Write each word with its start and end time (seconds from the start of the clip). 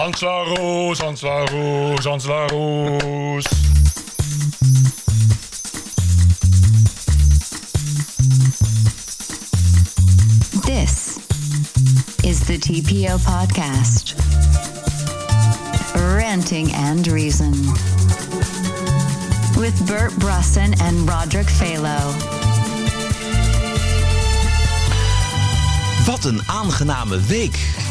Hans 0.00 0.22
Laroes, 0.22 1.00
Hans 1.00 1.22
Laroes, 1.24 2.04
Hans 2.04 2.26
Laroes. 2.28 3.44
This 10.64 11.18
is 12.22 12.46
the 12.46 12.58
TPO 12.58 13.18
podcast. 13.26 14.14
Ranting 16.16 16.70
and 16.74 17.04
Reason. 17.08 17.50
With 19.56 19.84
Bert 19.88 20.12
Brusson 20.20 20.80
and 20.80 21.08
Roderick 21.08 21.48
Phalo. 21.48 22.14
Wat 26.06 26.24
een 26.24 26.40
aangename 26.46 27.20
week. 27.20 27.87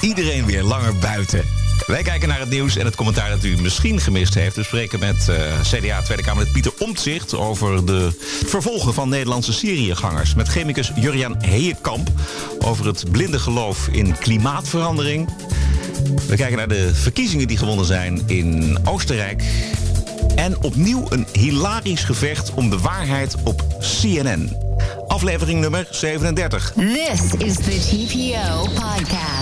Iedereen 0.00 0.46
weer 0.46 0.62
langer 0.62 0.98
buiten. 0.98 1.44
Wij 1.86 2.02
kijken 2.02 2.28
naar 2.28 2.38
het 2.38 2.50
nieuws 2.50 2.76
en 2.76 2.84
het 2.84 2.96
commentaar 2.96 3.30
dat 3.30 3.44
u 3.44 3.60
misschien 3.60 4.00
gemist 4.00 4.34
heeft. 4.34 4.56
We 4.56 4.62
spreken 4.62 4.98
met 4.98 5.28
eh, 5.28 5.60
CDA 5.60 6.02
Tweede 6.02 6.22
Kamerlid 6.22 6.52
Pieter 6.52 6.72
Omtzigt... 6.78 7.34
over 7.34 7.86
de 7.86 8.12
vervolgen 8.46 8.94
van 8.94 9.08
Nederlandse 9.08 9.52
Syriëgangers. 9.52 10.34
Met 10.34 10.48
chemicus 10.48 10.92
Juriaan 10.94 11.36
Heekamp 11.38 12.08
over 12.58 12.86
het 12.86 13.04
blinde 13.10 13.38
geloof 13.38 13.88
in 13.88 14.18
klimaatverandering. 14.18 15.28
We 16.28 16.36
kijken 16.36 16.56
naar 16.56 16.68
de 16.68 16.94
verkiezingen 16.94 17.48
die 17.48 17.58
gewonnen 17.58 17.86
zijn 17.86 18.22
in 18.26 18.78
Oostenrijk. 18.84 19.42
En 20.34 20.62
opnieuw 20.62 21.06
een 21.08 21.26
hilarisch 21.32 22.04
gevecht 22.04 22.54
om 22.54 22.70
de 22.70 22.78
waarheid 22.78 23.34
op 23.44 23.64
CNN. 23.78 24.56
Aflevering 25.06 25.60
nummer 25.60 25.86
37. 25.90 26.72
This 26.76 27.32
is 27.38 27.54
the 27.54 27.78
TPO 27.88 28.62
podcast. 28.62 29.39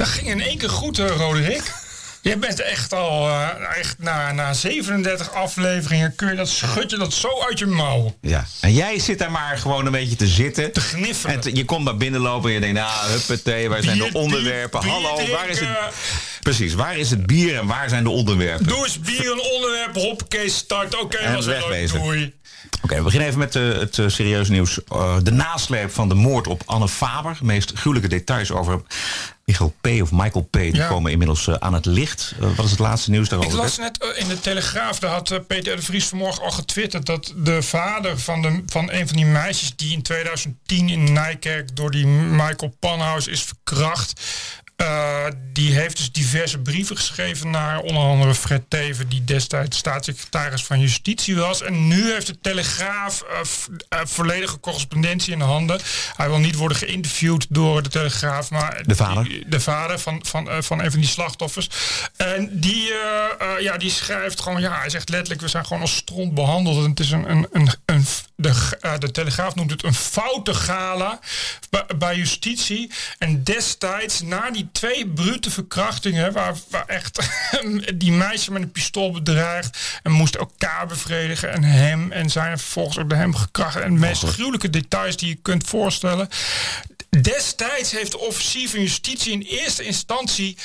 Dat 0.00 0.08
ging 0.08 0.28
in 0.28 0.40
één 0.40 0.58
keer 0.58 0.70
goed, 0.70 0.98
uh, 0.98 1.06
Roderick. 1.08 1.72
Je 2.22 2.36
bent 2.36 2.60
echt 2.60 2.92
al, 2.92 3.28
uh, 3.28 3.48
echt 3.78 3.94
na, 3.98 4.32
na 4.32 4.52
37 4.52 5.32
afleveringen 5.32 6.14
kun 6.14 6.28
je 6.30 6.36
dat, 6.36 6.48
schud 6.48 6.90
je 6.90 6.96
dat 6.96 7.12
zo 7.12 7.28
uit 7.48 7.58
je 7.58 7.66
mouw. 7.66 8.16
Ja, 8.20 8.46
en 8.60 8.72
jij 8.72 8.98
zit 8.98 9.18
daar 9.18 9.30
maar 9.30 9.58
gewoon 9.58 9.86
een 9.86 9.92
beetje 9.92 10.16
te 10.16 10.26
zitten. 10.26 10.72
Te 10.72 10.80
gniffelen. 10.80 11.34
En 11.34 11.40
te- 11.40 11.56
je 11.56 11.64
komt 11.64 11.84
maar 11.84 11.96
binnenlopen 11.96 12.48
en 12.48 12.54
je 12.54 12.60
denkt, 12.60 12.78
nou, 12.78 13.10
huppatee, 13.10 13.68
waar 13.68 13.82
zijn 13.82 13.98
de 13.98 14.10
onderwerpen? 14.12 14.80
bier, 14.80 14.90
Hallo, 14.90 15.16
bier 15.16 15.30
waar 15.30 15.48
is 15.48 15.60
het... 15.60 15.68
Precies, 16.40 16.74
waar 16.74 16.96
is 16.96 17.10
het 17.10 17.26
bier 17.26 17.58
en 17.58 17.66
waar 17.66 17.88
zijn 17.88 18.04
de 18.04 18.10
onderwerpen? 18.10 18.66
Doe 18.66 18.84
eens 18.84 19.00
bier 19.00 19.32
een 19.32 19.42
onderwerp, 19.54 19.94
hoppakee, 19.94 20.50
start. 20.50 21.00
Oké, 21.00 21.16
En 21.16 21.34
was 21.34 21.46
het 21.46 21.92
doei. 21.92 22.38
Oké, 22.82 22.96
we 22.96 23.02
beginnen 23.02 23.28
even 23.28 23.38
met 23.40 23.56
eh, 23.56 23.62
het 23.62 23.98
eh, 23.98 24.08
serieuze 24.08 24.52
nieuws. 24.52 24.78
Eh, 24.88 25.16
de 25.22 25.32
nasleep 25.32 25.90
van 25.92 26.08
de 26.08 26.14
moord 26.14 26.46
op 26.46 26.62
Anne 26.66 26.88
Faber. 26.88 27.36
De 27.38 27.44
meest 27.44 27.72
gruwelijke 27.74 28.08
details 28.08 28.50
over 28.50 28.82
Michael 29.50 29.74
P. 29.80 30.02
of 30.02 30.10
Michael 30.12 30.44
P. 30.50 30.52
Die 30.52 30.74
Ja. 30.74 30.88
komen 30.88 31.10
inmiddels 31.12 31.46
eh, 31.46 31.54
aan 31.58 31.74
het 31.74 31.86
licht. 31.86 32.34
Eh, 32.40 32.54
wat 32.56 32.64
is 32.64 32.70
het 32.70 32.80
laatste 32.80 33.10
nieuws 33.10 33.24
Ik 33.24 33.30
daarover? 33.30 33.56
las 33.58 33.78
net 33.78 33.98
eh, 33.98 34.08
in 34.22 34.28
de 34.28 34.40
Telegraaf, 34.40 34.98
daar 34.98 35.10
had 35.10 35.46
Peter 35.46 35.76
de 35.76 35.82
Vries 35.82 36.06
vanmorgen 36.06 36.42
al 36.44 36.50
getwitterd... 36.50 37.06
dat 37.06 37.32
de 37.36 37.62
vader 37.62 38.18
van, 38.18 38.42
de, 38.42 38.62
van 38.66 38.90
een 38.92 39.06
van 39.08 39.16
die 39.16 39.26
meisjes 39.26 39.76
die 39.76 39.92
in 39.92 40.02
2010 40.02 40.88
in 40.88 41.12
Nijkerk... 41.12 41.76
door 41.76 41.90
die 41.90 42.06
Michael 42.06 42.76
Panhaus 42.78 43.26
is 43.26 43.42
verkracht... 43.42 44.20
eh, 44.80 45.24
die 45.52 45.72
heeft 45.72 45.96
dus 45.96 46.12
diverse 46.12 46.58
brieven 46.58 46.96
geschreven 46.96 47.50
naar 47.50 47.78
onder 47.80 48.02
andere 48.02 48.34
Fred 48.34 48.62
Teven... 48.68 49.08
die 49.08 49.24
destijds 49.24 49.78
staatssecretaris 49.78 50.64
van 50.64 50.80
Justitie 50.80 51.36
was. 51.36 51.62
En 51.62 51.88
nu 51.88 52.12
heeft 52.12 52.26
de 52.26 52.40
Telegraaf 52.40 53.22
eh, 53.22 53.40
eh, 53.88 54.06
volledige 54.06 54.60
correspondentie 54.60 55.32
in 55.32 55.38
de 55.38 55.44
handen. 55.44 55.80
Hij 56.16 56.28
wil 56.28 56.38
niet 56.38 56.54
worden 56.54 56.76
geïnterviewd 56.76 57.46
door 57.48 57.82
de 57.82 57.88
Telegraaf, 57.88 58.50
maar... 58.50 58.82
De 58.86 58.96
vader? 58.96 59.24
die- 59.24 59.48
de 59.48 59.60
vader 59.60 59.98
van, 59.98 60.20
van, 60.22 60.48
van 60.62 60.80
een 60.80 60.90
van 60.90 61.00
die 61.00 61.08
slachtoffers. 61.08 61.68
En 62.16 62.60
die, 62.60 62.92
ja, 63.60 63.76
die 63.76 63.90
schrijft 63.90 64.40
gewoon, 64.40 64.60
ja, 64.60 64.78
hij 64.78 64.90
zegt 64.90 65.08
letterlijk, 65.08 65.40
we 65.40 65.48
zijn 65.48 65.66
gewoon 65.66 65.82
als 65.82 65.96
stront 65.96 66.34
behandeld. 66.34 66.84
En 66.84 66.90
het 66.90 67.00
is 67.00 67.10
een, 67.10 67.30
een, 67.30 67.46
een, 67.52 67.68
een 67.84 68.04
de, 68.40 68.76
eh, 68.80 68.98
de 68.98 69.10
Telegraaf 69.10 69.54
noemt 69.54 69.70
het 69.70 69.84
een 69.84 69.94
foute 69.94 70.54
gala 70.54 71.18
bij, 71.98 72.16
justitie. 72.16 72.90
En 73.18 73.44
destijds, 73.44 74.20
na 74.20 74.50
die 74.50 74.68
twee 74.72 75.08
brute 75.08 75.50
verkrachtingen, 75.50 76.32
waar, 76.32 76.54
waar 76.68 76.86
echt 76.86 77.18
die 77.94 78.12
meisje 78.12 78.52
met 78.52 78.62
een 78.62 78.72
pistool 78.72 79.10
bedreigd 79.10 79.78
en 80.02 80.12
moest 80.12 80.34
elkaar 80.34 80.86
bevredigen 80.86 81.52
en 81.52 81.62
hem 81.62 82.12
en 82.12 82.30
zijn 82.30 82.58
vervolgens 82.58 82.98
ook 82.98 83.08
door 83.08 83.18
hem 83.18 83.34
gekracht. 83.34 83.76
En 83.76 83.94
de 83.94 84.00
meest 84.00 84.22
gruwelijke 84.22 84.70
details 84.70 85.16
die 85.16 85.28
je 85.28 85.38
kunt 85.42 85.66
voorstellen. 85.66 86.28
Destijds 87.20 87.92
heeft 87.92 88.10
de 88.10 88.18
officier 88.18 88.68
van 88.68 88.80
justitie 88.80 89.32
in 89.32 89.40
eerste 89.40 89.84
instantie 89.84 90.56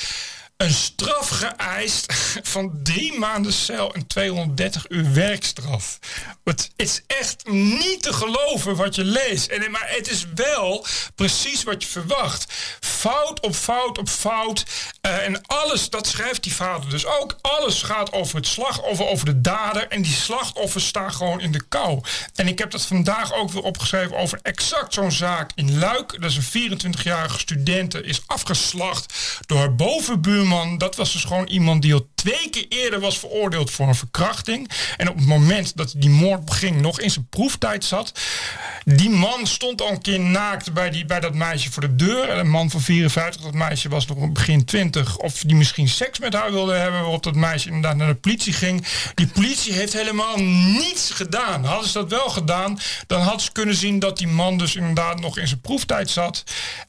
een 0.58 0.74
straf 0.74 1.30
geëist 1.30 2.14
van 2.44 2.80
drie 2.84 3.20
maanden 3.20 3.54
cel 3.54 3.94
en 3.94 4.08
230 4.08 4.90
uur 4.90 5.14
werkstraf. 5.14 6.00
Het 6.44 6.72
is 6.76 7.02
echt 7.08 7.50
niet 7.50 8.02
te 8.02 8.14
geloven 8.14 8.76
wat 8.76 8.96
je 8.96 9.04
leest. 9.04 9.48
En, 9.48 9.72
maar 9.72 9.90
het 9.90 10.10
is 10.10 10.26
wel 10.36 10.86
precies 11.16 11.64
wat 11.64 11.84
je 11.84 11.90
verwacht. 11.90 12.54
Fout 12.80 13.40
op 13.40 13.56
fout 13.56 13.98
op 13.98 14.10
fout. 14.10 14.66
Eh, 15.06 15.26
en 15.26 15.42
alles, 15.46 15.90
dat 15.90 16.08
schrijft 16.08 16.44
die 16.44 16.56
vader 16.56 16.90
dus 16.90 17.06
ook. 17.06 17.38
Alles 17.42 17.82
gaat 17.82 18.14
over 18.14 18.36
het 18.36 18.48
slachtoffer, 18.48 19.06
over 19.06 19.26
de 19.26 19.42
dader. 19.42 19.88
En 19.88 20.02
die 20.02 20.14
slachtoffers 20.14 20.88
staan 20.88 21.14
gewoon 21.14 21.42
in 21.42 21.52
de 21.52 21.64
kou. 21.70 22.02
En 22.36 22.48
ik 22.48 22.60
heb 22.60 22.72
dat 22.72 22.86
vandaag 22.86 23.34
ook 23.34 23.52
weer 23.52 23.62
opgeschreven 23.62 24.18
over 24.18 24.40
exact 24.42 24.94
zo'n 24.94 25.12
zaak 25.12 25.52
in 25.56 25.78
Luik. 25.78 26.22
Dat 26.22 26.32
is 26.32 26.38
een 26.38 26.80
24-jarige 26.80 27.40
studente, 27.40 28.04
is 28.04 28.22
afgeslacht 28.26 29.14
door 29.46 29.58
haar 29.58 29.76
bovenbuurman. 29.76 30.78
Dat 30.78 30.96
was 30.96 31.14
dus 31.14 31.24
gewoon 31.24 31.48
iemand 31.48 31.82
die 31.82 31.94
al 31.94 32.08
twee 32.16 32.50
keer 32.50 32.66
eerder 32.70 33.00
was 33.00 33.20
veroordeeld 33.20 33.72
voor 33.72 33.88
een 33.88 33.96
verkrachting. 33.96 34.72
En 34.98 35.10
op 35.10 35.16
het 35.16 35.26
moment 35.26 35.78
dat 35.78 35.94
die 35.98 36.10
moord 36.10 36.46
beging, 36.46 36.82
nog 36.82 37.00
in 37.00 37.12
zijn 37.12 37.28
proeftijd 37.30 37.86
zat. 37.86 38.12
Die 38.88 39.10
man 39.10 39.48
stond 39.48 39.82
al 39.82 39.92
een 39.92 40.02
keer 40.02 40.20
naakt 40.20 40.74
bij, 40.74 40.90
die, 40.90 41.06
bij 41.06 41.20
dat 41.20 41.34
meisje 41.34 41.72
voor 41.72 41.82
de 41.82 41.96
deur. 41.96 42.30
En 42.30 42.40
een 42.40 42.50
man 42.50 42.70
van 42.70 42.82
54, 42.82 43.42
dat 43.42 43.54
meisje 43.54 43.90
was 43.90 44.06
nog 44.08 44.32
begin 44.32 44.66
20. 44.66 45.18
Of 45.18 45.34
die 45.34 45.56
misschien 45.56 45.90
seks 45.90 46.20
met 46.20 46.34
haar 46.34 46.52
wilde 46.52 46.74
hebben. 46.74 47.02
Waarop 47.02 47.24
dat 47.24 47.36
meisje 47.36 47.68
inderdaad 47.68 47.96
naar 47.96 48.08
de 48.08 48.16
politie 48.16 48.54
ging. 48.54 48.86
Die 49.16 49.28
politie 49.28 49.74
heeft 49.74 49.94
helemaal 49.94 50.38
niets 50.38 51.12
gedaan. 51.12 51.64
Hadden 51.64 51.88
ze 51.90 51.94
dat 51.94 52.10
wel 52.10 52.30
gedaan, 52.30 52.80
dan 53.08 53.22
hadden 53.22 53.42
ze 53.42 53.52
kunnen 53.52 53.76
zien 53.76 54.00
dat 54.00 54.18
die 54.18 54.28
man 54.28 54.58
dus 54.58 54.76
inderdaad 54.76 55.20
nog 55.20 55.38
in 55.38 55.48
zijn 55.48 55.62
proeftijd 55.62 56.10
zat. 56.10 56.44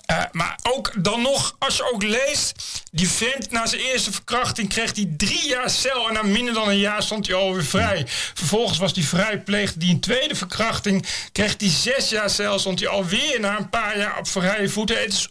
Eh, 0.06 0.22
maar 0.32 0.58
ook 0.62 0.92
dan 0.96 1.22
nog, 1.22 1.56
als 1.58 1.76
je 1.76 1.92
ook 1.92 2.02
leest, 2.02 2.82
die 2.92 3.08
vent 3.08 3.50
na 3.50 3.66
zijn 3.66 3.80
eerste 3.80 4.12
verkrachting 4.12 4.68
kreeg 4.68 4.94
hij 4.94 5.14
drie 5.16 5.48
jaar 5.48 5.70
cel. 5.70 6.08
En 6.08 6.14
na 6.14 6.22
minder 6.22 6.54
dan 6.54 6.68
een 6.68 6.78
jaar 6.78 7.02
stond 7.02 7.26
hij 7.26 7.36
alweer 7.36 7.64
vrij. 7.64 8.04
Vervolgens 8.34 8.78
was 8.78 8.92
hij 8.92 9.02
vrijpleegd. 9.02 9.80
Die 9.80 9.90
een 9.90 10.00
tweede 10.00 10.34
verkrachting 10.34 11.06
kreeg 11.32 11.54
hij 11.58 11.68
zes 11.92 12.08
jaar 12.08 12.30
cel. 12.30 12.58
Stond 12.58 12.80
hij 12.80 12.88
alweer 12.88 13.40
na 13.40 13.58
een 13.58 13.68
paar 13.68 13.98
jaar 13.98 14.18
op 14.18 14.28
vrije 14.28 14.68
voeten. 14.68 15.06
Is 15.06 15.28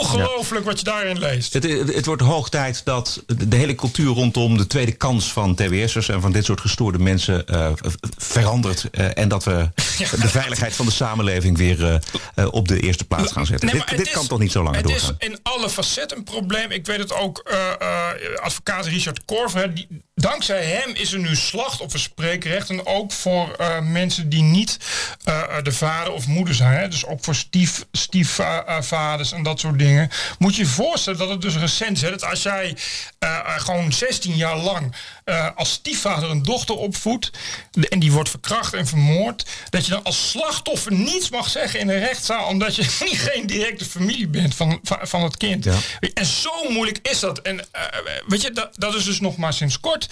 ongelooflijk 0.00 0.64
wat 0.64 0.78
je 0.78 0.84
daarin 0.84 1.18
leest. 1.18 1.52
Het, 1.52 1.62
het, 1.62 1.94
het 1.94 2.06
wordt 2.06 2.22
hoog 2.22 2.48
tijd 2.48 2.80
dat 2.84 3.22
de 3.26 3.56
hele 3.56 3.74
cultuur 3.74 4.12
rondom 4.14 4.56
de 4.56 4.66
tweede 4.66 4.92
kans 4.92 5.32
van 5.32 5.54
TWS'ers 5.54 6.08
en 6.08 6.20
van 6.20 6.32
dit 6.32 6.44
soort 6.44 6.60
gestoorde 6.60 6.98
mensen 6.98 7.46
eh, 7.46 7.72
verandert. 8.16 8.88
eh, 8.90 9.18
en 9.18 9.28
dat 9.28 9.44
we 9.44 9.68
de 10.20 10.28
veiligheid 10.28 10.74
van 10.74 10.86
de 10.86 10.92
samenleving 10.92 11.56
weer 11.56 12.00
eh, 12.34 12.46
op 12.50 12.68
de 12.68 12.80
eerste 12.80 13.04
plaats 13.04 13.32
gaan 13.32 13.46
zetten. 13.46 13.66
Nee, 13.68 13.74
dit 13.80 13.88
het 13.88 13.98
dit 13.98 14.06
is- 14.06 14.12
kan 14.12 14.26
toch 14.26 14.38
niet 14.38 14.52
zo 14.52 14.64
Het 14.72 14.84
doorgaan? 14.84 15.14
is 15.18 15.26
in 15.28 15.38
alle 15.42 15.70
facetten 15.70 16.16
een 16.16 16.24
probleem. 16.24 16.70
Ik 16.70 16.86
weet 16.86 16.98
het 16.98 17.12
ook, 17.12 17.52
advocaat 18.42 18.86
Richard 18.86 19.24
Korver. 19.24 19.74
Die, 19.74 19.86
dankzij 20.14 20.64
hem 20.64 20.94
is 20.94 21.12
er 21.12 21.18
nu 21.18 21.36
slachtofferspreekrecht. 21.36 22.70
En 22.70 22.86
ook 22.86 23.12
voor 23.12 23.56
mensen 23.82 24.28
die 24.28 24.42
niet 24.42 24.78
de 25.62 25.72
vader 25.72 26.12
of 26.12 26.26
moeder 26.26 26.54
zijn. 26.54 26.72
Hè, 26.80 26.88
dus 26.88 27.06
ook 27.06 27.24
voor 27.24 27.34
stief, 27.34 27.84
stiefvaders 27.92 29.32
en 29.32 29.42
dat 29.42 29.60
soort 29.60 29.65
dingen. 29.72 30.10
Moet 30.38 30.56
je 30.56 30.62
je 30.62 30.68
voorstellen 30.68 31.18
dat 31.18 31.28
het 31.28 31.40
dus 31.40 31.56
recent 31.56 32.02
is. 32.02 32.08
Dat 32.10 32.24
als 32.24 32.42
jij 32.42 32.76
eh, 33.18 33.36
eh, 33.38 33.60
gewoon 33.60 33.92
16 33.92 34.36
jaar 34.36 34.56
lang 34.56 34.94
eh, 35.24 35.48
als 35.56 35.70
stiefvader 35.72 36.30
een 36.30 36.42
dochter 36.42 36.74
opvoedt. 36.76 37.30
de- 37.70 37.88
en 37.88 37.98
die 37.98 38.12
wordt 38.12 38.30
verkracht 38.30 38.74
en 38.74 38.86
vermoord. 38.86 39.46
Dat 39.70 39.84
je 39.84 39.90
dan 39.90 40.02
als 40.04 40.30
slachtoffer 40.30 40.92
niets 40.92 41.30
mag 41.30 41.48
zeggen 41.48 41.80
in 41.80 41.88
een 41.88 41.98
rechtszaal. 41.98 42.46
Omdat 42.46 42.76
je 42.76 42.82
niet 43.10 43.18
geen 43.20 43.46
directe 43.46 43.84
familie 43.84 44.28
bent 44.28 44.54
van, 44.54 44.80
van, 44.82 44.98
van 45.02 45.22
het 45.22 45.36
kind. 45.36 45.64
Ja. 45.64 45.74
En 46.14 46.26
zo 46.26 46.70
moeilijk 46.70 46.98
is 47.02 47.20
dat. 47.20 47.38
En 47.38 47.66
weet 48.26 48.42
je, 48.42 48.50
dat, 48.52 48.68
dat 48.76 48.94
is 48.94 49.04
dus 49.04 49.20
nog 49.20 49.36
maar 49.36 49.52
sinds 49.52 49.80
kort. 49.80 50.08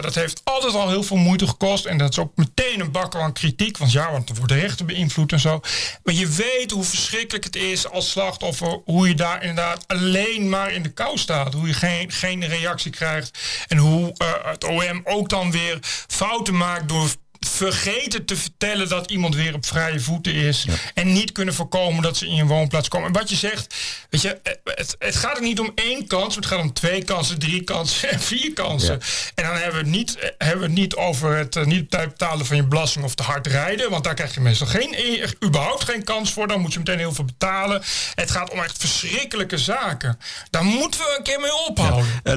Dat 0.00 0.14
heeft 0.14 0.40
altijd 0.44 0.74
al 0.74 0.88
heel 0.88 1.02
veel 1.02 1.16
moeite 1.16 1.46
gekost. 1.46 1.84
En 1.84 1.98
dat 1.98 2.10
is 2.10 2.18
ook 2.18 2.36
meteen 2.36 2.80
een 2.80 2.90
bakker 2.92 3.20
aan 3.20 3.32
kritiek. 3.32 3.78
Want 3.78 3.92
ja, 3.92 4.10
want 4.12 4.28
er 4.28 4.34
worden 4.34 4.60
rechten 4.60 4.86
beïnvloed 4.86 5.32
en 5.32 5.40
zo. 5.40 5.60
Maar 6.04 6.14
je 6.14 6.26
weet 6.28 6.70
hoe 6.70 6.84
verschrikkelijk 6.84 7.44
het 7.44 7.56
is 7.56 7.88
als 7.88 8.10
slachtoffer. 8.10 8.80
Hoe 8.84 9.08
je 9.08 9.14
daar 9.14 9.40
inderdaad 9.40 9.84
alleen 9.86 10.48
maar 10.48 10.72
in 10.72 10.82
de 10.82 10.92
kou 10.92 11.18
staat. 11.18 11.54
Hoe 11.54 11.66
je 11.66 11.74
geen, 11.74 12.12
geen 12.12 12.46
reactie 12.46 12.90
krijgt. 12.90 13.38
En 13.68 13.76
hoe 13.76 14.12
eh, 14.16 14.28
het 14.42 14.64
OM 14.64 15.00
ook 15.04 15.28
dan 15.28 15.50
weer 15.50 15.78
fouten 16.06 16.56
maakt 16.56 16.88
door 16.88 17.08
vergeten 17.46 18.24
te 18.24 18.36
vertellen 18.36 18.88
dat 18.88 19.10
iemand 19.10 19.34
weer 19.34 19.54
op 19.54 19.66
vrije 19.66 20.00
voeten 20.00 20.34
is. 20.34 20.66
En 20.94 21.12
niet 21.12 21.32
kunnen 21.32 21.54
voorkomen 21.54 22.02
dat 22.02 22.16
ze 22.16 22.26
in 22.26 22.34
je 22.34 22.46
woonplaats 22.46 22.88
komen. 22.88 23.06
En 23.06 23.12
wat 23.12 23.30
je 23.30 23.36
zegt, 23.36 23.74
weet 24.10 24.22
je, 24.22 24.38
eh, 24.42 24.52
het, 24.64 24.96
het 24.98 25.16
gaat 25.16 25.36
er 25.36 25.42
niet 25.42 25.60
om 25.60 25.72
één 25.74 26.06
kans. 26.06 26.34
Het 26.34 26.46
gaat 26.46 26.60
om 26.60 26.72
twee 26.72 27.04
kansen, 27.04 27.38
drie 27.38 27.62
kansen 27.62 28.10
en 28.12 28.20
vier 28.20 28.52
kansen. 28.52 29.00
En 29.34 29.44
dan 29.44 29.54
hebben 29.54 29.72
we 29.72 29.78
het 29.78 29.86
niet, 29.86 30.18
eh, 30.18 30.28
hebben 30.38 30.60
we 30.60 30.70
het 30.70 30.80
niet 30.80 30.94
over 30.94 31.36
het 31.36 31.56
uh, 31.56 31.64
niet 31.64 31.88
betalen 31.88 32.46
van 32.46 32.56
je 32.56 32.64
belasting 32.64 33.04
of 33.04 33.14
te 33.14 33.22
hard 33.22 33.46
rijden. 33.46 33.90
Want 33.90 34.04
daar 34.04 34.14
krijg 34.14 34.34
je 34.34 34.40
meestal 34.40 34.66
geen, 34.66 34.96
überhaupt 35.44 35.84
geen 35.84 36.04
kans 36.04 36.32
voor. 36.32 36.48
Dan 36.48 36.60
moet 36.60 36.72
je 36.72 36.78
meteen 36.78 36.98
heel 36.98 37.12
veel 37.12 37.24
betalen. 37.24 37.82
Het 38.14 38.30
gaat 38.30 38.50
om 38.50 38.58
echt 38.58 38.78
verschrikkelijke 38.78 39.58
zaken. 39.58 40.18
Daar 40.50 40.64
moeten 40.64 41.00
we 41.00 41.14
een 41.16 41.22
keer 41.22 41.40
mee 41.40 41.66
ophouden. 41.68 42.06
Ja. 42.24 42.34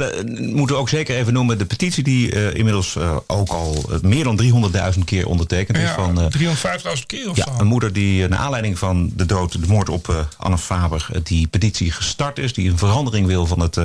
moeten 0.55 0.75
we 0.75 0.81
ook 0.81 0.89
zeker 0.89 1.15
even 1.17 1.33
noemen 1.33 1.57
de 1.57 1.65
petitie 1.65 2.03
die 2.03 2.53
inmiddels 2.53 2.97
ook 3.27 3.49
al 3.49 3.89
meer 4.01 4.23
dan 4.23 4.41
300.000 4.93 4.94
keer 5.03 5.27
ondertekend 5.27 5.77
is. 5.77 5.89
van 5.89 6.31
350.000 6.37 7.05
keer 7.05 7.29
of 7.29 7.37
ja, 7.37 7.43
zo. 7.43 7.59
Een 7.59 7.67
moeder 7.67 7.93
die 7.93 8.27
naar 8.27 8.39
aanleiding 8.39 8.79
van 8.79 9.11
de 9.15 9.25
dood, 9.25 9.61
de 9.61 9.67
moord 9.67 9.89
op 9.89 10.27
Anne 10.37 10.57
Faber, 10.57 11.07
die 11.23 11.47
petitie 11.47 11.91
gestart 11.91 12.39
is. 12.39 12.53
Die 12.53 12.69
een 12.69 12.77
verandering 12.77 13.27
wil 13.27 13.45
van 13.45 13.59
het, 13.59 13.75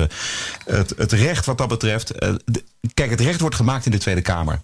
het, 0.65 0.93
het 0.97 1.11
recht 1.11 1.45
wat 1.45 1.57
dat 1.57 1.67
betreft. 1.67 2.11
kijk, 2.93 3.09
het 3.09 3.21
recht 3.21 3.39
wordt 3.39 3.55
gemaakt 3.55 3.85
in 3.85 3.91
de 3.91 3.97
Tweede 3.97 4.21
Kamer. 4.21 4.61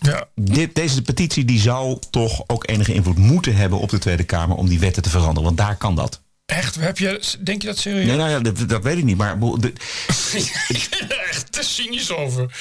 Ja. 0.00 0.28
Dit, 0.34 0.74
deze 0.74 1.02
petitie 1.02 1.44
die 1.44 1.60
zou 1.60 1.98
toch 2.10 2.42
ook 2.46 2.68
enige 2.68 2.94
invloed 2.94 3.18
moeten 3.18 3.56
hebben 3.56 3.78
op 3.78 3.90
de 3.90 3.98
Tweede 3.98 4.24
Kamer 4.24 4.56
om 4.56 4.68
die 4.68 4.80
wetten 4.80 5.02
te 5.02 5.10
veranderen. 5.10 5.42
Want 5.42 5.56
daar 5.56 5.76
kan 5.76 5.94
dat. 5.94 6.20
Echt? 6.46 6.74
Heb 6.74 6.98
je, 6.98 7.36
denk 7.40 7.62
je 7.62 7.68
dat 7.68 7.78
serieus? 7.78 8.06
Nee, 8.06 8.16
nou 8.16 8.30
ja, 8.30 8.40
dat, 8.40 8.68
dat 8.68 8.82
weet 8.82 8.98
ik 8.98 9.04
niet. 9.04 9.16
Maar 9.16 9.38
de, 9.38 9.72
ik 10.68 10.86
ben 10.90 11.10
er 11.10 11.26
echt 11.28 11.52
te 11.52 11.62
cynisch 11.62 12.12
over. 12.12 12.52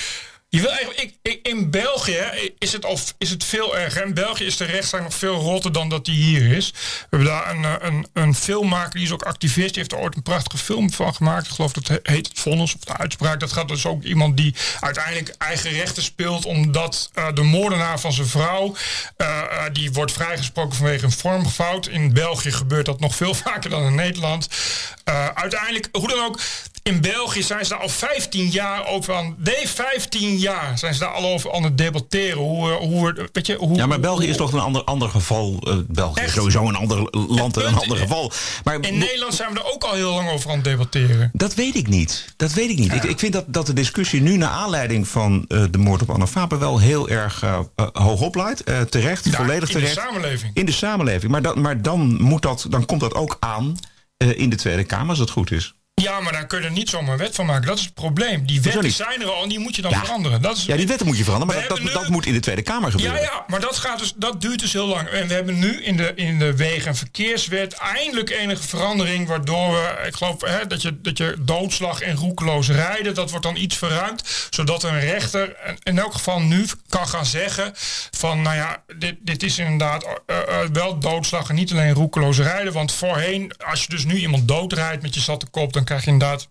Je 0.54 0.62
wil 0.62 0.70
eigenlijk, 0.70 1.14
ik, 1.22 1.40
in 1.48 1.70
België 1.70 2.52
is 2.60 2.74
het, 2.74 2.86
al, 2.86 3.00
is 3.18 3.30
het 3.30 3.44
veel 3.44 3.78
erger. 3.78 4.06
In 4.06 4.14
België 4.14 4.46
is 4.46 4.58
de 4.58 4.66
rechtszaak 4.66 5.02
nog 5.02 5.14
veel 5.14 5.36
rotter 5.36 5.72
dan 5.72 5.90
dat 5.90 6.06
die 6.06 6.16
hier 6.16 6.58
is. 6.58 6.72
We 6.72 7.08
hebben 7.10 7.28
daar 7.28 7.56
een, 7.56 7.66
eh, 7.66 7.74
een, 7.80 8.08
een 8.14 8.36
filmmaker, 8.36 8.94
die 8.94 9.04
is 9.04 9.12
ook 9.12 9.24
activist. 9.24 9.68
Die 9.68 9.78
heeft 9.78 9.92
er 9.92 9.98
ooit 9.98 10.16
een 10.16 10.22
prachtige 10.22 10.64
film 10.64 10.92
van 10.92 11.16
gemaakt. 11.16 11.46
Ik 11.46 11.52
geloof 11.52 11.72
dat 11.72 12.00
heet 12.04 12.28
het 12.28 12.40
vonnis 12.40 12.76
of 12.76 12.82
de 12.82 12.98
uitspraak. 12.98 13.40
Dat 13.40 13.52
gaat 13.52 13.68
dus 13.68 13.86
ook 13.86 14.04
iemand 14.04 14.38
die 14.38 14.56
uiteindelijk 14.80 15.36
eigen 15.38 15.72
rechten 15.72 16.04
speelt. 16.04 16.46
Omdat 16.46 17.12
uh, 17.16 17.28
de 17.34 17.44
moordenaar 17.44 18.00
van 18.00 18.14
zijn 18.14 18.28
vrouw, 18.28 18.76
uh, 19.18 19.64
die 19.72 19.92
wordt 19.92 20.12
vrijgesproken 20.12 20.76
vanwege 20.76 21.06
een 21.06 21.12
vormfout. 21.12 21.88
In 21.88 22.14
België 22.14 22.52
gebeurt 22.52 22.86
dat 22.86 23.00
nog 23.00 23.16
veel 23.16 23.34
vaker 23.46 23.70
dan 23.70 23.86
in 23.86 23.96
Nederland. 23.96 24.48
uiteindelijk, 25.34 25.90
hoe 25.92 26.08
dan 26.08 26.26
ook, 26.26 26.40
in 26.84 27.02
België 27.02 27.44
zijn 27.44 27.64
ze 27.64 27.70
daar 27.70 27.82
al 27.82 27.90
15 27.90 28.50
jaar 28.50 28.88
over 28.88 29.16
aan. 29.16 29.36
Nee, 29.38 29.68
15 29.68 30.38
jaar 30.38 30.78
zijn 30.78 30.94
ze 30.94 31.00
daar 31.00 31.14
al 31.14 31.26
over 31.26 31.54
aan 31.54 31.64
het 31.64 31.78
debatteren. 31.78 32.38
Hoe, 32.38 32.72
eh, 32.72 32.76
hoe, 32.76 33.30
weet 33.32 33.48
je, 33.48 33.56
hoe, 33.56 33.76
ja, 33.76 33.86
maar 33.86 34.00
België 34.00 34.28
is 34.28 34.38
toch 34.38 34.54
een 34.54 34.60
ander, 34.60 34.84
ander 34.84 35.10
geval. 35.10 35.60
Uh, 35.68 35.76
België 35.88 36.22
is 36.22 36.34
sowieso 36.34 36.68
een 36.68 36.76
ander 36.76 37.08
land 37.12 37.58
en 37.58 37.68
een 37.68 37.76
ander 37.76 37.98
geval. 37.98 38.32
Maar, 38.64 38.78
in 38.82 38.98
Nederland 38.98 39.34
zijn 39.34 39.54
we 39.54 39.60
er 39.60 39.74
ook 39.74 39.84
al 39.84 39.94
heel 39.94 40.14
lang 40.14 40.30
over 40.30 40.50
aan 40.50 40.56
het 40.56 40.64
debatteren. 40.64 41.30
Dat 41.34 41.54
weet 41.54 41.76
ik 41.76 41.88
niet. 41.88 42.34
Dat 42.38 42.54
weet 42.54 42.70
ik 42.70 42.78
niet. 42.78 42.94
Ik, 42.94 43.04
ik, 43.04 43.20
vind 43.20 43.34
dat, 43.34 43.46
dat 43.48 43.66
de 43.66 43.74
discussie 43.74 44.22
nu 44.22 44.38
naar 44.38 44.50
aanleiding 44.50 45.08
van 45.08 45.46
uh, 45.48 45.64
de 45.72 45.78
moord 45.78 46.02
op 46.02 46.10
Anne 46.10 46.28
Faber 46.28 46.60
wel 46.60 46.80
heel 46.80 47.10
erg 47.10 47.44
uh, 47.44 47.60
hoog 47.94 48.22
opleidt. 48.22 48.64
terecht, 48.90 49.26
ja, 49.26 49.32
volledig 49.32 49.70
terecht. 49.70 49.90
In 49.90 49.96
de 49.96 50.02
samenleving. 50.02 50.52
In 50.56 50.66
de 50.66 50.72
samenleving. 50.72 51.32
Maar, 51.32 51.42
dat, 51.42 51.56
maar 51.56 51.82
dan, 51.82 52.22
moet 52.22 52.42
dat, 52.42 52.66
dan 52.70 52.86
komt 52.86 53.00
dat 53.00 53.14
ook 53.14 53.38
aan 53.40 53.78
in 54.18 54.50
de 54.50 54.56
Tweede 54.56 54.84
Kamer 54.84 55.10
als 55.10 55.20
het 55.20 55.30
goed 55.30 55.52
is. 55.52 55.74
Ja, 56.01 56.19
maar 56.19 56.31
daar 56.31 56.45
kun 56.45 56.60
je 56.60 56.66
er 56.66 56.72
niet 56.72 56.90
zomaar 56.90 57.12
een 57.12 57.19
wet 57.19 57.36
van 57.36 57.45
maken. 57.45 57.68
Dat 57.68 57.78
is 57.78 57.84
het 57.84 57.94
probleem. 57.94 58.45
Die 58.45 58.62
wetten 58.62 58.92
zijn 58.92 59.22
er 59.22 59.31
al 59.31 59.44
en 59.44 59.50
die 59.50 59.60
moet 59.60 59.75
je 59.75 59.81
dan 59.81 59.94
veranderen. 59.94 60.42
Dat 60.42 60.57
is 60.57 60.66
ja, 60.66 60.75
die 60.75 60.88
wetten 60.88 61.06
moet 61.06 61.18
je 61.18 61.24
veranderen, 61.24 61.56
maar 61.56 61.68
dat, 61.68 61.94
dat, 61.94 62.10
moet 62.10 62.25
in 62.25 62.34
de 62.34 62.40
Tweede 62.40 62.62
Kamer 62.62 62.92
gebeuren. 62.92 63.22
Ja, 63.22 63.22
ja 63.22 63.44
maar 63.48 63.60
dat, 63.60 63.78
gaat 63.78 64.00
dus, 64.00 64.13
dat 64.16 64.42
duurt 64.42 64.60
dus 64.60 64.74
heel 64.74 64.88
lang. 64.88 65.07
En 65.07 65.28
we 65.28 65.34
hebben 65.34 65.60
nu 65.60 65.84
in 65.84 65.98
de, 65.98 66.12
in 66.16 66.40
de 66.40 66.56
wegen- 66.56 66.88
en 66.88 66.95
verkeerswet 66.95 67.74
eindelijk 67.74 68.30
enige 68.30 68.68
verandering... 68.68 69.28
waardoor 69.28 69.72
we, 69.72 70.07
ik 70.07 70.16
geloof 70.16 70.42
hè, 70.42 70.68
dat, 70.68 70.81
je, 70.81 71.01
dat 71.01 71.18
je 71.18 71.36
doodslag 71.40 72.01
en 72.01 72.16
roekeloos 72.16 72.69
rijden... 72.69 73.13
dat 73.13 73.30
wordt 73.30 73.46
dan 73.46 73.56
iets 73.56 73.78
verruimd, 73.78 74.48
zodat 74.50 74.84
een 74.84 75.00
rechter 75.00 75.56
in 75.84 76.00
elk 76.00 76.13
geval 76.13 76.39
nu 76.39 76.66
kan 76.89 77.07
gaan 77.07 77.25
zeggen... 77.25 77.72
van 78.12 78.42
nou 78.42 78.56
ja, 78.56 78.84
dit, 78.98 79.16
dit 79.19 79.44
is 79.44 79.57
inderdaad 79.57 80.04
uh, 80.04 80.38
uh, 80.38 80.57
wel 80.74 81.00
doodslag 81.00 81.50
en 81.50 81.56
niet 81.56 81.72
alleen 81.72 81.94
roekeloos 81.94 82.38
rijden. 82.38 82.74
Want 82.74 82.94
voorheen, 82.94 83.54
als 83.66 83.81
je 83.81 83.88
dus 83.89 84.06
nu 84.06 84.16
iemand 84.16 84.48
doodrijdt 84.48 85.01
met 85.01 85.13
je 85.13 85.19
zatte 85.19 85.46
kop... 85.46 85.74
dan 85.74 85.83
krijg 85.84 86.06
je 86.06 86.12
inderdaad 86.12 86.48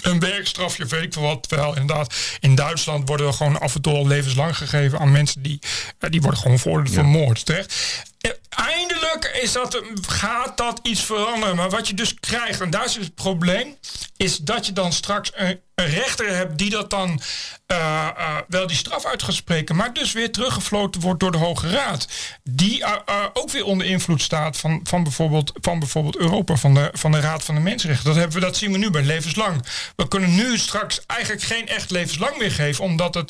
een 0.00 0.20
werkstrafje, 0.20 0.86
weet 0.86 1.02
ik 1.02 1.12
veel 1.12 1.22
wat. 1.22 1.48
Terwijl 1.48 1.76
inderdaad 1.76 2.14
in 2.40 2.54
Duitsland 2.54 3.08
worden 3.08 3.26
er 3.26 3.32
gewoon 3.32 3.60
af 3.60 3.74
en 3.74 3.82
toe 3.82 3.94
al 3.94 4.06
levenslang 4.06 4.56
gegeven 4.56 4.98
aan 4.98 5.12
mensen 5.12 5.42
die, 5.42 5.58
eh, 5.98 6.10
die 6.10 6.20
worden 6.20 6.40
gewoon 6.40 6.58
veroordeeld 6.58 6.94
ja. 6.94 7.00
voor 7.00 7.10
moord. 7.10 7.44
Terecht. 7.44 8.04
Eindelijk 8.48 9.38
is 9.42 9.52
dat, 9.52 9.82
gaat 10.06 10.56
dat 10.56 10.80
iets 10.82 11.04
veranderen. 11.04 11.56
Maar 11.56 11.70
wat 11.70 11.88
je 11.88 11.94
dus 11.94 12.14
krijgt, 12.14 12.60
en 12.60 12.70
daar 12.70 12.84
is 12.84 12.96
het 12.96 13.14
probleem, 13.14 13.76
is 14.22 14.36
dat 14.36 14.66
je 14.66 14.72
dan 14.72 14.92
straks 14.92 15.30
een, 15.34 15.60
rechter 15.86 16.36
hebt 16.36 16.58
die 16.58 16.70
dat 16.70 16.90
dan 16.90 17.20
uh, 17.66 18.08
uh, 18.18 18.36
wel 18.48 18.66
die 18.66 18.76
straf 18.76 19.04
uit 19.04 19.22
gaat 19.22 19.34
spreken, 19.34 19.76
maar 19.76 19.92
dus 19.92 20.12
weer 20.12 20.32
teruggefloten 20.32 21.00
wordt 21.00 21.20
door 21.20 21.32
de 21.32 21.38
Hoge 21.38 21.68
Raad. 21.70 22.08
Die 22.42 22.78
uh, 22.78 22.96
ook 23.32 23.50
weer 23.50 23.64
onder 23.64 23.86
invloed 23.86 24.22
staat 24.22 24.56
van, 24.56 24.80
van, 24.84 25.02
bijvoorbeeld, 25.02 25.52
van 25.60 25.78
bijvoorbeeld 25.78 26.16
Europa, 26.16 26.56
van 26.56 26.74
de, 26.74 26.90
van 26.92 27.12
de 27.12 27.20
Raad 27.20 27.44
van 27.44 27.54
de 27.54 27.60
Mensenrechten. 27.60 28.06
Dat, 28.06 28.16
hebben 28.16 28.34
we, 28.34 28.44
dat 28.44 28.56
zien 28.56 28.72
we 28.72 28.78
nu 28.78 28.90
bij 28.90 29.02
levenslang. 29.02 29.64
We 29.96 30.08
kunnen 30.08 30.34
nu 30.34 30.58
straks 30.58 31.00
eigenlijk 31.06 31.42
geen 31.42 31.68
echt 31.68 31.90
levenslang 31.90 32.38
meer 32.38 32.50
geven, 32.50 32.84
omdat 32.84 33.14
het, 33.14 33.28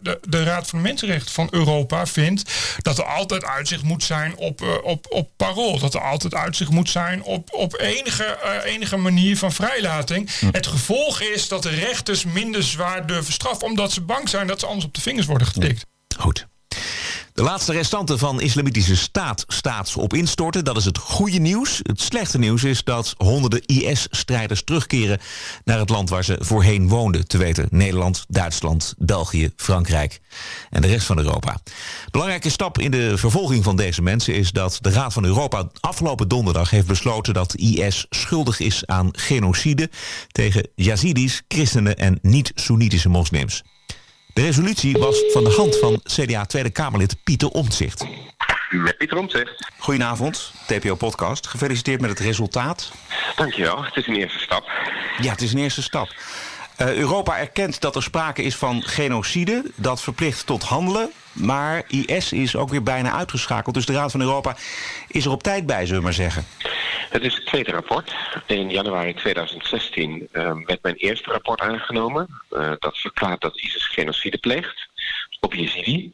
de, 0.00 0.18
de 0.28 0.42
Raad 0.42 0.68
van 0.68 0.78
de 0.78 0.84
Mensenrechten 0.84 1.32
van 1.32 1.48
Europa 1.50 2.06
vindt 2.06 2.52
dat 2.82 2.98
er 2.98 3.04
altijd 3.04 3.44
uitzicht 3.44 3.82
moet 3.82 4.04
zijn 4.04 4.36
op, 4.36 4.80
op, 4.82 5.06
op 5.08 5.30
parool. 5.36 5.78
Dat 5.78 5.94
er 5.94 6.00
altijd 6.00 6.34
uitzicht 6.34 6.70
moet 6.70 6.90
zijn 6.90 7.22
op, 7.22 7.52
op 7.52 7.78
enige, 7.78 8.38
enige 8.64 8.96
manier 8.96 9.36
van 9.38 9.52
vrijlating. 9.52 10.19
Hm. 10.40 10.48
Het 10.52 10.66
gevolg 10.66 11.20
is 11.20 11.48
dat 11.48 11.62
de 11.62 11.68
rechters 11.68 12.24
minder 12.24 12.62
zwaar 12.62 13.06
durven 13.06 13.32
straffen 13.32 13.66
omdat 13.68 13.92
ze 13.92 14.00
bang 14.00 14.28
zijn 14.28 14.46
dat 14.46 14.60
ze 14.60 14.66
anders 14.66 14.84
op 14.84 14.94
de 14.94 15.00
vingers 15.00 15.26
worden 15.26 15.46
getikt. 15.46 15.86
Goed. 16.18 16.46
De 17.40 17.46
laatste 17.46 17.72
restanten 17.72 18.18
van 18.18 18.40
islamitische 18.40 18.96
staat 18.96 19.44
staat 19.48 19.96
op 19.96 20.14
instorten. 20.14 20.64
Dat 20.64 20.76
is 20.76 20.84
het 20.84 20.98
goede 20.98 21.38
nieuws. 21.38 21.80
Het 21.82 22.00
slechte 22.00 22.38
nieuws 22.38 22.64
is 22.64 22.84
dat 22.84 23.14
honderden 23.16 23.66
IS-strijders 23.66 24.64
terugkeren 24.64 25.20
naar 25.64 25.78
het 25.78 25.88
land 25.88 26.10
waar 26.10 26.24
ze 26.24 26.36
voorheen 26.40 26.88
woonden. 26.88 27.26
Te 27.28 27.38
weten 27.38 27.68
Nederland, 27.70 28.24
Duitsland, 28.28 28.94
België, 28.98 29.52
Frankrijk 29.56 30.20
en 30.70 30.82
de 30.82 30.88
rest 30.88 31.06
van 31.06 31.18
Europa. 31.18 31.60
Belangrijke 32.10 32.50
stap 32.50 32.78
in 32.78 32.90
de 32.90 33.18
vervolging 33.18 33.64
van 33.64 33.76
deze 33.76 34.02
mensen 34.02 34.34
is 34.34 34.52
dat 34.52 34.78
de 34.80 34.90
Raad 34.90 35.12
van 35.12 35.24
Europa 35.24 35.70
afgelopen 35.80 36.28
donderdag 36.28 36.70
heeft 36.70 36.86
besloten 36.86 37.34
dat 37.34 37.54
IS 37.54 38.06
schuldig 38.10 38.60
is 38.60 38.86
aan 38.86 39.08
genocide 39.12 39.90
tegen 40.28 40.68
Yazidis, 40.74 41.42
christenen 41.48 41.96
en 41.96 42.18
niet-Soenitische 42.22 43.08
moslims. 43.08 43.62
De 44.32 44.42
resolutie 44.42 44.98
was 44.98 45.24
van 45.32 45.44
de 45.44 45.50
hand 45.50 45.78
van 45.78 46.00
CDA 46.02 46.44
Tweede 46.44 46.70
Kamerlid 46.70 47.16
Pieter 47.24 47.48
Omtzigt. 47.48 48.04
Met 48.70 48.96
Pieter 48.96 49.18
Omtzigt. 49.18 49.68
Goedenavond, 49.78 50.52
TPO 50.66 50.94
Podcast. 50.94 51.46
Gefeliciteerd 51.46 52.00
met 52.00 52.10
het 52.10 52.18
resultaat. 52.18 52.92
Dankjewel, 53.36 53.84
het 53.84 53.96
is 53.96 54.06
een 54.06 54.16
eerste 54.16 54.38
stap. 54.38 54.70
Ja, 55.20 55.30
het 55.30 55.40
is 55.40 55.52
een 55.52 55.58
eerste 55.58 55.82
stap. 55.82 56.14
Uh, 56.80 56.96
Europa 56.96 57.38
erkent 57.38 57.80
dat 57.80 57.96
er 57.96 58.02
sprake 58.02 58.42
is 58.42 58.56
van 58.56 58.82
genocide. 58.82 59.62
Dat 59.76 60.02
verplicht 60.02 60.46
tot 60.46 60.62
handelen. 60.62 61.10
Maar 61.32 61.82
IS 61.88 62.32
is 62.32 62.56
ook 62.56 62.68
weer 62.68 62.82
bijna 62.82 63.12
uitgeschakeld. 63.12 63.74
Dus 63.74 63.86
de 63.86 63.92
Raad 63.92 64.10
van 64.10 64.20
Europa 64.20 64.56
is 65.08 65.24
er 65.24 65.30
op 65.30 65.42
tijd 65.42 65.66
bij, 65.66 65.80
zullen 65.80 65.98
we 65.98 66.04
maar 66.04 66.12
zeggen. 66.12 66.46
Het 67.10 67.22
is 67.22 67.34
het 67.34 67.46
tweede 67.46 67.70
rapport. 67.70 68.14
In 68.46 68.70
januari 68.70 69.14
2016 69.14 70.28
uh, 70.32 70.52
werd 70.64 70.82
mijn 70.82 70.94
eerste 70.94 71.30
rapport 71.30 71.60
aangenomen. 71.60 72.40
Uh, 72.50 72.72
dat 72.78 72.98
verklaart 72.98 73.40
dat 73.40 73.60
ISIS 73.60 73.86
genocide 73.86 74.38
pleegt 74.38 74.88
op 75.40 75.54
Yazidi. 75.54 76.12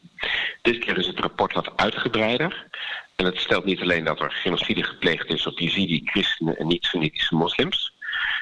Dit 0.61 0.77
keer 0.77 0.97
is 0.97 1.07
het 1.07 1.19
rapport 1.19 1.53
wat 1.53 1.71
uitgebreider. 1.75 2.67
En 3.15 3.25
het 3.25 3.39
stelt 3.39 3.65
niet 3.65 3.81
alleen 3.81 4.03
dat 4.03 4.19
er 4.19 4.31
genocide 4.31 4.83
gepleegd 4.83 5.29
is 5.29 5.47
op 5.47 5.59
Yazidi, 5.59 6.01
christenen 6.05 6.57
en 6.57 6.67
niet-Sunnitische 6.67 7.35
moslims. 7.35 7.93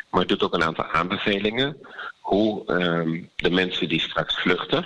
Maar 0.10 0.20
het 0.20 0.29
doet 0.29 0.44
ook 0.44 0.53
een 0.53 0.63
aantal 0.63 0.86
aanbevelingen 0.86 1.77
hoe 2.25 2.63
um, 2.72 3.29
de 3.36 3.50
mensen 3.50 3.89
die 3.89 4.00
straks 4.00 4.41
vluchten 4.41 4.86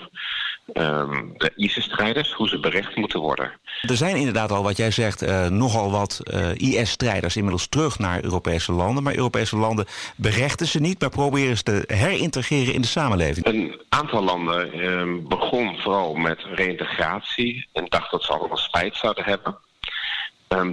um, 0.74 1.34
de 1.38 1.52
ISIS-strijders, 1.56 2.34
hoe 2.34 2.48
ze 2.48 2.60
berecht 2.60 2.96
moeten 2.96 3.20
worden. 3.20 3.52
Er 3.82 3.98
zijn 3.98 4.16
inderdaad 4.16 4.52
al, 4.52 4.64
wat 4.64 4.78
jij 4.78 4.92
zegt, 4.92 5.24
uh, 5.24 5.48
nogal 5.48 5.92
wat 5.92 6.22
uh, 6.34 6.56
IS-strijders 6.56 7.36
inmiddels 7.36 7.68
terug 7.68 8.00
naar 8.00 8.24
Europese 8.24 8.72
landen. 8.72 9.04
Maar 9.04 9.16
Europese 9.16 9.58
landen 9.58 9.86
berechten 10.16 10.68
ze 10.68 10.80
niet, 10.80 11.00
maar 11.00 11.10
proberen 11.10 11.58
ze 11.58 11.64
te 11.64 11.84
herintegreren 11.88 12.74
in 12.74 12.82
de 12.82 12.88
samenleving. 12.88 13.46
Een 13.46 13.82
aantal 13.90 14.24
landen 14.24 14.80
um, 14.80 15.28
begon 15.28 15.78
vooral 15.78 16.14
met 16.14 16.44
reïntegratie 16.54 17.68
en 17.74 17.86
dacht 17.86 18.12
dat 18.12 18.24
ze 18.24 18.34
allemaal 18.34 18.58
spijt 18.58 18.96
zouden 18.96 19.24
hebben. 19.24 19.58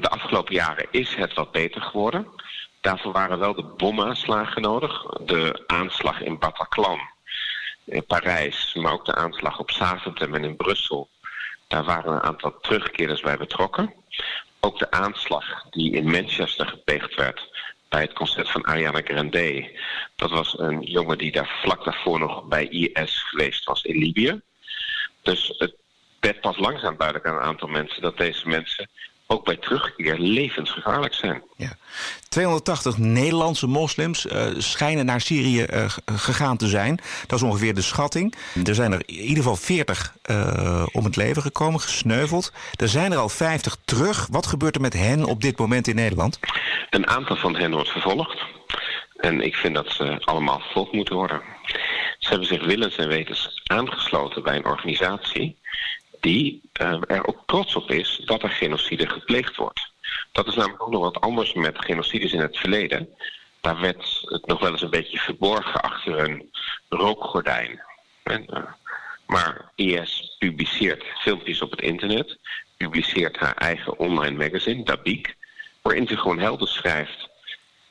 De 0.01 0.09
afgelopen 0.09 0.55
jaren 0.55 0.87
is 0.91 1.15
het 1.15 1.35
wat 1.35 1.53
beter 1.53 1.81
geworden. 1.81 2.27
Daarvoor 2.87 3.13
waren 3.13 3.39
wel 3.39 3.55
de 3.55 3.63
bomaanslagen 3.63 4.63
nodig. 4.63 5.03
De 5.03 5.65
aanslag 5.67 6.21
in 6.21 6.39
Bataclan 6.39 7.01
in 7.85 8.05
Parijs, 8.05 8.75
maar 8.75 8.93
ook 8.93 9.05
de 9.05 9.15
aanslag 9.15 9.59
op 9.59 9.71
Zaventem 9.71 10.35
en 10.35 10.45
in 10.45 10.57
Brussel. 10.57 11.09
Daar 11.67 11.85
waren 11.85 12.13
een 12.13 12.23
aantal 12.23 12.59
terugkeerders 12.61 13.21
bij 13.21 13.37
betrokken. 13.37 13.95
Ook 14.61 14.79
de 14.79 14.91
aanslag 14.91 15.69
die 15.71 15.93
in 15.93 16.11
Manchester 16.11 16.67
gepleegd 16.67 17.15
werd 17.15 17.49
bij 17.89 18.01
het 18.01 18.13
concert 18.13 18.51
van 18.51 18.65
Ariana 18.65 19.01
Grande. 19.05 19.81
Dat 20.17 20.31
was 20.31 20.59
een 20.59 20.83
jongen 20.83 21.19
die 21.19 21.33
daar 21.33 21.59
vlak 21.63 21.85
daarvoor 21.85 22.19
nog 22.19 22.45
bij 22.45 22.69
IS 22.69 23.23
geweest 23.23 23.65
was 23.65 23.83
in 23.83 23.97
Libië. 23.97 24.41
Dus 25.23 25.55
het 25.59 25.75
werd 26.21 26.41
pas 26.41 26.59
langzaam 26.59 26.97
duidelijk 26.97 27.29
aan 27.29 27.37
een 27.37 27.49
aantal 27.49 27.69
mensen 27.69 28.03
dat 28.03 28.17
deze 28.17 28.49
mensen 28.49 28.89
ook 29.27 29.45
bij 29.45 29.57
terugkeer 29.57 30.19
levensgevaarlijk 30.19 31.15
zijn. 31.15 31.43
Ja. 31.57 31.77
280 32.29 32.99
Nederlandse 32.99 33.67
moslims 33.67 34.27
uh, 34.27 34.47
schijnen 34.57 35.07
naar 35.07 35.21
Syrië 35.21 35.67
uh, 35.71 35.85
gegaan 36.07 36.57
te 36.57 36.67
zijn. 36.67 37.01
Dat 37.27 37.39
is 37.39 37.45
ongeveer 37.45 37.75
de 37.75 37.83
schatting. 37.83 38.35
Er 38.65 38.75
zijn 38.75 38.93
er 38.93 39.03
in 39.07 39.15
ieder 39.15 39.37
geval 39.37 39.57
40 39.57 40.15
uh, 40.31 40.87
om 40.93 41.05
het 41.05 41.17
leven 41.17 41.43
gekomen, 41.43 41.81
gesneuveld. 41.81 42.53
Er 42.77 42.89
zijn 42.89 43.13
er 43.13 43.19
al 43.19 43.29
50 43.29 43.77
terug. 43.85 44.27
Wat 44.31 44.47
gebeurt 44.47 44.75
er 44.75 44.81
met 44.81 44.93
hen 44.93 45.25
op 45.25 45.41
dit 45.41 45.59
moment 45.59 45.87
in 45.89 45.95
Nederland? 45.95 46.41
Een 46.91 47.07
aantal 47.07 47.37
van 47.37 47.57
hen 47.57 47.71
wordt 47.71 47.91
vervolgd. 47.91 48.45
En 49.17 49.41
ik 49.41 49.55
vind 49.55 49.75
dat 49.75 49.93
ze 49.93 50.17
allemaal 50.21 50.61
vervolgd 50.61 50.93
moeten 50.93 51.15
worden. 51.15 51.43
Ze 52.19 52.29
hebben 52.29 52.49
zich 52.49 52.65
willens 52.65 52.97
en 52.97 53.09
wetens 53.09 53.61
aangesloten 53.65 54.43
bij 54.43 54.57
een 54.57 54.65
organisatie 54.65 55.57
die 56.27 56.71
uh, 56.81 57.01
er 57.07 57.27
ook 57.27 57.43
trots 57.47 57.77
op 57.77 57.91
is 57.91 58.23
dat 58.25 58.43
er 58.43 58.51
genocide 58.51 59.09
gepleegd 59.09 59.57
wordt. 59.57 59.91
Dat 60.33 60.47
is 60.47 60.55
namelijk 60.55 60.83
ook 60.83 60.91
nog 60.91 61.03
wat 61.03 61.21
anders 61.21 61.53
met 61.53 61.85
genocides 61.85 62.33
in 62.33 62.41
het 62.41 62.57
verleden. 62.57 63.09
Daar 63.61 63.81
werd 63.81 64.21
het 64.23 64.47
nog 64.47 64.61
wel 64.61 64.71
eens 64.71 64.83
een 64.83 64.91
beetje 64.91 65.19
verborgen 65.19 65.81
achter 65.81 66.19
een 66.19 66.51
rookgordijn. 66.89 67.81
En, 68.23 68.47
uh, 68.51 68.59
maar 69.27 69.73
IS 69.75 70.37
publiceert 70.39 71.05
filmpjes 71.19 71.63
op 71.63 71.71
het 71.71 71.81
internet, 71.81 72.39
publiceert 72.77 73.37
haar 73.37 73.55
eigen 73.55 73.99
online 73.99 74.37
magazine, 74.37 74.83
Dabiq, 74.85 75.35
waarin 75.83 76.07
ze 76.07 76.17
gewoon 76.17 76.39
helder 76.39 76.69
schrijft 76.69 77.29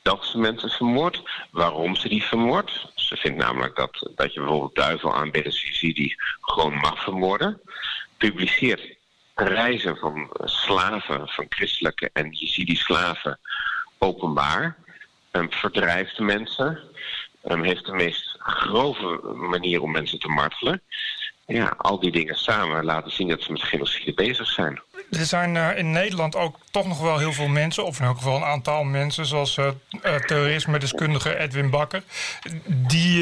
dat 0.02 0.24
ze 0.24 0.38
mensen 0.38 0.70
vermoordt, 0.70 1.22
waarom 1.50 1.96
ze 1.96 2.08
die 2.08 2.22
vermoordt. 2.22 2.86
Ze 2.94 3.16
vindt 3.16 3.38
namelijk 3.38 3.76
dat, 3.76 4.10
dat 4.14 4.34
je 4.34 4.40
bijvoorbeeld 4.40 4.74
duivel 4.74 5.14
aanbidders 5.14 5.80
die 5.80 6.14
gewoon 6.40 6.74
mag 6.74 7.02
vermoorden 7.02 7.60
publiceert 8.16 8.96
reizen 9.34 9.96
van 9.96 10.30
slaven, 10.44 11.28
van 11.28 11.46
christelijke 11.48 12.10
en 12.12 12.30
Jezidi-slaven, 12.30 13.38
openbaar. 13.98 14.76
Um, 15.32 15.52
verdrijft 15.52 16.18
mensen. 16.18 16.80
Heeft 17.42 17.86
de 17.86 17.92
meest 17.92 18.36
grove 18.38 19.20
manier 19.34 19.82
om 19.82 19.90
mensen 19.90 20.18
te 20.18 20.28
martelen 20.28 20.82
ja, 21.46 21.74
al 21.78 22.00
die 22.00 22.10
dingen 22.10 22.34
samen 22.34 22.84
laten 22.84 23.10
zien 23.10 23.28
dat 23.28 23.42
ze 23.42 23.52
met 23.52 23.62
genocide 23.62 24.14
bezig 24.14 24.46
zijn. 24.46 24.82
Er 25.10 25.24
zijn 25.24 25.54
uh, 25.54 25.78
in 25.78 25.90
Nederland 25.90 26.36
ook 26.36 26.56
toch 26.70 26.86
nog 26.86 27.00
wel 27.00 27.18
heel 27.18 27.32
veel 27.32 27.48
mensen, 27.48 27.84
of 27.84 27.98
in 27.98 28.04
elk 28.04 28.16
geval 28.16 28.36
een 28.36 28.44
aantal 28.44 28.84
mensen, 28.84 29.26
zoals 29.26 29.56
uh, 29.56 29.68
terrorisme-deskundige 30.26 31.38
Edwin 31.38 31.70
Bakker, 31.70 32.02
die 32.66 33.20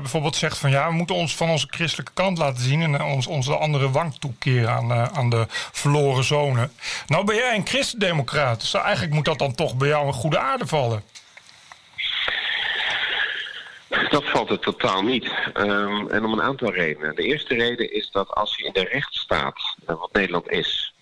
bijvoorbeeld 0.00 0.36
zegt 0.36 0.58
van 0.58 0.70
ja, 0.70 0.88
we 0.88 0.94
moeten 0.94 1.16
ons 1.16 1.36
van 1.36 1.50
onze 1.50 1.66
christelijke 1.70 2.12
kant 2.14 2.38
laten 2.38 2.62
zien 2.62 2.82
en 2.82 3.02
ons 3.02 3.26
onze 3.26 3.56
andere 3.56 3.90
wang 3.90 4.14
toekeren 4.14 4.70
aan, 4.70 4.92
aan 4.92 5.30
de 5.30 5.46
verloren 5.72 6.24
zone. 6.24 6.70
Nou 7.06 7.24
ben 7.24 7.36
jij 7.36 7.54
een 7.54 7.66
christendemocraat, 7.66 8.60
dus 8.60 8.74
eigenlijk 8.74 9.14
moet 9.14 9.24
dat 9.24 9.38
dan 9.38 9.54
toch 9.54 9.76
bij 9.76 9.88
jou 9.88 10.06
een 10.06 10.12
goede 10.12 10.38
aarde 10.38 10.66
vallen. 10.66 11.02
Dat 14.08 14.24
valt 14.24 14.48
het 14.48 14.62
totaal 14.62 15.02
niet. 15.02 15.32
Um, 15.54 16.10
en 16.10 16.24
om 16.24 16.32
een 16.32 16.42
aantal 16.42 16.72
redenen. 16.72 17.14
De 17.14 17.22
eerste 17.22 17.54
reden 17.54 17.92
is 17.92 18.10
dat 18.10 18.30
als 18.30 18.56
je 18.56 18.64
in 18.64 18.72
de 18.72 18.88
rechtsstaat, 18.90 19.76
wat 19.86 20.12
Nederland 20.12 20.48
is, 20.48 20.94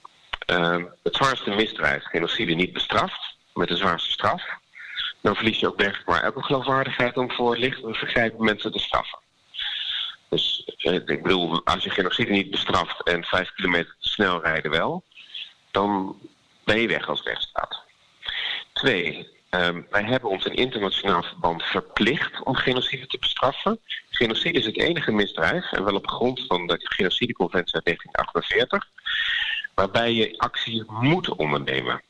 uh, 0.46 0.84
het 1.02 1.16
zwaarste 1.16 1.50
misdrijf, 1.50 2.04
genocide, 2.04 2.54
niet 2.54 2.72
bestraft, 2.72 3.36
met 3.54 3.68
de 3.68 3.76
zwaarste 3.76 4.10
straf, 4.10 4.42
dan 5.20 5.34
verlies 5.34 5.60
je 5.60 5.66
ook 5.66 5.80
werkelijk 5.80 6.08
maar 6.08 6.22
elke 6.22 6.42
geloofwaardigheid 6.42 7.16
om 7.16 7.30
voor 7.30 7.56
en 7.56 7.94
vergrijpen 7.94 8.44
mensen 8.44 8.72
te 8.72 8.78
straffen. 8.78 9.18
Dus 10.28 10.70
uh, 10.78 10.94
ik 10.94 11.22
bedoel, 11.22 11.64
als 11.64 11.84
je 11.84 11.90
genocide 11.90 12.30
niet 12.30 12.50
bestraft 12.50 13.02
en 13.02 13.24
vijf 13.24 13.52
kilometer 13.54 13.96
te 14.00 14.08
snel 14.08 14.42
rijden 14.42 14.70
wel, 14.70 15.04
dan 15.70 16.16
ben 16.64 16.80
je 16.80 16.88
weg 16.88 17.08
als 17.08 17.22
rechtsstaat. 17.22 17.82
Twee, 18.72 19.34
Um, 19.50 19.86
wij 19.90 20.02
hebben 20.02 20.30
ons 20.30 20.44
in 20.44 20.54
internationaal 20.54 21.22
verband 21.22 21.62
verplicht 21.62 22.42
om 22.42 22.54
genocide 22.54 23.06
te 23.06 23.18
bestraffen. 23.18 23.80
Genocide 24.10 24.58
is 24.58 24.66
het 24.66 24.78
enige 24.78 25.12
misdrijf, 25.12 25.72
en 25.72 25.84
wel 25.84 25.94
op 25.94 26.08
grond 26.08 26.44
van 26.46 26.66
de 26.66 26.76
genocideconventie 26.78 27.74
uit 27.74 27.84
1948, 27.84 28.88
waarbij 29.76 30.12
je 30.12 30.38
actie 30.38 30.84
moet 30.86 31.28
ondernemen. 31.28 32.02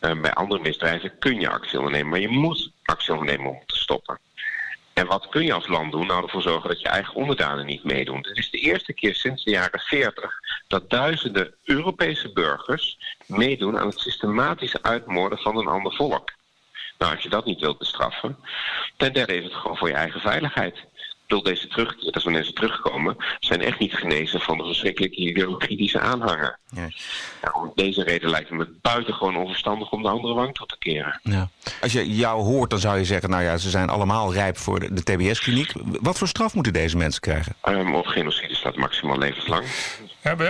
Um, 0.00 0.20
bij 0.22 0.32
andere 0.32 0.62
misdrijven 0.62 1.18
kun 1.18 1.40
je 1.40 1.48
actie 1.48 1.78
ondernemen, 1.78 2.10
maar 2.10 2.20
je 2.20 2.28
moet 2.28 2.70
actie 2.84 3.12
ondernemen 3.12 3.50
om 3.50 3.62
te 3.66 3.76
stoppen. 3.76 4.18
En 4.92 5.06
wat 5.06 5.28
kun 5.28 5.44
je 5.44 5.52
als 5.52 5.66
land 5.66 5.92
doen? 5.92 6.06
Nou, 6.06 6.22
ervoor 6.22 6.42
zorgen 6.42 6.68
dat 6.68 6.80
je 6.80 6.88
eigen 6.88 7.14
onderdanen 7.14 7.66
niet 7.66 7.84
meedoen. 7.84 8.16
Het 8.16 8.38
is 8.38 8.50
de 8.50 8.58
eerste 8.58 8.92
keer 8.92 9.14
sinds 9.14 9.44
de 9.44 9.50
jaren 9.50 9.80
40 9.80 10.32
dat 10.68 10.90
duizenden 10.90 11.54
Europese 11.64 12.32
burgers 12.32 12.98
meedoen 13.26 13.78
aan 13.78 13.86
het 13.86 14.00
systematische 14.00 14.82
uitmoorden 14.82 15.38
van 15.38 15.56
een 15.56 15.68
ander 15.68 15.94
volk. 15.94 16.32
Nou, 16.98 17.14
als 17.14 17.22
je 17.22 17.28
dat 17.28 17.44
niet 17.44 17.60
wilt 17.60 17.78
bestraffen, 17.78 18.36
ten 18.96 19.12
derde 19.12 19.36
is 19.36 19.44
het 19.44 19.54
gewoon 19.54 19.76
voor 19.76 19.88
je 19.88 19.94
eigen 19.94 20.20
veiligheid. 20.20 20.84
Bedoel, 21.26 21.42
deze 21.42 21.68
terugkeerders, 21.68 22.24
wanneer 22.24 22.44
ze 22.44 22.52
terugkomen, 22.52 23.16
zijn 23.40 23.62
echt 23.62 23.78
niet 23.78 23.94
genezen 23.94 24.40
van 24.40 24.58
de 24.58 24.64
verschrikkelijke 24.64 25.16
ideologie 25.16 25.76
die 25.76 25.88
ze 25.88 26.00
aanhangen. 26.00 26.58
Ja. 26.74 26.88
Nou, 27.42 27.54
om 27.54 27.72
deze 27.74 28.02
reden 28.02 28.30
lijkt 28.30 28.48
het 28.48 28.58
me 28.58 28.68
buitengewoon 28.80 29.36
onverstandig 29.36 29.90
om 29.90 30.02
de 30.02 30.08
andere 30.08 30.34
wang 30.34 30.54
toe 30.54 30.66
te 30.66 30.78
keren. 30.78 31.20
Ja. 31.22 31.48
Als 31.80 31.92
je 31.92 32.14
jou 32.14 32.42
hoort, 32.42 32.70
dan 32.70 32.78
zou 32.78 32.98
je 32.98 33.04
zeggen, 33.04 33.30
nou 33.30 33.42
ja, 33.42 33.56
ze 33.56 33.70
zijn 33.70 33.88
allemaal 33.88 34.32
rijp 34.32 34.56
voor 34.56 34.80
de, 34.80 34.92
de 34.92 35.02
TBS-kliniek. 35.02 35.72
Wat 36.00 36.18
voor 36.18 36.28
straf 36.28 36.54
moeten 36.54 36.72
deze 36.72 36.96
mensen 36.96 37.20
krijgen? 37.20 37.54
Um, 37.68 37.94
op 37.94 38.06
genocide 38.06 38.54
staat 38.54 38.76
maximaal 38.76 39.18
levenslang. 39.18 39.64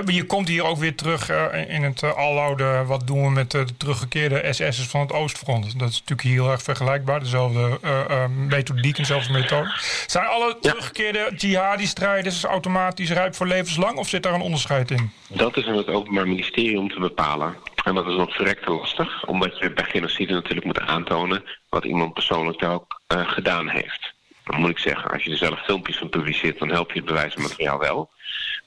Je 0.07 0.25
komt 0.27 0.49
hier 0.49 0.65
ook 0.65 0.79
weer 0.79 0.95
terug 0.95 1.31
uh, 1.31 1.71
in 1.75 1.83
het 1.83 2.03
uh, 2.03 2.13
aloude... 2.17 2.85
wat 2.87 3.07
doen 3.07 3.23
we 3.23 3.31
met 3.31 3.51
de 3.51 3.67
teruggekeerde 3.77 4.43
SS'ers 4.51 4.87
van 4.87 5.01
het 5.01 5.13
Oostfront. 5.13 5.79
Dat 5.79 5.89
is 5.89 5.99
natuurlijk 5.99 6.29
heel 6.29 6.51
erg 6.51 6.63
vergelijkbaar. 6.63 7.21
Dezelfde 7.21 7.79
uh, 7.85 8.27
methodiek 8.27 8.97
en 8.97 9.03
dezelfde 9.03 9.33
methode. 9.33 9.73
Zijn 10.07 10.27
alle 10.27 10.57
teruggekeerde 10.61 11.33
jihadi-strijders 11.37 12.45
automatisch 12.45 13.11
rijp 13.11 13.35
voor 13.35 13.47
levenslang? 13.47 13.99
Of 13.99 14.09
zit 14.09 14.23
daar 14.23 14.35
een 14.35 14.41
onderscheid 14.41 14.91
in? 14.91 15.11
Dat 15.29 15.57
is 15.57 15.67
aan 15.67 15.77
het 15.77 15.89
Openbaar 15.89 16.29
Ministerie 16.29 16.79
om 16.79 16.89
te 16.89 17.01
bepalen. 17.01 17.57
En 17.85 17.95
dat 17.95 18.07
is 18.07 18.17
nog 18.17 18.35
verrekte 18.35 18.71
lastig. 18.71 19.27
Omdat 19.27 19.59
je 19.59 19.73
bij 19.73 19.85
genocide 19.85 20.33
natuurlijk 20.33 20.67
moet 20.67 20.81
aantonen... 20.81 21.45
wat 21.69 21.85
iemand 21.85 22.13
persoonlijk 22.13 22.63
ook 22.65 23.01
gedaan 23.09 23.69
heeft. 23.69 24.13
Dan 24.45 24.61
moet 24.61 24.71
ik 24.71 24.79
zeggen, 24.79 25.11
als 25.11 25.23
je 25.23 25.31
er 25.31 25.37
zelf 25.37 25.65
filmpjes 25.65 25.99
van 25.99 26.09
publiceert... 26.09 26.59
dan 26.59 26.71
help 26.71 26.93
je 26.93 26.99
het 26.99 27.09
bewijsmateriaal 27.09 27.79
wel... 27.79 28.13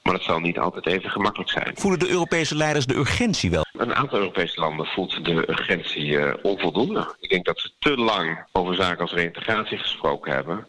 Maar 0.02 0.14
het 0.14 0.22
zal 0.22 0.38
niet 0.38 0.58
altijd 0.58 0.86
even 0.86 1.10
gemakkelijk 1.10 1.50
zijn. 1.50 1.72
Voelen 1.74 1.98
de 1.98 2.08
Europese 2.08 2.56
leiders 2.56 2.86
de 2.86 2.94
urgentie 2.94 3.50
wel? 3.50 3.66
Een 3.72 3.94
aantal 3.94 4.18
Europese 4.18 4.60
landen 4.60 4.86
voelt 4.86 5.24
de 5.24 5.50
urgentie 5.50 6.06
uh, 6.06 6.34
onvoldoende. 6.42 7.16
Ik 7.20 7.30
denk 7.30 7.44
dat 7.44 7.58
ze 7.60 7.72
te 7.78 7.96
lang 7.96 8.44
over 8.52 8.74
zaken 8.74 9.00
als 9.00 9.12
reïntegratie 9.12 9.78
gesproken 9.78 10.32
hebben. 10.32 10.66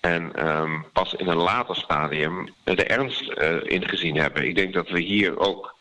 En 0.00 0.48
um, 0.48 0.84
pas 0.92 1.14
in 1.14 1.28
een 1.28 1.36
later 1.36 1.76
stadium 1.76 2.54
de 2.64 2.84
ernst 2.84 3.22
uh, 3.22 3.56
ingezien 3.62 4.16
hebben. 4.16 4.46
Ik 4.48 4.56
denk 4.56 4.74
dat 4.74 4.88
we 4.88 5.00
hier 5.00 5.38
ook 5.38 5.74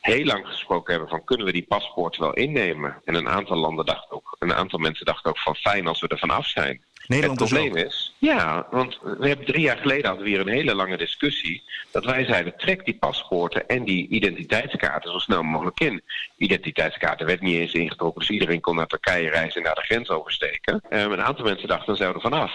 heel 0.00 0.24
lang 0.24 0.46
gesproken 0.46 0.92
hebben 0.92 1.10
van 1.10 1.24
kunnen 1.24 1.46
we 1.46 1.52
die 1.52 1.66
paspoort 1.68 2.16
wel 2.16 2.32
innemen. 2.32 3.02
En 3.04 3.14
een 3.14 3.28
aantal 3.28 3.56
landen 3.56 3.86
dachten 3.86 4.16
ook, 4.16 4.36
een 4.38 4.54
aantal 4.54 4.78
mensen 4.78 5.06
dachten 5.06 5.30
ook 5.30 5.38
van 5.38 5.54
fijn 5.54 5.86
als 5.86 6.00
we 6.00 6.08
er 6.08 6.18
vanaf 6.18 6.46
zijn. 6.46 6.82
Nederland 7.08 7.40
het 7.40 7.48
probleem 7.48 7.76
is, 7.76 8.14
ja, 8.18 8.66
want 8.70 8.98
we 9.18 9.28
hebben 9.28 9.46
drie 9.46 9.60
jaar 9.60 9.76
geleden 9.76 10.06
hadden 10.06 10.24
we 10.24 10.30
hier 10.30 10.40
een 10.40 10.48
hele 10.48 10.74
lange 10.74 10.96
discussie. 10.96 11.62
Dat 11.90 12.04
wij 12.04 12.24
zeiden, 12.24 12.56
trek 12.56 12.84
die 12.84 12.96
paspoorten 12.98 13.68
en 13.68 13.84
die 13.84 14.08
identiteitskaarten 14.08 15.12
zo 15.12 15.18
snel 15.18 15.42
mogelijk 15.42 15.80
in. 15.80 16.02
Identiteitskaarten 16.36 17.26
werd 17.26 17.40
niet 17.40 17.56
eens 17.56 17.72
ingetrokken, 17.72 18.20
dus 18.20 18.30
iedereen 18.30 18.60
kon 18.60 18.76
naar 18.76 18.86
Turkije 18.86 19.30
reizen 19.30 19.60
en 19.60 19.66
naar 19.66 19.74
de 19.74 19.80
grens 19.84 20.08
oversteken. 20.08 20.82
Um, 20.90 21.12
een 21.12 21.22
aantal 21.22 21.44
mensen 21.44 21.68
dachten, 21.68 21.86
dan 21.86 21.96
zouden 21.96 22.22
we 22.22 22.28
vanaf. 22.28 22.52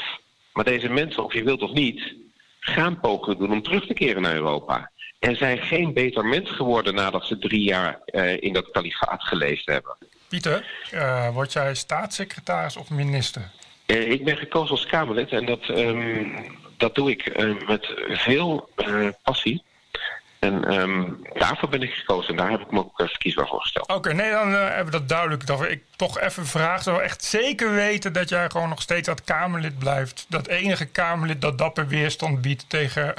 Maar 0.53 0.63
deze 0.63 0.89
mensen, 0.89 1.24
of 1.24 1.33
je 1.33 1.43
wilt 1.43 1.62
of 1.62 1.72
niet, 1.72 2.13
gaan 2.60 3.00
pogingen 3.00 3.38
doen 3.38 3.51
om 3.51 3.63
terug 3.63 3.88
te 3.88 3.93
keren 3.93 4.22
naar 4.22 4.36
Europa. 4.36 4.91
En 5.19 5.36
zijn 5.36 5.57
geen 5.57 5.93
beter 5.93 6.25
mens 6.25 6.50
geworden 6.50 6.95
nadat 6.95 7.25
ze 7.25 7.38
drie 7.38 7.63
jaar 7.63 8.00
uh, 8.05 8.41
in 8.41 8.53
dat 8.53 8.72
kalifaat 8.72 9.24
geleefd 9.24 9.65
hebben. 9.65 9.95
Pieter, 10.27 10.67
uh, 10.93 11.29
word 11.29 11.53
jij 11.53 11.75
staatssecretaris 11.75 12.77
of 12.77 12.89
minister? 12.89 13.51
Uh, 13.87 14.11
ik 14.11 14.23
ben 14.23 14.37
gekozen 14.37 14.71
als 14.71 14.85
Kamerlid 14.85 15.31
en 15.31 15.45
dat, 15.45 15.69
um, 15.69 16.33
dat 16.77 16.95
doe 16.95 17.09
ik 17.09 17.39
uh, 17.39 17.67
met 17.67 17.93
veel 18.07 18.69
uh, 18.77 19.07
passie. 19.23 19.63
En 20.43 20.65
ehm, 20.65 21.03
daarvoor 21.33 21.69
ben 21.69 21.81
ik 21.81 21.93
gekozen 21.93 22.29
en 22.29 22.35
daar 22.35 22.49
heb 22.49 22.59
ik 22.59 22.71
me 22.71 22.79
ook 22.79 22.91
verkiesbaar 22.95 23.47
voor 23.47 23.61
gesteld. 23.61 23.89
Oké, 23.89 24.13
nee, 24.13 24.31
dan 24.31 24.51
uh, 24.51 24.67
hebben 24.67 24.85
we 24.85 24.91
dat 24.91 25.09
duidelijk. 25.09 25.47
Dat 25.47 25.63
ik 25.63 25.83
toch 25.95 26.19
even 26.19 26.45
vraag, 26.45 26.83
zo 26.83 26.97
echt 26.97 27.23
zeker 27.23 27.73
weten 27.73 28.13
dat 28.13 28.29
jij 28.29 28.49
gewoon 28.49 28.69
nog 28.69 28.81
steeds 28.81 29.07
dat 29.07 29.23
Kamerlid 29.23 29.79
blijft. 29.79 30.25
Dat 30.29 30.47
enige 30.47 30.85
Kamerlid 30.85 31.41
dat 31.41 31.57
dapper 31.57 31.87
weerstand 31.87 32.41
biedt 32.41 32.69
tegen 32.69 33.07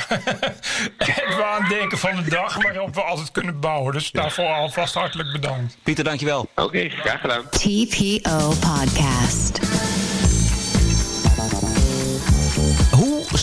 het 0.98 1.36
waandenken 1.38 1.98
van 1.98 2.16
de 2.16 2.30
dag 2.30 2.62
waarop 2.62 2.94
we 2.94 3.02
altijd 3.02 3.30
kunnen 3.30 3.60
bouwen. 3.60 3.92
Dus 3.92 4.10
daarvoor 4.10 4.46
alvast 4.46 4.94
hartelijk 4.94 5.32
bedankt. 5.32 5.76
Pieter, 5.82 6.04
dankjewel. 6.04 6.40
Oké, 6.40 6.62
okay, 6.62 6.88
graag 6.88 7.20
gedaan. 7.20 7.48
TPO 7.48 8.48
Podcast. 8.48 9.83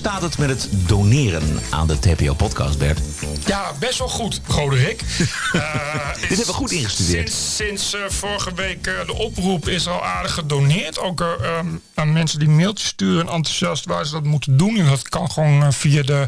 Staat 0.02 0.22
het 0.22 0.38
met 0.38 0.50
het 0.50 0.68
doneren 0.72 1.60
aan 1.70 1.88
de 1.88 2.00
TPO-podcast, 2.00 2.78
Bert? 2.78 3.00
Ja, 3.46 3.72
best 3.80 3.98
wel 3.98 4.08
goed, 4.08 4.42
Roderick. 4.48 5.02
uh, 5.02 6.14
Dit 6.20 6.28
hebben 6.28 6.46
we 6.46 6.54
goed 6.54 6.72
ingestudeerd. 6.72 7.32
Sinds, 7.32 7.56
sinds 7.56 7.94
uh, 7.94 8.02
vorige 8.10 8.54
week 8.54 8.88
uh, 8.88 9.06
de 9.06 9.14
oproep 9.14 9.68
is 9.68 9.88
al 9.88 10.04
aardig 10.06 10.34
gedoneerd. 10.34 11.00
Ook 11.00 11.20
um, 11.20 11.82
aan 11.94 12.14
mensen 12.14 12.40
die 12.40 12.50
mailtjes 12.50 12.88
sturen 12.88 13.30
enthousiast 13.30 13.86
waar 13.86 14.06
ze 14.06 14.12
dat 14.12 14.24
moeten 14.24 14.58
doen. 14.58 14.78
En 14.78 14.86
dat 14.86 15.10
kan 15.10 15.32
gewoon 15.32 15.74
via 15.74 16.04
de 16.04 16.28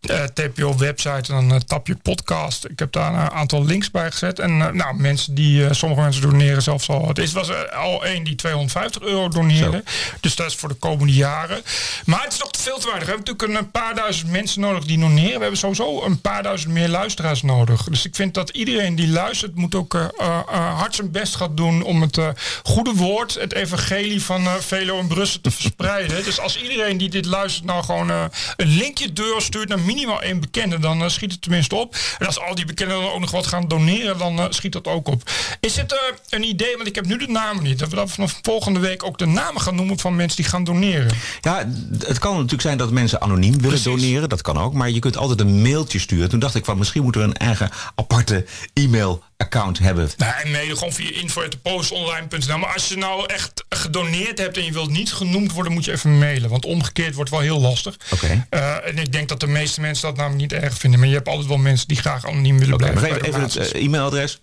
uh, 0.00 0.22
TPO-website 0.22 1.32
en 1.32 1.48
dan 1.48 1.52
uh, 1.52 1.56
tap 1.56 1.86
je 1.86 1.96
podcast. 1.96 2.64
Ik 2.64 2.78
heb 2.78 2.92
daar 2.92 3.14
een 3.14 3.30
aantal 3.30 3.64
links 3.64 3.90
bij 3.90 4.10
gezet. 4.10 4.38
En 4.38 4.50
uh, 4.50 4.68
nou, 4.68 4.94
mensen 4.96 5.34
die, 5.34 5.74
sommige 5.74 6.00
mensen 6.00 6.22
doneren 6.22 6.62
zelfs 6.62 6.88
al. 6.88 7.08
Het 7.08 7.32
was 7.32 7.50
al 7.72 8.04
één 8.04 8.24
die 8.24 8.34
250 8.34 9.02
euro 9.02 9.28
doneerde. 9.28 9.82
Zo. 9.86 10.16
Dus 10.20 10.36
dat 10.36 10.46
is 10.46 10.54
voor 10.54 10.68
de 10.68 10.74
komende 10.74 11.12
jaren. 11.12 11.62
Maar 12.04 12.22
het 12.22 12.32
is 12.32 12.38
nog 12.38 12.50
veel 12.58 12.78
te 12.78 12.86
weinig. 12.86 13.06
We 13.06 13.12
hebben 13.12 13.34
natuurlijk 13.34 13.60
een 13.60 13.70
paar 13.70 13.94
duizend 13.94 14.30
mensen 14.30 14.60
nodig 14.60 14.84
die 14.84 14.98
doneren. 14.98 15.34
We 15.34 15.40
hebben 15.40 15.58
sowieso 15.58 16.02
een 16.02 16.20
paar 16.20 16.42
duizend 16.42 16.72
meer 16.72 16.88
luisteraars 16.88 17.42
nodig. 17.42 17.84
Dus 17.84 18.06
ik 18.06 18.14
vind 18.14 18.34
dat 18.34 18.50
iedereen 18.50 18.94
die 18.94 19.08
luistert 19.08 19.54
moet 19.54 19.74
ook 19.74 20.10
hard 20.46 20.94
zijn 20.94 21.10
best 21.10 21.36
gaan 21.36 21.54
doen 21.54 21.82
om 21.82 22.00
het 22.00 22.18
goede 22.62 22.92
woord, 22.94 23.34
het 23.34 23.52
evangelie 23.52 24.22
van 24.22 24.46
Velo 24.60 24.98
en 24.98 25.06
Brussel 25.06 25.40
te 25.40 25.50
verspreiden. 25.60 26.24
Dus 26.24 26.40
als 26.40 26.62
iedereen 26.62 26.98
die 26.98 27.08
dit 27.08 27.26
luistert 27.26 27.66
nou 27.66 27.84
gewoon 27.84 28.08
een 28.08 28.30
linkje 28.56 29.12
deur 29.12 29.40
stuurt 29.40 29.68
naar 29.68 29.80
minimaal 29.94 30.22
één 30.22 30.40
bekende, 30.40 30.78
dan 30.78 31.02
uh, 31.02 31.08
schiet 31.08 31.32
het 31.32 31.42
tenminste 31.42 31.74
op. 31.74 31.96
En 32.18 32.26
als 32.26 32.40
al 32.40 32.54
die 32.54 32.64
bekenden 32.64 33.00
dan 33.00 33.10
ook 33.10 33.20
nog 33.20 33.30
wat 33.30 33.46
gaan 33.46 33.68
doneren, 33.68 34.18
dan 34.18 34.38
uh, 34.38 34.44
schiet 34.48 34.72
dat 34.72 34.86
ook 34.86 35.08
op. 35.08 35.30
Is 35.60 35.76
het 35.76 35.92
uh, 35.92 35.98
een 36.28 36.42
idee, 36.42 36.76
want 36.76 36.88
ik 36.88 36.94
heb 36.94 37.06
nu 37.06 37.18
de 37.18 37.28
namen 37.28 37.62
niet, 37.62 37.78
dat 37.78 37.88
we 37.88 37.96
dan 37.96 38.08
vanaf 38.08 38.38
volgende 38.42 38.80
week 38.80 39.04
ook 39.04 39.18
de 39.18 39.26
namen 39.26 39.60
gaan 39.60 39.74
noemen 39.74 39.98
van 39.98 40.16
mensen 40.16 40.36
die 40.36 40.50
gaan 40.50 40.64
doneren? 40.64 41.12
Ja, 41.40 41.68
het 41.98 42.18
kan 42.18 42.34
natuurlijk 42.34 42.62
zijn 42.62 42.78
dat 42.78 42.90
mensen 42.90 43.20
anoniem 43.20 43.52
willen 43.52 43.68
Precies. 43.68 43.84
doneren, 43.84 44.28
dat 44.28 44.42
kan 44.42 44.58
ook. 44.58 44.72
Maar 44.72 44.90
je 44.90 44.98
kunt 44.98 45.16
altijd 45.16 45.40
een 45.40 45.62
mailtje 45.62 45.98
sturen. 45.98 46.28
Toen 46.28 46.38
dacht 46.38 46.54
ik 46.54 46.64
van 46.64 46.78
misschien 46.78 47.02
moeten 47.02 47.20
we 47.20 47.26
een 47.26 47.36
eigen 47.36 47.70
aparte 47.94 48.46
e-mail 48.74 49.22
account 49.40 49.78
hebben. 49.78 50.10
Nee, 50.16 50.52
nee 50.52 50.76
gewoon 50.76 50.92
via 50.92 51.10
info.postonline.nl. 51.10 52.58
Maar 52.58 52.72
als 52.72 52.88
je 52.88 52.96
nou 52.96 53.26
echt 53.26 53.64
gedoneerd 53.68 54.38
hebt 54.38 54.56
en 54.56 54.64
je 54.64 54.72
wilt 54.72 54.90
niet 54.90 55.12
genoemd 55.12 55.52
worden, 55.52 55.72
moet 55.72 55.84
je 55.84 55.92
even 55.92 56.18
mailen. 56.18 56.50
Want 56.50 56.64
omgekeerd 56.64 57.14
wordt 57.14 57.30
wel 57.30 57.40
heel 57.40 57.60
lastig. 57.60 57.96
Okay. 58.10 58.46
Uh, 58.50 58.86
en 58.86 58.98
ik 58.98 59.12
denk 59.12 59.28
dat 59.28 59.40
de 59.40 59.46
meeste 59.46 59.80
mensen 59.80 60.08
dat 60.08 60.16
namelijk 60.16 60.40
niet 60.40 60.62
erg 60.62 60.78
vinden. 60.78 61.00
Maar 61.00 61.08
je 61.08 61.14
hebt 61.14 61.28
altijd 61.28 61.48
wel 61.48 61.56
mensen 61.56 61.88
die 61.88 61.96
graag 61.96 62.26
anoniem 62.26 62.58
willen 62.58 62.74
okay, 62.74 62.90
blijven. 62.90 63.16
Even, 63.16 63.28
even 63.28 63.62
het 63.62 63.74
uh, 63.74 63.84
e-mailadres. 63.84 64.40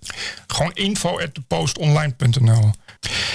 Gewoon 0.47 0.71
info.postonline.nl. 0.73 2.71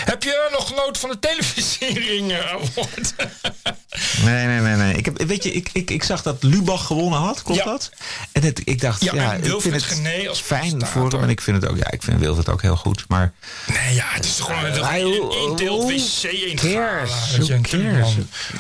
Heb 0.05 0.23
je 0.23 0.49
nog 0.53 0.69
genoten 0.69 1.01
van 1.01 1.11
de 1.11 1.19
televisiering 1.19 2.33
uh? 2.33 2.55
nee, 4.25 4.47
nee, 4.47 4.61
nee, 4.61 4.77
nee. 4.77 4.95
Ik 4.95 5.05
heb, 5.05 5.23
weet 5.23 5.43
je, 5.43 5.53
ik, 5.53 5.69
ik, 5.73 5.91
ik 5.91 6.03
zag 6.03 6.23
dat 6.23 6.43
Lubach 6.43 6.87
gewonnen 6.87 7.19
had. 7.19 7.43
Klopt 7.43 7.59
ja. 7.59 7.65
dat? 7.65 7.91
En 8.33 8.43
het, 8.43 8.61
ik 8.65 8.81
dacht, 8.81 9.05
ja, 9.05 9.15
ja 9.15 9.33
ik 9.33 9.61
vind 9.61 9.75
het 9.75 9.83
Gené 9.83 10.29
als 10.29 10.41
fijn 10.41 10.87
voor 10.87 11.11
hem. 11.11 11.23
En 11.23 11.29
ik 11.29 11.41
vind 11.41 11.63
het 11.63 11.71
ook, 11.71 11.77
ja, 11.77 11.91
ik 11.91 12.03
vind 12.03 12.19
Wilfred 12.19 12.49
ook 12.49 12.63
heel 12.63 12.77
goed. 12.77 13.05
Maar 13.09 13.33
nee, 13.67 13.95
ja, 13.95 14.05
het 14.09 14.25
is 14.25 14.41
gewoon 14.41 14.65
een 14.65 14.85
één 14.85 15.57
deel 15.57 15.87
wc 15.87 16.23
in? 16.23 16.59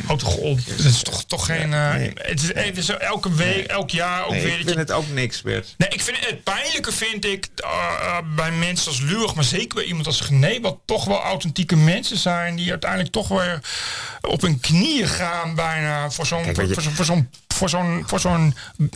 Houd 0.06 0.18
toch 0.18 0.36
op. 0.36 0.58
Het 0.64 0.84
is 0.84 1.02
toch, 1.02 1.24
toch 1.24 1.46
geen. 1.46 1.72
Uh, 1.72 1.94
nee. 1.94 2.12
Het 2.14 2.42
is 2.42 2.52
even 2.52 2.82
zo 2.82 2.92
elke 2.92 3.34
week, 3.34 3.66
elk 3.66 3.90
jaar 3.90 4.24
ook 4.24 4.30
nee, 4.30 4.42
weer. 4.42 4.58
Ik 4.58 4.66
vind 4.66 4.78
het 4.78 4.92
ook 4.92 5.08
niks, 5.08 5.42
Bert. 5.42 5.74
Nee, 5.76 5.88
ik 5.88 6.00
vind 6.00 6.16
het 6.20 6.44
pijnlijke 6.44 6.92
vind 6.92 7.24
ik 7.24 7.48
uh, 7.64 7.70
uh, 8.02 8.18
bij 8.36 8.50
mensen 8.50 8.88
als 8.88 9.00
Lurig, 9.00 9.34
maar 9.34 9.44
zeker 9.44 9.74
bij 9.74 9.84
iemand 9.84 10.06
als 10.06 10.20
Gené, 10.20 10.60
wat 10.60 10.78
toch 10.84 11.04
wel 11.04 11.22
authentieke 11.22 11.76
mensen 11.76 12.18
zijn 12.18 12.56
die 12.56 12.70
uiteindelijk 12.70 13.12
toch 13.12 13.28
weer 13.28 13.60
op 14.20 14.40
hun 14.40 14.60
knieën 14.60 15.08
gaan 15.08 15.21
bijna 15.54 16.10
voor 16.10 16.26
zo'n 16.26 16.44
voor, 16.44 16.54
voor, 16.54 16.82
voor 16.92 17.04
zo'n 17.04 17.28
voor 17.52 17.68
zo'n, 17.68 18.02
voor 18.06 18.20
zo'n, 18.20 18.54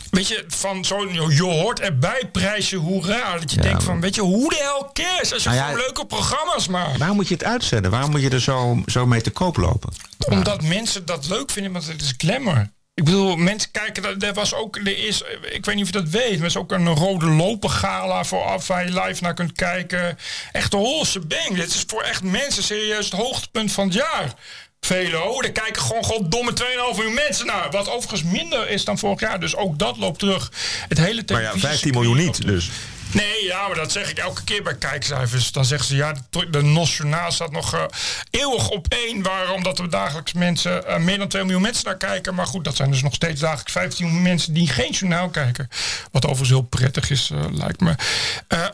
weet 0.09 0.27
je, 0.27 0.45
van 0.47 0.85
zo'n, 0.85 1.13
je 1.13 1.43
hoort 1.43 1.79
erbij 1.79 2.29
prijsje 2.31 2.77
hoera. 2.77 3.37
Dat 3.37 3.51
je 3.51 3.57
ja, 3.57 3.63
denkt 3.63 3.83
van, 3.83 4.01
weet 4.01 4.15
je, 4.15 4.21
hoe 4.21 4.49
de 4.49 4.59
hel 4.61 4.89
cares 4.93 5.33
als 5.33 5.43
je 5.43 5.49
nou 5.49 5.61
ja, 5.61 5.67
gewoon 5.67 5.81
leuke 5.81 6.05
programma's 6.05 6.67
maakt. 6.67 6.97
Waarom 6.97 7.15
moet 7.15 7.27
je 7.27 7.33
het 7.33 7.43
uitzenden? 7.43 7.91
Waarom 7.91 8.11
moet 8.11 8.21
je 8.21 8.29
er 8.29 8.41
zo, 8.41 8.81
zo 8.85 9.05
mee 9.05 9.21
te 9.21 9.29
koop 9.29 9.57
lopen? 9.57 9.93
Omdat 10.27 10.61
ja. 10.61 10.67
mensen 10.67 11.05
dat 11.05 11.27
leuk 11.27 11.51
vinden, 11.51 11.71
want 11.71 11.87
het 11.87 12.01
is 12.01 12.13
glamour. 12.17 12.69
Ik 12.93 13.03
bedoel, 13.03 13.35
mensen 13.35 13.71
kijken, 13.71 14.19
er 14.19 14.33
was 14.33 14.53
ook, 14.53 14.75
er 14.75 15.05
is, 15.05 15.21
ik 15.51 15.65
weet 15.65 15.75
niet 15.75 15.83
of 15.83 15.93
je 15.93 16.01
dat 16.01 16.09
weet, 16.09 16.31
maar 16.31 16.39
er 16.39 16.45
is 16.45 16.57
ook 16.57 16.71
een 16.71 16.87
rode 16.87 17.25
lopen 17.25 17.69
gala 17.69 18.23
vooraf 18.23 18.67
waar 18.67 18.85
je 18.85 19.01
live 19.01 19.23
naar 19.23 19.33
kunt 19.33 19.51
kijken. 19.51 20.17
Echt 20.51 20.71
de 20.71 20.77
holse 20.77 21.19
bang. 21.19 21.55
Dit 21.55 21.67
is 21.67 21.83
voor 21.87 22.01
echt 22.01 22.23
mensen 22.23 22.63
serieus 22.63 23.05
het 23.05 23.13
hoogtepunt 23.13 23.71
van 23.71 23.85
het 23.85 23.93
jaar. 23.93 24.33
Velo, 24.79 25.41
daar 25.41 25.51
kijken 25.51 25.81
gewoon 25.81 26.03
goddomme 26.03 26.51
2,5 26.51 26.95
miljoen 26.95 27.13
mensen 27.13 27.45
naar. 27.45 27.71
Wat 27.71 27.89
overigens 27.89 28.23
minder 28.23 28.69
is 28.69 28.85
dan 28.85 28.97
vorig 28.97 29.19
jaar. 29.19 29.39
Dus 29.39 29.55
ook 29.55 29.79
dat 29.79 29.97
loopt 29.97 30.19
terug. 30.19 30.51
Het 30.87 30.97
hele 30.97 31.23
Maar 31.31 31.41
ja, 31.41 31.53
15 31.55 31.91
miljoen 31.91 32.17
niet 32.17 32.45
dus. 32.45 32.69
Nee, 33.17 33.43
ja, 33.43 33.67
maar 33.67 33.75
dat 33.75 33.91
zeg 33.91 34.09
ik 34.09 34.17
elke 34.17 34.43
keer 34.43 34.63
bij 34.63 34.75
kijkcijfers. 34.75 35.51
Dan 35.51 35.65
zeggen 35.65 35.87
ze, 35.87 35.95
ja, 35.95 36.13
de, 36.29 36.49
de 36.49 36.61
Nationaal 36.61 37.31
staat 37.31 37.51
nog 37.51 37.73
uh, 37.73 37.83
eeuwig 38.29 38.69
op 38.69 38.85
één. 38.89 39.21
Waarom? 39.21 39.63
Dat 39.63 39.79
er 39.79 39.89
dagelijks 39.89 40.33
mensen, 40.33 40.83
uh, 40.87 40.97
meer 40.97 41.17
dan 41.17 41.27
2 41.27 41.43
miljoen 41.43 41.61
mensen 41.61 41.85
naar 41.85 41.97
kijken. 41.97 42.35
Maar 42.35 42.45
goed, 42.45 42.63
dat 42.63 42.75
zijn 42.75 42.91
dus 42.91 43.01
nog 43.01 43.13
steeds 43.13 43.41
dagelijks 43.41 43.71
15 43.71 44.05
miljoen 44.05 44.23
mensen 44.23 44.53
die 44.53 44.67
geen 44.67 44.91
journaal 44.91 45.29
kijken. 45.29 45.69
Wat 46.11 46.23
overigens 46.23 46.49
heel 46.49 46.61
prettig 46.61 47.09
is, 47.09 47.29
uh, 47.33 47.39
lijkt 47.51 47.79
me. 47.79 47.95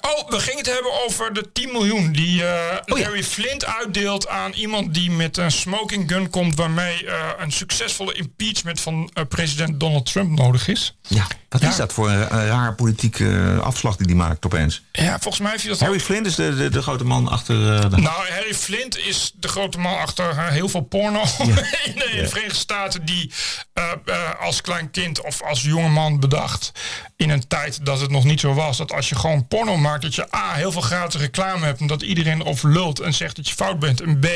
oh, 0.01 0.29
we 0.29 0.39
gingen 0.39 0.57
het 0.57 0.73
hebben 0.73 1.03
over 1.05 1.33
de 1.33 1.51
10 1.51 1.71
miljoen 1.71 2.11
die 2.11 2.41
oh, 2.41 2.75
Larry 2.85 3.17
ja. 3.17 3.23
Flint 3.23 3.65
uitdeelt 3.65 4.27
aan 4.27 4.51
iemand 4.51 4.93
die 4.93 5.11
met 5.11 5.37
een 5.37 5.51
smoking 5.51 6.09
gun 6.11 6.29
komt. 6.29 6.55
Waarmee 6.55 7.07
een 7.37 7.51
succesvolle 7.51 8.13
impeachment 8.13 8.81
van 8.81 9.11
president 9.29 9.79
Donald 9.79 10.05
Trump 10.05 10.37
nodig 10.37 10.67
is. 10.67 10.97
Ja, 11.07 11.27
wat 11.49 11.61
ja. 11.61 11.69
is 11.69 11.75
dat 11.75 11.93
voor 11.93 12.09
een, 12.09 12.35
een 12.35 12.47
raar 12.47 12.75
politieke 12.75 13.59
afslag 13.61 13.95
die 13.95 14.07
die 14.07 14.15
maakt 14.15 14.32
opeens? 14.41 14.81
Ja, 14.91 15.19
volgens 15.19 15.39
mij 15.39 15.51
heeft 15.51 15.63
hij 15.63 15.71
dat... 15.71 15.81
Harry 15.81 15.95
ook... 15.95 16.01
Flint 16.01 16.25
is 16.25 16.35
de, 16.35 16.55
de, 16.55 16.69
de, 16.69 16.81
grote 16.81 17.03
man 17.03 17.27
achter... 17.27 17.55
Uh, 17.55 17.81
de... 17.89 17.97
Nou, 17.97 18.29
Harry 18.29 18.53
Flint 18.53 18.97
is 18.97 19.31
de 19.35 19.47
grote 19.47 19.79
man 19.79 19.97
achter 19.97 20.29
uh, 20.29 20.47
heel 20.47 20.69
veel 20.69 20.81
porno 20.81 21.19
ja. 21.37 21.45
in, 21.83 21.95
de, 21.95 22.25
Verenigde 22.29 22.55
Staten... 22.55 23.05
die 23.05 23.31
uh, 23.73 24.41
als 24.41 24.61
klein 24.61 24.91
kind 24.91 25.21
of 25.21 25.41
als 25.41 25.61
jonge 25.61 25.89
man 25.89 26.19
bedacht... 26.19 26.71
in 27.15 27.29
een 27.29 27.47
tijd 27.47 27.85
dat 27.85 27.99
het 28.01 28.11
nog 28.11 28.23
niet 28.23 28.39
zo 28.39 28.53
was... 28.53 28.77
dat 28.77 28.91
als 28.91 29.09
je 29.09 29.15
gewoon 29.15 29.47
porno 29.47 29.77
maakt... 29.77 30.01
dat 30.01 30.15
je 30.15 30.35
A, 30.35 30.53
heel 30.53 30.71
veel 30.71 30.81
gratis 30.81 31.21
reclame 31.21 31.65
hebt... 31.65 31.79
en 31.79 31.87
dat 31.87 32.01
iedereen 32.01 32.41
erover 32.41 32.69
lult 32.69 32.99
en 32.99 33.13
zegt 33.13 33.35
dat 33.35 33.47
je 33.47 33.55
fout 33.55 33.79
bent... 33.79 34.01
en 34.01 34.19
B, 34.19 34.27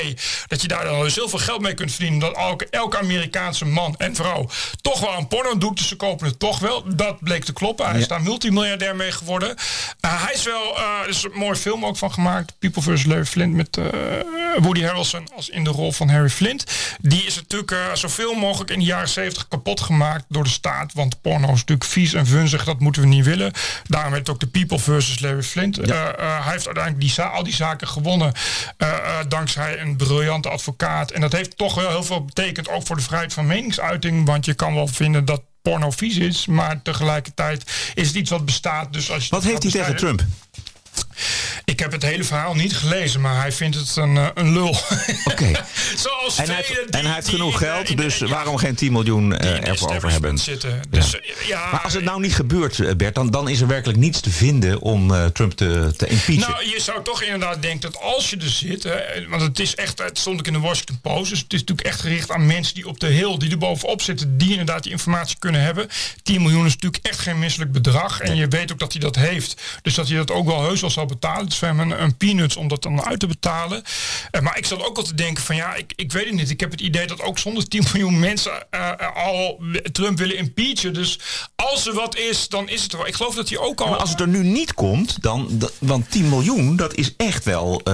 dat 0.47 0.61
je 0.61 0.67
daar 0.67 0.83
dan 0.83 1.01
dus 1.01 1.15
heel 1.15 1.29
veel 1.29 1.39
geld 1.39 1.61
mee 1.61 1.73
kunt 1.73 1.91
verdienen... 1.91 2.19
dat 2.19 2.35
elke, 2.35 2.67
elke 2.69 2.97
Amerikaanse 2.97 3.65
man 3.65 3.95
en 3.97 4.15
vrouw 4.15 4.49
toch 4.81 4.99
wel 4.99 5.17
een 5.17 5.27
porno 5.27 5.57
doet... 5.57 5.77
dus 5.77 5.87
ze 5.87 5.95
kopen 5.95 6.27
het 6.27 6.39
toch 6.39 6.59
wel. 6.59 6.95
Dat 6.95 7.19
bleek 7.19 7.43
te 7.43 7.53
kloppen. 7.53 7.89
Hij 7.89 7.99
is 7.99 8.07
daar 8.07 8.21
multimiljardair 8.21 8.95
mee 8.95 9.11
geworden... 9.11 9.55
Uh, 10.01 10.23
hij 10.23 10.33
is 10.33 10.43
wel, 10.43 10.77
uh, 10.77 11.01
er 11.03 11.09
is 11.09 11.23
een 11.23 11.31
mooie 11.33 11.55
film 11.55 11.85
ook 11.85 11.97
van 11.97 12.13
gemaakt. 12.13 12.53
People 12.59 12.81
vs. 12.81 13.05
Larry 13.05 13.25
Flint 13.25 13.53
met 13.53 13.77
uh, 13.77 13.85
Woody 14.57 14.83
Harrelson 14.83 15.27
als 15.35 15.49
in 15.49 15.63
de 15.63 15.69
rol 15.69 15.91
van 15.91 16.09
Harry 16.09 16.29
Flint. 16.29 16.65
Die 17.01 17.23
is 17.23 17.35
natuurlijk 17.35 17.75
zoveel 17.93 18.33
mogelijk 18.33 18.71
in 18.71 18.79
de 18.79 18.85
jaren 18.85 19.09
70 19.09 19.47
kapot 19.47 19.81
gemaakt 19.81 20.25
door 20.27 20.43
de 20.43 20.49
staat. 20.49 20.93
Want 20.93 21.21
porno 21.21 21.45
is 21.45 21.59
natuurlijk 21.59 21.89
vies 21.89 22.13
en 22.13 22.25
vunzig, 22.25 22.63
dat 22.63 22.79
moeten 22.79 23.01
we 23.01 23.07
niet 23.07 23.25
willen. 23.25 23.53
Daarom 23.83 24.11
heet 24.11 24.27
het 24.27 24.29
ook 24.29 24.39
de 24.39 24.47
People 24.47 24.79
vs. 24.79 25.19
Larry 25.19 25.43
Flint. 25.43 25.75
Ja. 25.75 26.13
hij 26.17 26.51
heeft 26.51 26.65
uiteindelijk 26.65 27.15
die 27.15 27.21
al 27.21 27.43
die 27.43 27.53
zaken 27.53 27.87
gewonnen 27.87 28.33
dankzij 29.27 29.79
een 29.79 29.95
briljante 29.95 30.49
advocaat. 30.49 31.11
En 31.11 31.21
dat 31.21 31.31
heeft 31.31 31.57
toch 31.57 31.75
wel 31.75 31.89
heel 31.89 32.03
veel 32.03 32.25
betekend, 32.25 32.69
ook 32.69 32.85
voor 32.85 32.95
de 32.95 33.01
vrijheid 33.01 33.33
van 33.33 33.45
meningsuiting. 33.45 34.25
Want 34.25 34.45
je 34.45 34.53
kan 34.53 34.73
wel 34.73 34.87
vinden 34.87 35.25
dat 35.25 35.41
porno 35.69 35.91
vies 35.91 36.17
is, 36.17 36.45
maar 36.45 36.81
tegelijkertijd 36.81 37.63
is 37.93 38.07
het 38.07 38.15
iets 38.15 38.29
wat 38.29 38.45
bestaat. 38.45 38.93
Dus 38.93 39.11
als 39.11 39.23
je 39.23 39.29
wat 39.29 39.43
heeft 39.43 39.63
hij 39.63 39.71
tegen 39.71 39.95
Trump? 39.95 40.23
Ik 41.65 41.79
heb 41.79 41.91
het 41.91 42.03
hele 42.03 42.23
verhaal 42.23 42.55
niet 42.55 42.75
gelezen, 42.75 43.21
maar 43.21 43.41
hij 43.41 43.51
vindt 43.51 43.75
het 43.75 43.95
een, 43.95 44.17
eh, 44.17 44.27
een 44.33 44.53
lul. 44.53 44.75
Oké. 45.25 45.51
Zoals 46.03 46.16
En 46.37 46.45
hij, 46.45 46.55
heeft, 46.55 46.67
die- 46.67 46.99
en 46.99 47.05
hij 47.05 47.13
heeft 47.13 47.25
die 47.25 47.35
genoeg 47.35 47.57
geld, 47.57 47.87
de- 47.87 47.95
dus 47.95 48.19
waarom 48.19 48.57
geen 48.57 48.75
10 48.75 48.91
miljoen 48.91 49.37
eh, 49.37 49.67
ervoor 49.67 49.95
over 49.95 50.11
hebben? 50.11 50.37
Zitten. 50.37 50.81
Dus, 50.89 51.19
eh, 51.19 51.47
ja. 51.47 51.71
Maar 51.71 51.81
als 51.81 51.93
het 51.93 52.03
nou 52.03 52.21
niet 52.21 52.35
gebeurt, 52.35 52.79
eh, 52.79 52.95
Bert, 52.95 53.15
dan, 53.15 53.29
dan 53.31 53.49
is 53.49 53.61
er 53.61 53.67
werkelijk 53.67 53.99
niets 53.99 54.19
te 54.19 54.29
vinden 54.29 54.79
om 54.81 55.31
Trump 55.33 55.51
te, 55.53 55.93
te 55.97 56.07
impeachen. 56.07 56.49
Nou, 56.51 56.65
je 56.69 56.79
zou 56.81 57.03
toch 57.03 57.23
inderdaad 57.23 57.61
denken 57.61 57.91
dat 57.91 58.01
als 58.01 58.29
je 58.29 58.37
er 58.37 58.49
zit, 58.49 58.83
hè, 58.83 59.27
want 59.29 59.41
het 59.41 59.59
is 59.59 59.75
echt, 59.75 59.99
het 59.99 60.17
stond 60.19 60.39
ook 60.39 60.47
in 60.47 60.53
de 60.53 60.59
Washington 60.59 60.99
Post, 61.01 61.29
dus 61.29 61.39
het 61.39 61.53
is 61.53 61.59
natuurlijk 61.59 61.87
echt 61.87 61.99
gericht 62.01 62.31
aan 62.31 62.45
mensen 62.45 62.73
die 62.75 62.87
op 62.87 62.99
de 62.99 63.07
hill, 63.07 63.37
die 63.37 63.51
er 63.51 63.57
bovenop 63.57 64.01
zitten, 64.01 64.37
die 64.37 64.49
inderdaad 64.51 64.83
die 64.83 64.91
informatie 64.91 65.35
kunnen 65.39 65.61
hebben. 65.61 65.87
10 66.23 66.41
miljoen 66.41 66.65
is 66.65 66.73
natuurlijk 66.73 67.05
echt 67.05 67.19
geen 67.19 67.39
misselijk 67.39 67.71
bedrag 67.71 68.19
en 68.19 68.35
je 68.35 68.47
weet 68.47 68.71
ook 68.71 68.79
dat 68.79 68.91
hij 68.91 69.01
dat 69.01 69.15
heeft, 69.15 69.61
dus 69.81 69.93
dat 69.93 70.07
hij 70.07 70.17
dat 70.17 70.31
ook 70.31 70.45
wel 70.45 70.63
heus 70.63 70.81
wel 70.81 70.89
zal 70.89 71.05
betalen. 71.05 71.43
Het 71.43 71.51
is 71.51 71.57
voor 71.57 71.67
hem 71.67 71.79
een, 71.79 72.01
een 72.03 72.17
peanuts 72.17 72.55
om 72.55 72.67
dat 72.67 72.83
dan 72.83 73.05
uit 73.05 73.19
te 73.19 73.27
betalen. 73.27 73.81
Maar 74.41 74.57
ik 74.57 74.65
zat 74.65 74.85
ook 74.85 74.97
al 74.97 75.03
te 75.03 75.15
denken 75.15 75.43
van 75.43 75.55
ja, 75.55 75.75
ik, 75.75 75.93
ik 75.95 76.11
weet 76.11 76.26
niet. 76.35 76.49
Ik 76.49 76.59
heb 76.59 76.71
het 76.71 76.81
idee 76.81 77.07
dat 77.07 77.21
ook 77.21 77.39
zonder 77.39 77.67
10 77.67 77.83
miljoen 77.93 78.19
mensen 78.19 78.71
eh, 78.71 78.89
eh, 78.89 79.15
al 79.25 79.61
Trump 79.91 80.17
willen 80.17 80.37
impeachen. 80.37 80.93
Dus 80.93 81.19
als 81.55 81.87
er 81.87 81.93
wat 81.93 82.17
is, 82.17 82.47
dan 82.47 82.69
is 82.69 82.83
het 82.83 82.91
er 82.91 82.97
wel. 82.97 83.07
Ik 83.07 83.15
geloof 83.15 83.35
dat 83.35 83.49
hij 83.49 83.57
ook 83.57 83.81
al. 83.81 83.89
Maar 83.89 83.99
als 83.99 84.09
het 84.09 84.19
er 84.19 84.27
nu 84.27 84.43
niet 84.43 84.73
komt, 84.73 85.21
dan, 85.21 85.61
want 85.79 86.11
10 86.11 86.29
miljoen, 86.29 86.75
dat 86.75 86.93
is 86.95 87.13
echt 87.17 87.43
wel, 87.45 87.81
eh, 87.83 87.93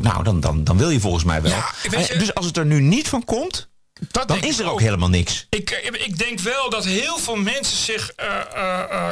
nou, 0.00 0.22
dan, 0.22 0.40
dan, 0.40 0.64
dan 0.64 0.78
wil 0.78 0.90
je 0.90 1.00
volgens 1.00 1.24
mij 1.24 1.42
wel. 1.42 1.50
Ja, 1.52 1.70
weet 1.90 2.06
je- 2.06 2.18
dus 2.18 2.34
als 2.34 2.46
het 2.46 2.56
er 2.56 2.66
nu 2.66 2.80
niet 2.80 3.08
van 3.08 3.24
komt, 3.24 3.68
dat 4.10 4.28
dan 4.28 4.42
is 4.42 4.58
er 4.58 4.70
ook 4.70 4.80
helemaal 4.80 5.08
niks. 5.08 5.46
Ik, 5.50 5.70
ik 5.92 6.18
denk 6.18 6.40
wel 6.40 6.70
dat 6.70 6.84
heel 6.84 7.18
veel 7.18 7.36
mensen 7.36 7.76
zich 7.76 8.12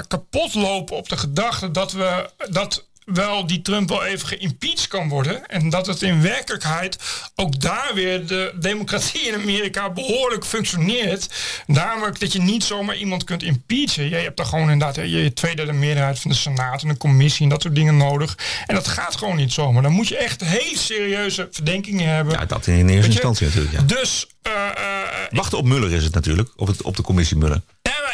kapot 0.08 0.54
lopen 0.54 0.96
op 0.96 1.08
de 1.08 1.16
gedachte 1.16 1.70
dat 1.70 1.92
we 1.92 2.30
dat 2.50 2.88
wel 3.04 3.46
die 3.46 3.62
Trump 3.62 3.88
wel 3.88 4.04
even 4.04 4.28
geïmpeached 4.28 4.88
kan 4.88 5.08
worden. 5.08 5.46
En 5.46 5.70
dat 5.70 5.86
het 5.86 6.02
in 6.02 6.22
werkelijkheid 6.22 6.98
ook 7.34 7.60
daar 7.60 7.90
weer 7.94 8.26
de 8.26 8.52
democratie 8.60 9.20
in 9.20 9.34
Amerika 9.34 9.90
behoorlijk 9.90 10.44
functioneert. 10.44 11.28
Namelijk 11.66 12.20
dat 12.20 12.32
je 12.32 12.40
niet 12.40 12.64
zomaar 12.64 12.96
iemand 12.96 13.24
kunt 13.24 13.42
impeachen. 13.42 14.08
Je 14.08 14.14
hebt 14.14 14.36
daar 14.36 14.46
gewoon 14.46 14.70
inderdaad 14.70 15.10
je 15.10 15.32
tweederde 15.34 15.72
meerderheid 15.72 16.20
van 16.20 16.30
de 16.30 16.36
Senaat 16.36 16.82
en 16.82 16.88
een 16.88 16.96
commissie 16.96 17.42
en 17.42 17.48
dat 17.48 17.62
soort 17.62 17.74
dingen 17.74 17.96
nodig. 17.96 18.38
En 18.66 18.74
dat 18.74 18.88
gaat 18.88 19.16
gewoon 19.16 19.36
niet 19.36 19.52
zomaar. 19.52 19.82
Dan 19.82 19.92
moet 19.92 20.08
je 20.08 20.16
echt 20.16 20.44
hele 20.44 20.78
serieuze 20.78 21.48
verdenkingen 21.50 22.08
hebben. 22.14 22.32
Ja, 22.32 22.44
dat 22.44 22.66
in 22.66 22.88
eerste 22.88 23.10
instantie 23.10 23.46
natuurlijk. 23.46 23.74
Ja. 23.74 23.82
Dus 23.82 24.26
eh, 24.42 24.52
eh, 24.52 25.00
Wachten 25.30 25.58
op 25.58 25.64
Muller 25.64 25.92
is 25.92 26.04
het 26.04 26.14
natuurlijk, 26.14 26.48
op, 26.56 26.66
het, 26.66 26.82
op 26.82 26.96
de 26.96 27.02
commissie 27.02 27.36
Muller. 27.36 27.60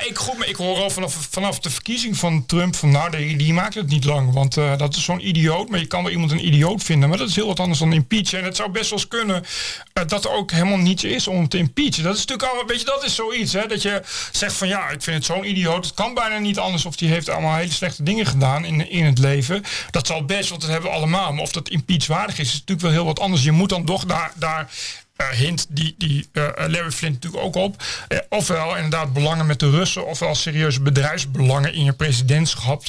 Ik, 0.04 0.18
goed, 0.18 0.48
ik 0.48 0.56
hoor 0.56 0.76
al 0.76 0.90
vanaf, 0.90 1.28
vanaf 1.30 1.58
de 1.58 1.70
verkiezing 1.70 2.16
van 2.16 2.46
Trump 2.46 2.76
van 2.76 2.90
nou, 2.90 3.10
die, 3.10 3.36
die 3.36 3.52
maakt 3.52 3.74
het 3.74 3.88
niet 3.88 4.04
lang. 4.04 4.32
Want 4.32 4.56
eh, 4.56 4.78
dat 4.78 4.96
is 4.96 5.04
zo'n 5.04 5.28
idioot. 5.28 5.68
Maar 5.68 5.78
je 5.78 5.86
kan 5.86 6.02
wel 6.02 6.12
iemand 6.12 6.30
een 6.30 6.46
idioot 6.46 6.82
vinden. 6.82 7.08
Maar 7.08 7.18
dat 7.18 7.28
is 7.28 7.34
heel 7.34 7.46
wat 7.46 7.60
anders 7.60 7.78
dan 7.78 7.92
impeachen. 7.92 8.38
En 8.38 8.44
het 8.44 8.56
zou 8.56 8.70
best 8.70 8.90
wel 8.90 8.98
eens 8.98 9.08
kunnen 9.08 9.44
eh, 9.92 10.06
dat 10.06 10.24
er 10.24 10.30
ook 10.30 10.50
helemaal 10.50 10.78
niets 10.78 11.04
is 11.04 11.28
om 11.28 11.48
te 11.48 11.58
impeachen. 11.58 12.02
Dat 12.02 12.14
is 12.14 12.24
natuurlijk 12.24 12.52
al, 12.52 12.66
weet 12.66 12.80
je, 12.80 12.84
dat 12.84 13.04
is 13.04 13.14
zoiets. 13.14 13.52
Hè, 13.52 13.66
dat 13.66 13.82
je 13.82 14.02
zegt 14.32 14.54
van 14.54 14.68
ja, 14.68 14.88
ik 14.88 15.02
vind 15.02 15.16
het 15.16 15.24
zo'n 15.24 15.48
idioot. 15.48 15.84
Het 15.84 15.94
kan 15.94 16.14
bijna 16.14 16.38
niet 16.38 16.58
anders. 16.58 16.84
Of 16.84 16.96
die 16.96 17.08
heeft 17.08 17.28
allemaal 17.28 17.56
hele 17.56 17.72
slechte 17.72 18.02
dingen 18.02 18.26
gedaan 18.26 18.64
in, 18.64 18.90
in 18.90 19.04
het 19.04 19.18
leven. 19.18 19.62
Dat 19.90 20.06
zal 20.06 20.24
best, 20.24 20.48
want 20.48 20.60
dat 20.60 20.70
hebben 20.70 20.90
we 20.90 20.96
allemaal. 20.96 21.32
Maar 21.32 21.42
of 21.42 21.52
dat 21.52 21.68
impeachwaardig 21.68 22.38
is, 22.38 22.46
is 22.46 22.52
natuurlijk 22.52 22.80
wel 22.80 22.90
heel 22.90 23.04
wat 23.04 23.20
anders. 23.20 23.42
Je 23.42 23.52
moet 23.52 23.68
dan 23.68 23.84
toch 23.84 24.04
daar... 24.04 24.32
daar 24.34 24.70
hint 25.16 25.66
die, 25.68 25.94
die 25.98 26.28
eh, 26.32 26.42
Larry 26.56 26.90
Flint 26.90 27.14
natuurlijk 27.14 27.42
ook 27.44 27.54
op. 27.54 27.82
Eh, 28.08 28.18
ofwel 28.28 28.74
inderdaad 28.76 29.12
belangen 29.12 29.46
met 29.46 29.60
de 29.60 29.70
Russen, 29.70 30.06
ofwel 30.06 30.34
serieuze 30.34 30.80
bedrijfsbelangen 30.80 31.72
in 31.74 31.84
je 31.84 31.92
presidentschap. 31.92 32.82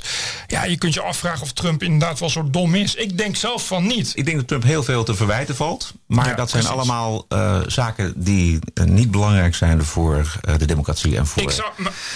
Ja, 0.48 0.64
je 0.66 0.78
kunt 0.78 0.94
je 0.94 1.02
afvragen 1.02 1.42
of 1.42 1.52
Trump 1.54 1.84
inderdaad 1.84 2.20
wel 2.20 2.30
zo 2.30 2.50
dom 2.50 2.76
is. 2.76 2.96
Ik 2.96 3.18
denk 3.18 3.36
zelf 3.36 3.68
van 3.68 3.88
niet. 3.88 4.12
Ik 4.16 4.26
denk 4.26 4.38
dat 4.38 4.48
Trump 4.48 4.64
heel 4.64 4.84
veel 4.84 5.04
te 5.04 5.16
verwijten 5.16 5.56
valt. 5.56 5.94
Maar 6.06 6.28
Ja, 6.28 6.34
dat 6.34 6.50
zijn 6.50 6.64
precies. 6.64 6.80
allemaal 6.80 7.26
eh, 7.30 7.60
zaken 7.68 8.14
die 8.16 8.60
eh, 8.74 8.84
niet 8.86 9.12
belangrijk 9.12 9.56
zijn 9.56 9.84
voor 9.84 10.38
eh, 10.42 10.58
de 10.58 10.66
democratie 10.66 11.18
en 11.18 11.28
voor, 11.28 11.44
Ik 11.44 11.52
zou, 11.52 11.72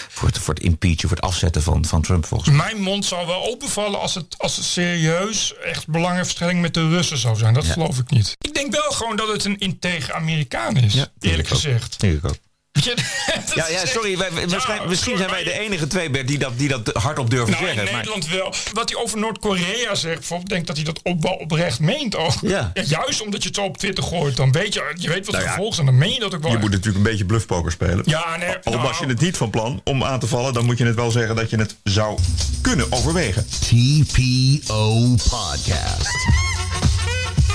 voor, 0.07 0.27
het, 0.27 0.37
voor 0.37 0.53
het 0.53 0.63
impeachen, 0.63 1.07
voor 1.07 1.17
het 1.17 1.25
afzetten 1.25 1.63
van, 1.63 1.85
van 1.85 2.01
Trump 2.01 2.25
volgens 2.25 2.49
mij. 2.49 2.57
mijn 2.65 2.83
mond 2.83 3.05
zou 3.05 3.27
wel 3.27 3.45
openvallen 3.45 3.99
als 3.99 4.15
het, 4.15 4.35
als 4.37 4.55
het 4.55 4.65
serieus 4.65 5.53
echt 5.63 5.87
belangenverstrengeling 5.87 6.63
met 6.63 6.73
de 6.73 6.89
Russen 6.89 7.17
zou 7.17 7.37
zijn. 7.37 7.53
Dat 7.53 7.65
geloof 7.65 7.97
ik 7.97 8.09
niet. 8.09 8.35
Ik 8.41 8.53
denk 8.53 8.71
wel 8.71 8.91
gewoon 8.91 9.15
dat 9.15 9.27
het 9.27 9.45
een 9.45 9.57
integer 9.59 10.00
Amerikaan 10.09 10.77
is, 10.77 10.95
eerlijk 11.19 11.47
ik 11.47 11.47
gezegd. 11.47 11.99
Denk 11.99 12.17
ik 12.17 12.25
ook. 12.25 12.37
Ja, 13.55 13.67
ja 13.67 13.85
sorry. 13.85 14.17
Wij, 14.17 14.29
Ja, 14.47 14.85
misschien 14.87 15.17
zijn 15.17 15.29
wij 15.29 15.43
de 15.43 15.59
enige 15.59 15.87
twee, 15.87 16.09
Bert, 16.09 16.27
die 16.27 16.37
dat, 16.37 16.57
die 16.57 16.67
dat 16.67 16.89
hardop 16.93 17.29
durven 17.29 17.51
Nou, 17.51 17.65
in 17.65 17.73
zeggen. 17.73 17.93
Maar, 17.93 18.01
Nederland 18.01 18.27
wel. 18.27 18.53
Wat 18.73 18.89
hij 18.89 19.01
over 19.01 19.19
Noord-Korea 19.19 19.95
zegt, 19.95 20.17
bijvoorbeeld, 20.17 20.49
denk 20.49 20.67
dat 20.67 20.75
hij 20.75 20.85
dat 20.85 20.99
op, 21.03 21.21
wel 21.21 21.33
oprecht 21.33 21.79
meent 21.79 22.15
ook. 22.15 22.33
Ja. 22.51 22.71
juist 22.73 23.21
omdat 23.21 23.41
je 23.41 23.47
het 23.47 23.57
zo 23.57 23.63
op 23.63 23.77
Twitter 23.77 24.03
gooit, 24.03 24.35
dan 24.35 24.51
weet 24.51 24.73
je, 24.73 24.93
je 24.95 25.07
weet 25.07 25.25
wat 25.25 25.25
de 25.25 25.31
Nou 25.31 25.43
ja, 25.43 25.49
gevolgen 25.49 25.75
zijn. 25.75 25.87
Dan 25.87 25.97
meen 25.97 26.13
je 26.13 26.19
dat 26.19 26.33
ook 26.35 26.41
wel. 26.41 26.49
Je 26.49 26.55
echt. 26.57 26.65
moet 26.65 26.71
natuurlijk 26.75 27.05
een 27.05 27.11
beetje 27.11 27.25
bluffpoker 27.25 27.71
spelen. 27.71 28.01
Ja, 28.05 28.37
nee, 28.37 28.55
Al 28.63 28.71
nou, 28.71 28.83
was 28.83 28.99
je 28.99 29.05
het 29.05 29.19
niet 29.19 29.37
van 29.37 29.49
plan 29.49 29.81
om 29.83 30.03
aan 30.03 30.19
te 30.19 30.27
vallen, 30.27 30.53
dan 30.53 30.65
moet 30.65 30.77
je 30.77 30.85
het 30.85 30.95
wel 30.95 31.11
zeggen 31.11 31.35
dat 31.35 31.49
je 31.49 31.57
het 31.57 31.75
zou 31.83 32.19
kunnen 32.61 32.91
overwegen. 32.91 33.45
TPO 33.47 35.15
Podcast. 35.29 36.50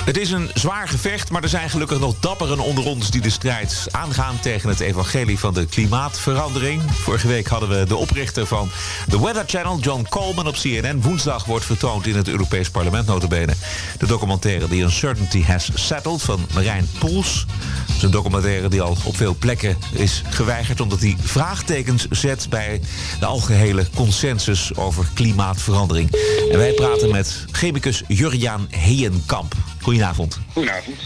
Het 0.07 0.17
is 0.17 0.31
een 0.31 0.51
zwaar 0.55 0.89
gevecht, 0.89 1.31
maar 1.31 1.43
er 1.43 1.49
zijn 1.49 1.71
gelukkig 1.71 1.99
nog 1.99 2.15
dapperen 2.21 2.59
onder 2.59 2.85
ons 2.85 3.11
die 3.11 3.21
de 3.21 3.31
strijd 3.31 3.87
aangaan 3.91 4.41
tegen 4.41 4.69
het 4.69 4.81
evangelie 4.81 5.39
van 5.39 5.55
de 5.55 5.67
klimaatverandering. 5.67 6.83
Vorige 6.91 7.29
week 7.29 7.47
hadden 7.47 7.69
we 7.69 7.87
de 7.87 7.97
oprichter 7.97 8.47
van 8.47 8.69
de 9.07 9.21
Weather 9.21 9.45
Channel, 9.47 9.79
John 9.79 10.07
Coleman, 10.09 10.47
op 10.47 10.55
CNN. 10.55 11.03
Woensdag 11.03 11.45
wordt 11.45 11.65
vertoond 11.65 12.07
in 12.07 12.17
het 12.17 12.29
Europees 12.29 12.71
Parlement 12.71 13.07
notabene 13.07 13.53
de 13.99 14.07
documentaire 14.07 14.69
The 14.69 14.77
Uncertainty 14.77 15.43
Has 15.43 15.71
Settled 15.75 16.23
van 16.23 16.47
Marijn 16.55 16.89
Poels. 16.99 17.47
Het 17.87 17.97
is 17.97 18.03
een 18.03 18.11
documentaire 18.11 18.69
die 18.69 18.83
al 18.83 18.97
op 19.05 19.17
veel 19.17 19.37
plekken 19.39 19.77
is 19.93 20.23
geweigerd 20.31 20.81
omdat 20.81 21.01
hij 21.01 21.17
vraagtekens 21.21 22.07
zet 22.11 22.47
bij 22.51 22.81
de 23.21 23.27
algehele 23.27 23.87
consensus 23.95 24.77
over 24.77 25.07
klimaatverandering. 25.15 26.11
En 26.51 26.59
wij 26.59 26.73
praten 26.73 27.11
met 27.11 27.45
chemicus 27.51 28.03
Jurjaan 28.07 28.67
Heenkamp. 28.71 29.55
Goedenavond. 29.87 30.41
Goedenavond. 30.53 30.97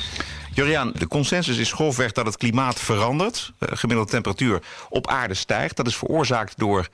Juriaan, 0.54 0.92
de 0.94 1.08
consensus 1.08 1.56
is 1.56 1.72
grofweg 1.72 2.12
dat 2.12 2.26
het 2.26 2.36
klimaat 2.36 2.80
verandert. 2.80 3.52
De 3.58 3.76
gemiddelde 3.76 4.10
temperatuur 4.10 4.62
op 4.88 5.08
aarde 5.08 5.34
stijgt. 5.34 5.76
Dat 5.76 5.86
is 5.86 5.96
veroorzaakt 5.96 6.58
door 6.58 6.88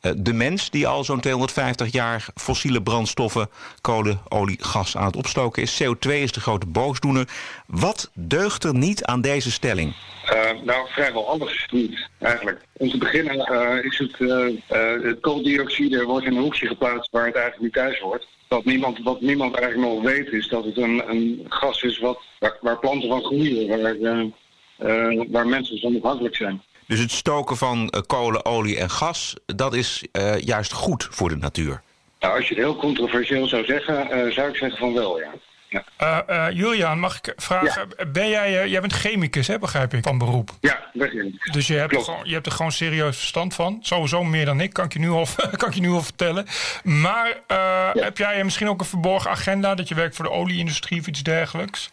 eh, 0.00 0.12
de 0.16 0.32
mens 0.32 0.70
die 0.70 0.86
al 0.86 1.04
zo'n 1.04 1.20
250 1.20 1.92
jaar 1.92 2.26
fossiele 2.34 2.82
brandstoffen, 2.82 3.50
kolen, 3.80 4.20
olie, 4.28 4.58
gas 4.60 4.96
aan 4.96 5.06
het 5.06 5.16
opstoken 5.16 5.62
is. 5.62 5.82
CO2 5.82 6.08
is 6.08 6.32
de 6.32 6.40
grote 6.40 6.66
boosdoener. 6.66 7.28
Wat 7.66 8.10
deugt 8.14 8.64
er 8.64 8.74
niet 8.74 9.04
aan 9.04 9.20
deze 9.20 9.50
stelling? 9.50 9.94
Eh, 10.32 10.50
nou, 10.62 10.88
vrijwel 10.88 11.28
alles 11.28 11.66
niet, 11.70 12.08
eigenlijk. 12.18 12.60
Om 12.72 12.90
te 12.90 12.98
beginnen 12.98 13.36
eh, 13.36 13.84
is 13.84 13.98
het, 13.98 14.20
eh, 14.20 15.02
het 15.02 15.20
kooldioxide 15.20 16.04
wordt 16.04 16.26
in 16.26 16.36
een 16.36 16.42
hoekje 16.42 16.66
geplaatst 16.66 17.10
waar 17.10 17.26
het 17.26 17.34
eigenlijk 17.34 17.64
niet 17.64 17.72
thuis 17.72 17.98
hoort. 17.98 18.26
Wat 18.48 18.64
niemand, 18.64 18.98
wat 19.02 19.20
niemand 19.20 19.56
eigenlijk 19.56 19.92
nog 19.92 20.02
weet 20.02 20.32
is 20.32 20.48
dat 20.48 20.64
het 20.64 20.76
een, 20.76 21.02
een 21.08 21.46
gas 21.48 21.82
is 21.82 21.98
wat, 21.98 22.20
waar, 22.38 22.56
waar 22.60 22.78
planten 22.78 23.08
van 23.08 23.22
groeien, 23.22 23.82
waar, 23.82 25.26
waar 25.30 25.46
mensen 25.46 25.78
van 25.78 25.96
afhankelijk 25.96 26.36
zijn. 26.36 26.62
Dus 26.86 26.98
het 26.98 27.10
stoken 27.10 27.56
van 27.56 27.92
kolen, 28.06 28.44
olie 28.44 28.78
en 28.78 28.90
gas, 28.90 29.36
dat 29.46 29.74
is 29.74 30.04
juist 30.38 30.72
goed 30.72 31.08
voor 31.10 31.28
de 31.28 31.36
natuur. 31.36 31.82
Nou, 32.20 32.36
als 32.36 32.48
je 32.48 32.54
het 32.54 32.64
heel 32.64 32.76
controversieel 32.76 33.46
zou 33.46 33.64
zeggen, 33.64 34.32
zou 34.32 34.48
ik 34.48 34.56
zeggen 34.56 34.78
van 34.78 34.94
wel, 34.94 35.20
ja. 35.20 35.30
Ja, 35.72 35.84
Eh, 35.96 36.46
eh, 36.46 36.54
Julian, 36.56 36.98
mag 36.98 37.16
ik 37.16 37.32
vragen, 37.36 37.88
ben 38.12 38.28
jij, 38.28 38.60
eh, 38.60 38.66
jij 38.70 38.80
bent 38.80 38.92
chemicus, 38.92 39.46
hè, 39.46 39.58
begrijp 39.58 39.94
ik, 39.94 40.02
van 40.02 40.18
beroep. 40.18 40.50
ja 40.60 40.90
begin. 40.92 41.40
Dus 41.52 41.66
je 41.66 41.74
hebt, 41.74 41.94
er 41.94 42.00
gewoon, 42.02 42.20
je 42.24 42.32
hebt 42.32 42.46
er 42.46 42.52
gewoon 42.52 42.72
serieus 42.72 43.16
verstand 43.16 43.54
van. 43.54 43.78
Sowieso 43.82 44.24
meer 44.24 44.44
dan 44.44 44.60
ik, 44.60 44.72
kan 44.72 44.84
ik 44.84 44.92
je 44.92 44.98
nu 44.98 45.10
al, 45.10 45.26
kan 45.56 45.68
ik 45.68 45.74
je 45.74 45.80
nu 45.80 45.90
al 45.90 46.02
vertellen. 46.02 46.46
Maar 46.82 47.40
heb 47.92 48.18
jij 48.18 48.44
misschien 48.44 48.68
ook 48.68 48.80
een 48.80 48.86
verborgen 48.86 49.30
agenda 49.30 49.74
dat 49.74 49.88
je 49.88 49.94
werkt 49.94 50.16
voor 50.16 50.24
de 50.24 50.30
olieindustrie 50.30 51.00
of 51.00 51.06
iets 51.06 51.22
dergelijks? 51.22 51.90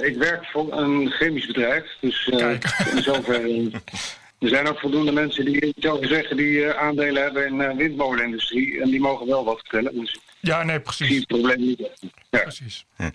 Ik 0.00 0.16
werk 0.16 0.46
voor 0.46 0.72
een 0.72 1.10
chemisch 1.10 1.46
bedrijf, 1.46 1.84
dus 2.00 2.30
Kijk. 2.36 2.64
in 2.94 3.02
zoverre... 3.02 3.70
Er 4.46 4.52
zijn 4.52 4.68
ook 4.68 4.78
voldoende 4.80 5.12
mensen 5.12 5.44
die, 5.44 5.56
ik 5.60 5.74
zeggen, 6.00 6.36
die 6.36 6.64
eh, 6.64 6.82
aandelen 6.82 7.22
hebben 7.22 7.46
in 7.46 7.58
de 7.58 7.74
windmolenindustrie. 7.76 8.80
En 8.80 8.90
die 8.90 9.00
mogen 9.00 9.26
wel 9.26 9.44
wat 9.44 9.58
vertellen. 9.58 10.00
Dus 10.00 10.18
Ja, 10.40 10.62
nee, 10.62 10.80
precies. 10.80 11.16
het 11.16 11.26
probleem 11.26 11.60
niet. 11.60 11.90
Ja. 12.30 12.38
precies. 12.38 12.84
Ja. 12.98 13.10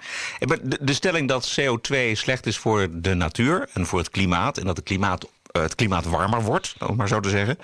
Maar 0.48 0.58
De, 0.70 0.78
de 0.82 0.94
stelling 0.94 1.28
dat 1.28 1.60
CO2 1.60 1.96
slecht 2.12 2.46
is 2.46 2.58
voor 2.58 2.88
de 2.92 3.14
natuur 3.14 3.70
en 3.74 3.86
voor 3.86 4.00
het 4.00 4.10
klimaat... 4.10 4.58
en 4.58 4.66
dat 4.66 4.76
het 4.78 4.86
klimaat, 4.86 5.30
eh, 5.52 5.62
het 5.62 5.76
klimaat 5.76 6.06
warmer 6.06 6.42
wordt, 6.42 6.76
om 6.80 6.88
het 6.88 6.98
maar 6.98 7.08
zo 7.08 7.20
te 7.20 7.30
zeggen. 7.30 7.58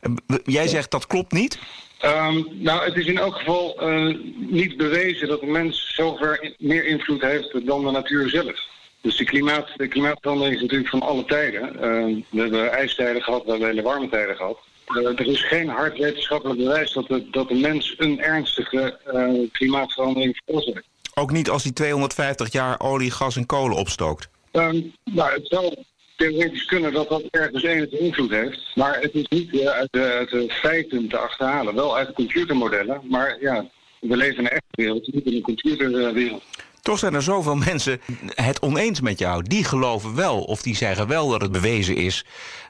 Eh, 0.00 0.12
Jij 0.44 0.68
zegt 0.68 0.90
dat 0.90 1.06
klopt 1.06 1.32
niet? 1.32 1.58
Ehm, 1.98 2.42
nou, 2.52 2.84
het 2.84 2.96
is 2.96 3.06
in 3.06 3.18
elk 3.18 3.36
geval 3.36 3.80
eh, 3.80 4.16
niet 4.36 4.76
bewezen 4.76 5.28
dat 5.28 5.40
de 5.40 5.46
mens 5.46 5.92
zover 5.94 6.54
meer 6.58 6.86
invloed 6.86 7.20
heeft 7.22 7.66
dan 7.66 7.84
de 7.84 7.90
natuur 7.90 8.28
zelf. 8.28 8.70
Dus 9.02 9.16
de, 9.16 9.24
klimaat, 9.24 9.68
de 9.76 9.88
klimaatverandering 9.88 10.54
is 10.54 10.62
natuurlijk 10.62 10.90
van 10.90 11.02
alle 11.02 11.24
tijden. 11.24 11.80
Ehm, 11.80 12.20
we 12.30 12.40
hebben 12.40 12.72
ijstijden 12.72 13.22
gehad, 13.22 13.44
we 13.44 13.50
hebben 13.50 13.68
hele 13.68 13.82
warme 13.82 14.08
tijden 14.08 14.36
gehad. 14.36 14.58
Eh, 14.86 15.06
er 15.06 15.26
is 15.26 15.42
geen 15.42 15.68
hard 15.68 15.98
wetenschappelijk 15.98 16.58
bewijs 16.58 16.92
dat 16.92 17.08
de, 17.08 17.30
dat 17.30 17.48
de 17.48 17.54
mens 17.54 17.94
een 17.98 18.20
ernstige 18.20 18.98
eh, 19.04 19.50
klimaatverandering 19.52 20.40
veroorzaakt. 20.44 20.86
Ook 21.14 21.32
niet 21.32 21.50
als 21.50 21.62
hij 21.62 21.72
250 21.72 22.52
jaar 22.52 22.80
olie, 22.80 23.10
gas 23.10 23.36
en 23.36 23.46
kolen 23.46 23.76
opstookt. 23.76 24.28
Ehm, 24.50 24.80
nou, 25.04 25.32
het 25.32 25.46
zou 25.46 25.74
theoretisch 26.16 26.64
kunnen 26.64 26.92
dat 26.92 27.08
dat 27.08 27.22
ergens 27.30 27.62
enige 27.62 27.98
invloed 27.98 28.30
heeft. 28.30 28.60
Maar 28.74 29.00
het 29.00 29.14
is 29.14 29.26
niet 29.28 29.60
eh, 29.60 29.66
uit, 29.66 29.88
de, 29.92 30.02
uit 30.02 30.30
de 30.30 30.50
feiten 30.50 31.08
te 31.08 31.18
achterhalen. 31.18 31.74
Wel 31.74 31.96
uit 31.96 32.06
de 32.06 32.12
computermodellen. 32.12 33.00
Maar 33.08 33.36
ja, 33.40 33.66
we 34.00 34.16
leven 34.16 34.38
in 34.38 34.44
een 34.44 34.50
echte 34.50 34.66
wereld, 34.70 35.12
niet 35.12 35.26
in 35.26 35.34
een 35.34 35.42
computerwereld. 35.42 36.42
Toch 36.82 36.98
zijn 36.98 37.14
er 37.14 37.22
zoveel 37.22 37.54
mensen 37.70 38.00
het 38.34 38.60
oneens 38.60 39.00
met 39.00 39.18
jou. 39.18 39.42
Die 39.42 39.64
geloven 39.64 40.14
wel, 40.14 40.42
of 40.42 40.62
die 40.62 40.76
zeggen 40.76 41.08
wel 41.08 41.28
dat 41.28 41.40
het 41.40 41.52
bewezen 41.52 41.96
is... 41.96 42.24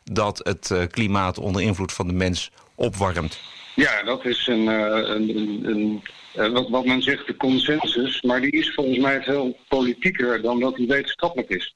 dat 0.05 0.39
het 0.39 0.71
eh, 0.71 0.83
klimaat 0.91 1.39
onder 1.39 1.63
invloed 1.63 1.93
van 1.93 2.07
de 2.07 2.13
mens 2.13 2.51
opwarmt. 2.75 3.41
Ja, 3.75 4.03
dat 4.03 4.25
is 4.25 4.47
een, 4.47 4.69
eh, 4.69 5.15
een, 5.15 5.61
een, 5.65 6.03
eh, 6.35 6.53
wat, 6.53 6.69
wat 6.69 6.85
men 6.85 7.03
zegt 7.03 7.27
de 7.27 7.37
consensus. 7.37 8.23
Maar 8.23 8.41
die 8.41 8.51
is 8.51 8.75
volgens 8.75 8.99
mij 8.99 9.23
veel 9.23 9.57
politieker 9.69 10.43
dan 10.43 10.61
dat 10.61 10.77
die 10.77 10.87
wetenschappelijk 10.87 11.49
is. 11.49 11.75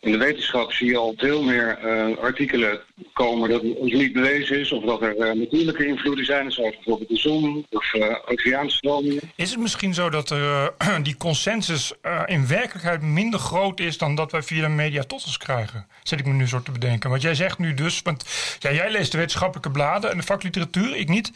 In 0.00 0.12
de 0.12 0.18
wetenschap 0.18 0.72
zie 0.72 0.86
je 0.86 0.96
al 0.96 1.14
veel 1.16 1.42
meer 1.42 1.78
eh, 1.78 2.16
artikelen 2.18 2.80
komen 3.12 3.48
dat 3.48 3.62
ons 3.62 3.92
niet 3.92 4.12
bewezen 4.12 4.58
is. 4.58 4.72
Of 4.72 4.84
dat 4.84 5.02
er 5.02 5.16
eh, 5.16 5.34
natuurlijke 5.34 5.86
invloeden 5.86 6.24
zijn, 6.24 6.52
zoals 6.52 6.74
bijvoorbeeld 6.74 7.08
de 7.08 7.16
zon 7.16 7.66
of 7.70 7.94
uh, 7.94 8.16
oceaanstromingen. 8.26 9.20
Is 9.36 9.50
het 9.50 9.60
misschien 9.60 9.94
zo 9.94 10.10
dat 10.10 10.30
er, 10.30 10.72
eh, 10.78 10.96
die 11.02 11.16
consensus 11.16 11.92
eh, 12.02 12.22
in 12.26 12.46
werkelijkheid 12.46 13.02
minder 13.02 13.40
groot 13.40 13.80
is 13.80 13.98
dan 13.98 14.14
dat 14.14 14.32
wij 14.32 14.42
via 14.42 14.60
de 14.60 14.68
media 14.68 15.02
tot 15.02 15.24
ons 15.24 15.36
krijgen? 15.36 15.86
Zit 16.02 16.20
ik 16.20 16.26
me 16.26 16.32
nu 16.32 16.46
zo 16.48 16.62
te 16.62 16.70
bedenken. 16.70 17.10
Want 17.10 17.22
jij 17.22 17.34
zegt 17.34 17.58
nu 17.58 17.74
dus, 17.74 18.02
want 18.02 18.24
ja, 18.58 18.72
jij 18.72 18.90
leest 18.90 19.12
de 19.12 19.18
wetenschappelijke 19.18 19.70
bladen 19.70 20.10
en 20.10 20.16
de 20.16 20.22
vakliteratuur, 20.22 20.96
ik 20.96 21.08
niet. 21.08 21.32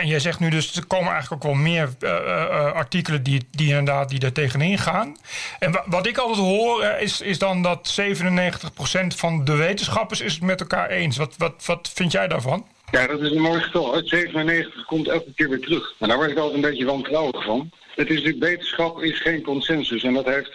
En 0.00 0.06
jij 0.06 0.18
zegt 0.20 0.40
nu 0.40 0.50
dus, 0.50 0.76
er 0.76 0.86
komen 0.86 1.12
eigenlijk 1.12 1.44
ook 1.44 1.52
wel 1.52 1.62
meer 1.62 1.88
eh, 2.00 2.10
eh, 2.10 2.42
eh, 2.42 2.72
artikelen 2.72 3.22
die, 3.22 3.48
die 3.50 3.68
inderdaad 3.68 4.08
die 4.08 4.20
er 4.20 4.32
tegenin 4.32 4.78
gaan. 4.78 5.16
En 5.58 5.72
wa- 5.72 5.84
wat 5.86 6.06
ik 6.06 6.18
altijd 6.18 6.46
hoor 6.46 6.84
is, 6.84 7.20
is 7.20 7.38
dan 7.38 7.62
dat 7.62 7.88
97% 7.88 9.14
van 9.16 9.44
de 9.44 9.56
wetenschappers 9.56 10.20
is 10.20 10.32
het 10.32 10.42
met 10.42 10.60
elkaar 10.60 10.88
eens. 10.90 11.16
Wat, 11.16 11.34
wat, 11.38 11.66
wat 11.66 11.90
vind 11.94 12.12
jij 12.12 12.28
daarvan? 12.28 12.66
Ja, 12.90 13.06
dat 13.06 13.20
is 13.20 13.30
een 13.30 13.40
mooi 13.40 13.60
getal. 13.60 13.94
Het 13.94 14.08
97 14.08 14.84
komt 14.84 15.08
elke 15.08 15.32
keer 15.34 15.48
weer 15.48 15.60
terug. 15.60 15.94
En 15.98 16.08
daar 16.08 16.16
word 16.16 16.30
ik 16.30 16.36
altijd 16.38 16.54
een 16.54 16.70
beetje 16.70 16.84
wantrouwig 16.84 17.44
van. 17.44 17.70
Het 17.94 18.08
is 18.08 18.14
natuurlijk, 18.14 18.44
wetenschap 18.44 19.02
is 19.02 19.20
geen 19.20 19.42
consensus. 19.42 20.02
En 20.02 20.14
dat 20.14 20.26
heeft 20.26 20.52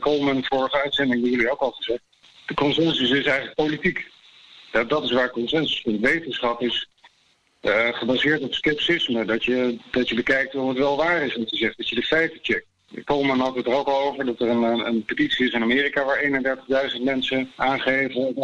Coleman 0.00 0.44
vorige 0.44 0.82
uitzending 0.82 1.20
bij 1.20 1.30
jullie 1.30 1.50
ook 1.50 1.60
al 1.60 1.70
gezegd. 1.70 2.02
De 2.46 2.54
consensus 2.54 3.10
is 3.10 3.24
eigenlijk 3.24 3.54
politiek. 3.54 4.06
Ja, 4.72 4.84
dat 4.84 5.04
is 5.04 5.12
waar 5.12 5.30
consensus 5.30 5.82
is. 5.84 5.98
Wetenschap 6.00 6.60
is 6.60 6.88
eh, 7.64 7.88
gebaseerd 7.92 8.42
op 8.42 8.54
scepticisme. 8.54 9.24
Dat 9.24 9.44
je, 9.44 9.78
dat 9.90 10.08
je 10.08 10.14
bekijkt 10.14 10.54
of 10.54 10.68
het 10.68 10.78
wel 10.78 10.96
waar 10.96 11.22
is 11.22 11.36
wat 11.36 11.50
je 11.50 11.56
zegt. 11.56 11.76
Dat 11.76 11.88
je 11.88 11.94
de 11.94 12.02
feiten 12.02 12.38
checkt. 12.42 12.66
Coleman 13.04 13.40
had 13.40 13.54
het 13.54 13.66
er 13.66 13.74
ook 13.74 13.86
al 13.86 14.02
over 14.02 14.24
dat 14.24 14.40
er 14.40 14.48
een, 14.48 14.62
een, 14.62 14.86
een 14.86 15.04
petitie 15.04 15.46
is 15.46 15.52
in 15.52 15.62
Amerika 15.62 16.04
waar 16.04 16.22
31.000 16.96 17.02
mensen 17.02 17.50
aangeven, 17.56 18.34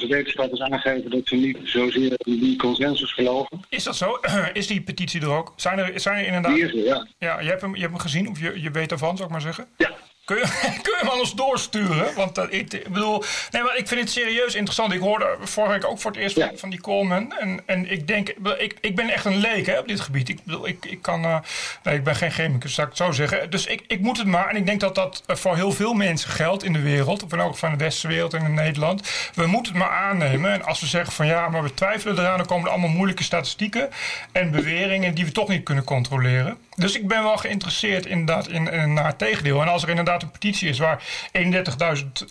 31.000 0.00 0.08
wetenschappers 0.08 0.60
aangeven 0.60 1.10
dat 1.10 1.20
ze 1.24 1.36
niet 1.36 1.58
zozeer 1.62 2.12
in 2.16 2.38
die 2.38 2.56
consensus 2.56 3.12
geloven. 3.12 3.60
Is 3.68 3.84
dat 3.84 3.96
zo? 3.96 4.18
Is 4.52 4.66
die 4.66 4.82
petitie 4.82 5.20
er 5.20 5.30
ook? 5.30 5.52
Zijn 5.56 5.78
er, 5.78 6.00
zijn 6.00 6.18
er 6.18 6.26
inderdaad... 6.26 6.54
Die 6.54 6.64
is 6.64 6.70
er, 6.70 6.84
ja. 6.84 7.06
Ja, 7.18 7.40
je 7.40 7.48
hebt 7.48 7.60
hem, 7.60 7.74
je 7.74 7.80
hebt 7.80 7.92
hem 7.92 8.00
gezien, 8.00 8.28
of 8.28 8.40
je, 8.40 8.62
je 8.62 8.70
weet 8.70 8.92
ervan, 8.92 9.16
zou 9.16 9.28
ik 9.28 9.32
maar 9.32 9.40
zeggen? 9.40 9.66
Ja, 9.76 9.90
Kun 10.24 10.36
je, 10.36 10.42
kun 10.82 10.96
je 10.98 10.98
hem 11.00 11.18
ons 11.20 11.34
doorsturen? 11.34 12.14
Want 12.14 12.34
dat, 12.34 12.52
ik, 12.52 12.72
ik 12.72 12.88
bedoel, 12.88 13.24
nee, 13.50 13.62
maar 13.62 13.76
ik 13.76 13.88
vind 13.88 14.00
het 14.00 14.10
serieus 14.10 14.54
interessant. 14.54 14.92
Ik 14.92 15.00
hoorde 15.00 15.36
vorige 15.40 15.72
week 15.72 15.84
ook 15.86 15.98
voor 16.00 16.10
het 16.10 16.20
eerst 16.20 16.36
Ja. 16.36 16.46
van, 16.48 16.58
van 16.58 16.70
die 16.70 16.80
Coleman. 16.80 17.32
En, 17.38 17.60
en 17.66 17.90
ik 17.90 18.06
denk, 18.06 18.28
ik, 18.58 18.76
ik 18.80 18.96
ben 18.96 19.08
echt 19.10 19.24
een 19.24 19.36
leek 19.36 19.66
hè, 19.66 19.78
op 19.78 19.88
dit 19.88 20.00
gebied. 20.00 20.28
Ik 20.28 20.44
bedoel, 20.44 20.66
ik, 20.68 20.84
ik 20.84 21.02
kan, 21.02 21.24
eh, 21.24 21.36
nee, 21.82 21.94
ik 21.94 22.04
ben 22.04 22.16
geen 22.16 22.30
chemicus, 22.30 22.74
zou 22.74 22.86
ik 22.88 22.92
het 22.98 23.02
zo 23.06 23.12
zeggen. 23.12 23.50
Dus 23.50 23.66
ik, 23.66 23.82
ik 23.86 24.00
moet 24.00 24.16
het 24.18 24.26
maar. 24.26 24.48
En 24.48 24.56
ik 24.56 24.66
denk 24.66 24.80
dat 24.80 24.94
dat 24.94 25.22
voor 25.26 25.54
heel 25.56 25.72
veel 25.72 25.92
mensen 25.94 26.30
geldt 26.30 26.64
in 26.64 26.72
de 26.72 26.80
wereld. 26.82 27.22
Of 27.22 27.32
in 27.32 27.38
elk 27.40 27.56
van 27.56 27.70
de 27.70 27.76
westerse 27.76 28.08
wereld 28.08 28.34
en 28.34 28.44
in 28.44 28.54
Nederland. 28.54 29.08
We 29.34 29.46
moeten 29.46 29.72
het 29.72 29.82
maar 29.82 29.90
aannemen. 29.92 30.52
En 30.52 30.64
als 30.64 30.80
we 30.80 30.86
zeggen 30.86 31.12
van 31.12 31.26
ja, 31.26 31.48
maar 31.48 31.62
we 31.62 31.74
twijfelen 31.74 32.18
eraan, 32.18 32.36
dan 32.36 32.46
komen 32.46 32.64
er 32.64 32.70
allemaal 32.70 32.90
moeilijke 32.90 33.22
statistieken 33.22 33.90
en 34.32 34.50
beweringen 34.50 35.14
die 35.14 35.24
we 35.24 35.32
toch 35.32 35.48
niet 35.48 35.62
kunnen 35.64 35.84
controleren. 35.84 36.58
Dus 36.76 36.96
ik 36.96 37.08
ben 37.08 37.22
wel 37.22 37.36
geïnteresseerd 37.36 38.06
inderdaad 38.06 38.48
in, 38.48 38.72
in 38.72 38.92
naar 38.92 39.06
het 39.06 39.18
tegendeel. 39.18 39.60
En 39.60 39.68
als 39.68 39.82
er 39.82 39.88
inderdaad 39.88 40.22
een 40.22 40.30
petitie 40.30 40.68
is 40.68 40.78
waar 40.78 41.02
31.000 41.32 41.42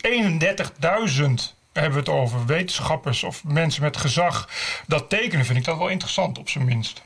31.000 0.07 1.53
hebben 1.73 1.93
we 1.93 1.99
het 1.99 2.09
over 2.09 2.45
wetenschappers 2.45 3.23
of 3.23 3.43
mensen 3.43 3.83
met 3.83 3.97
gezag 3.97 4.49
dat 4.87 5.09
tekenen, 5.09 5.45
vind 5.45 5.57
ik 5.57 5.65
dat 5.65 5.77
wel 5.77 5.89
interessant 5.89 6.37
op 6.37 6.49
zijn 6.49 6.65
minst. 6.65 7.01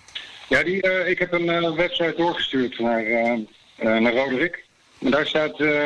ja 0.49 0.63
die, 0.63 0.81
eh, 0.81 1.09
ik 1.09 1.19
heb 1.19 1.33
een 1.33 1.49
eh, 1.49 1.75
website 1.75 2.13
doorgestuurd 2.17 2.79
naar, 2.79 3.03
eh, 3.03 3.31
eh, 3.75 3.97
naar 3.97 4.13
Roderick. 4.13 4.65
En 4.99 5.11
daar 5.11 5.27
staat 5.27 5.59
eh, 5.59 5.85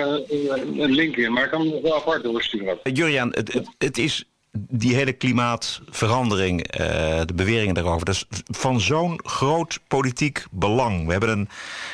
een 0.77 0.91
link 0.91 1.15
in, 1.15 1.33
maar 1.33 1.43
ik 1.43 1.49
kan 1.49 1.61
hem 1.61 1.69
nog 1.69 1.81
wel 1.81 1.95
apart 1.95 2.23
doorsturen. 2.23 2.79
Juriaan, 2.83 3.29
het, 3.31 3.53
het, 3.53 3.67
het 3.77 3.97
is 3.97 4.25
die 4.51 4.95
hele 4.95 5.13
klimaatverandering, 5.13 6.67
eh, 6.67 7.21
de 7.25 7.33
beweringen 7.33 7.73
daarover, 7.73 8.05
dat 8.05 8.15
is 8.15 8.25
van 8.45 8.81
zo'n 8.81 9.19
groot 9.23 9.79
politiek 9.87 10.45
belang. 10.51 11.05
We 11.05 11.11
hebben 11.11 11.29
een 11.29 11.49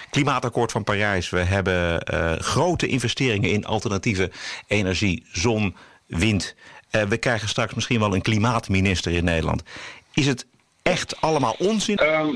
klimaatakkoord 0.09 0.71
van 0.71 0.83
Parijs. 0.83 1.29
We 1.29 1.39
hebben 1.39 2.01
eh, 2.01 2.31
grote 2.31 2.87
investeringen 2.87 3.49
in 3.49 3.65
alternatieve 3.65 4.31
energie, 4.67 5.25
zon, 5.31 5.75
wind. 6.05 6.55
Eh, 6.89 7.03
we 7.03 7.17
krijgen 7.17 7.49
straks 7.49 7.73
misschien 7.73 7.99
wel 7.99 8.15
een 8.15 8.21
klimaatminister 8.21 9.11
in 9.11 9.23
Nederland. 9.23 9.63
Is 10.13 10.27
het 10.27 10.45
echt 10.81 11.21
allemaal 11.21 11.55
onzin? 11.59 11.97
Ehm, 11.97 12.35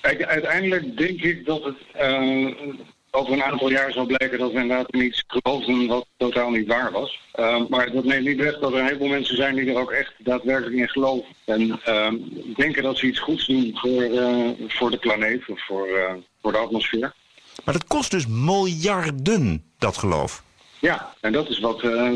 uiteindelijk 0.00 0.96
denk 0.96 1.20
ik 1.20 1.46
dat 1.46 1.64
het 1.64 1.76
over 3.16 3.32
een 3.32 3.42
aantal 3.42 3.70
jaar 3.70 3.92
zal 3.92 4.06
blijken 4.06 4.38
dat 4.38 4.52
we 4.52 4.60
inderdaad 4.60 4.90
in 4.90 5.04
iets 5.04 5.24
geloofden 5.26 5.86
wat 5.86 6.06
totaal 6.16 6.50
niet 6.50 6.66
waar 6.66 6.92
was. 6.92 7.20
Ehm, 7.32 7.64
maar 7.68 7.92
dat 7.92 8.04
neemt 8.04 8.26
niet 8.26 8.40
weg 8.40 8.58
dat 8.58 8.72
er 8.72 8.78
een 8.78 8.84
heleboel 8.84 9.08
mensen 9.08 9.36
zijn 9.36 9.54
die 9.54 9.70
er 9.70 9.80
ook 9.80 9.90
echt 9.90 10.12
daadwerkelijk 10.18 10.76
in 10.76 10.88
geloven. 10.88 11.28
En 11.44 11.80
ehm, 11.84 12.14
denken 12.56 12.82
dat 12.82 12.98
ze 12.98 13.06
iets 13.06 13.18
goeds 13.18 13.46
doen 13.46 13.70
voor, 13.74 14.02
eh, 14.02 14.50
voor 14.68 14.90
de 14.90 14.98
planeet 14.98 15.48
of 15.48 15.66
voor, 15.66 15.88
eh, 15.88 16.12
voor 16.42 16.52
de 16.52 16.58
atmosfeer. 16.58 17.12
Maar 17.64 17.74
dat 17.74 17.86
kost 17.86 18.10
dus 18.10 18.26
miljarden, 18.26 19.64
dat 19.78 19.96
geloof. 19.96 20.42
Ja, 20.78 21.14
en 21.20 21.32
dat 21.32 21.48
is 21.48 21.58
wat, 21.58 21.82
eh, 21.82 22.10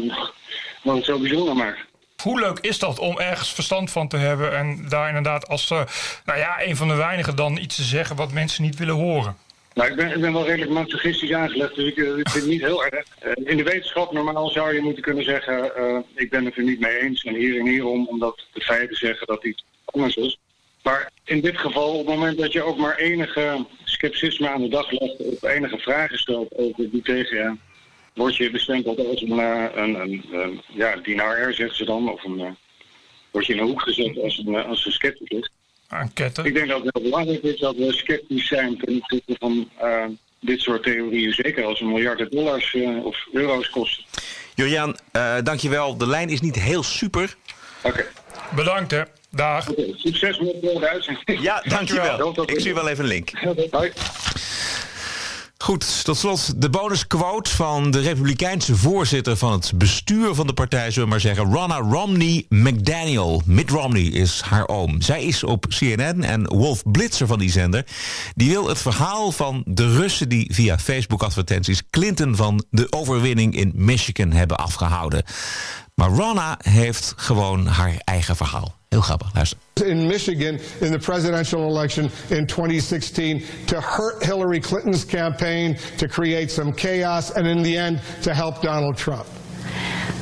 wat 0.82 0.96
het 0.96 1.04
zo 1.04 1.18
bijzonder 1.18 1.56
maakt. 1.56 1.88
Hoe 2.22 2.40
leuk 2.40 2.58
is 2.58 2.78
dat 2.78 2.98
om 2.98 3.18
ergens 3.18 3.52
verstand 3.52 3.90
van 3.90 4.08
te 4.08 4.16
hebben 4.16 4.56
en 4.56 4.88
daar 4.88 5.08
inderdaad 5.08 5.48
als 5.48 5.70
eh, 5.70 5.82
nou 6.24 6.38
ja, 6.38 6.62
een 6.62 6.76
van 6.76 6.88
de 6.88 6.94
weinigen 6.94 7.36
dan 7.36 7.56
iets 7.56 7.76
te 7.76 7.82
zeggen 7.82 8.16
wat 8.16 8.32
mensen 8.32 8.62
niet 8.62 8.76
willen 8.76 8.94
horen? 8.94 9.36
Nou, 9.74 9.90
ik 9.90 9.96
ben, 9.96 10.32
wel 10.32 10.46
redelijk 10.46 10.70
masochistisch 10.70 11.32
aangelegd, 11.32 11.74
dus 11.74 11.84
ik, 11.84 11.96
eh, 11.96 12.12
vind 12.12 12.32
het 12.32 12.46
niet 12.46 12.60
heel 12.60 12.84
erg. 12.84 13.06
Eh, 13.18 13.32
in 13.44 13.56
de 13.56 13.62
wetenschap 13.62 14.12
normaal 14.12 14.48
zou 14.48 14.74
je 14.74 14.80
moeten 14.80 15.02
kunnen 15.02 15.24
zeggen, 15.24 15.76
eh, 15.76 15.98
ik 16.14 16.30
ben 16.30 16.44
het 16.44 16.56
er 16.56 16.62
niet 16.62 16.80
mee 16.80 16.98
eens 16.98 17.24
en 17.24 17.34
hier 17.34 17.58
en 17.58 17.66
hierom, 17.66 18.06
omdat 18.08 18.46
de 18.52 18.60
feiten 18.60 18.96
zeggen 18.96 19.26
dat 19.26 19.44
iets 19.44 19.64
anders 19.84 20.16
is. 20.16 20.38
Maar 20.82 21.10
in 21.24 21.40
dit 21.40 21.58
geval, 21.58 21.92
op 21.92 22.06
het 22.06 22.16
moment 22.16 22.38
dat 22.38 22.52
je 22.52 22.62
ook 22.62 22.76
maar 22.76 22.96
enige 22.96 23.66
scepticisme 23.84 24.48
aan 24.48 24.62
de 24.62 24.68
dag 24.68 24.90
legt, 24.90 25.16
of 25.16 25.42
enige 25.42 25.78
vragen 25.78 26.18
stelt 26.18 26.56
over 26.56 26.90
die 26.90 27.02
tegen 27.02 27.60
word 28.14 28.36
je 28.36 28.50
bestempeld 28.50 29.06
als 29.06 29.22
een, 29.22 29.30
een, 29.30 29.94
een, 30.00 30.24
een 30.32 31.54
zeggen 31.54 31.76
ze 31.76 31.84
dan, 31.84 32.12
of 32.12 32.24
een, 32.24 32.56
word 33.30 33.46
je 33.46 33.52
in 33.52 33.58
een 33.58 33.66
hoek 33.66 33.82
gezet 33.82 34.18
als 34.18 34.38
een, 34.38 34.54
als 34.54 34.86
een 34.86 34.92
scepticus. 34.92 35.50
Aan 35.90 36.12
ketten. 36.12 36.44
Ik 36.44 36.54
denk 36.54 36.68
dat 36.68 36.84
het 36.84 36.90
heel 36.92 37.02
belangrijk 37.02 37.42
is 37.42 37.60
dat 37.60 37.76
we 37.76 37.92
sceptisch 37.92 38.46
zijn 38.46 38.78
ten 38.78 38.96
opzichte 38.96 39.36
van 39.38 39.70
eh, 39.78 40.04
dit 40.40 40.60
soort 40.60 40.82
theorieën. 40.82 41.32
Zeker 41.32 41.64
als 41.64 41.80
een 41.80 41.88
miljarden 41.88 42.30
dollars 42.30 42.74
eh, 42.74 43.04
of 43.04 43.26
euro's 43.32 43.70
kosten. 43.70 44.04
Juriaan, 44.54 44.96
eh 45.12 45.36
dankjewel. 45.42 45.96
De 45.96 46.06
lijn 46.06 46.28
is 46.28 46.40
niet 46.40 46.56
heel 46.56 46.82
super. 46.82 47.36
Oké, 47.82 48.06
Bedankt 48.54 48.90
hè. 48.90 49.02
Dag. 49.30 49.68
Succes 49.96 50.38
met 50.38 50.60
de 50.62 50.88
uitzending. 50.90 51.40
Ja, 51.40 51.62
dankjewel. 51.64 52.16
Dankjewel. 52.16 52.50
Ik 52.50 52.60
zie 52.60 52.74
wel 52.74 52.88
even 52.88 53.04
een 53.04 53.10
link. 53.10 53.30
Hoi. 53.70 53.92
Goed, 55.62 56.04
tot 56.04 56.16
slot 56.16 56.62
de 56.62 56.70
bonusquote 56.70 57.50
van 57.50 57.90
de 57.90 58.00
republikeinse 58.00 58.76
voorzitter 58.76 59.36
van 59.36 59.52
het 59.52 59.72
bestuur 59.74 60.34
van 60.34 60.46
de 60.46 60.52
partij, 60.52 60.90
zullen 60.90 61.02
we 61.02 61.10
maar 61.10 61.20
zeggen, 61.20 61.52
Ronna 61.52 61.76
Romney 61.76 62.44
McDaniel. 62.48 63.42
Mitt 63.44 63.70
Romney 63.70 64.02
is 64.02 64.40
haar 64.40 64.68
oom. 64.68 65.02
Zij 65.02 65.24
is 65.24 65.44
op 65.44 65.66
CNN 65.68 66.24
en 66.24 66.48
Wolf 66.48 66.82
Blitzer 66.82 67.26
van 67.26 67.38
die 67.38 67.50
zender. 67.50 67.86
Die 68.34 68.50
wil 68.50 68.68
het 68.68 68.78
verhaal 68.78 69.32
van 69.32 69.62
de 69.66 69.96
Russen 69.96 70.28
die 70.28 70.54
via 70.54 70.78
Facebook-advertenties 70.78 71.82
Clinton 71.90 72.36
van 72.36 72.64
de 72.70 72.86
overwinning 72.90 73.56
in 73.56 73.72
Michigan 73.74 74.32
hebben 74.32 74.58
afgehouden. 74.58 75.24
Maar 76.00 76.10
Ronna 76.10 76.58
heeft 76.62 77.12
gewoon 77.16 77.66
haar 77.66 78.00
eigen 78.04 78.36
verhaal. 78.36 78.74
Heel 78.88 79.00
grappig, 79.00 79.34
luister. 79.34 79.58
in 79.84 80.06
Michigan 80.06 80.58
in 80.80 80.90
the 80.90 80.98
presidential 80.98 81.68
election 81.68 82.10
in 82.28 82.46
2016 82.46 83.42
to 83.64 83.80
hurt 83.80 84.24
Hillary 84.24 84.60
Clinton's 84.60 85.06
campaign, 85.06 85.76
to 85.96 86.06
create 86.06 86.50
some 86.50 86.72
chaos, 86.74 87.32
and 87.32 87.46
in 87.46 87.62
the 87.62 87.78
end, 87.78 88.00
to 88.22 88.32
help 88.34 88.62
Donald 88.62 88.96
Trump. 88.96 89.26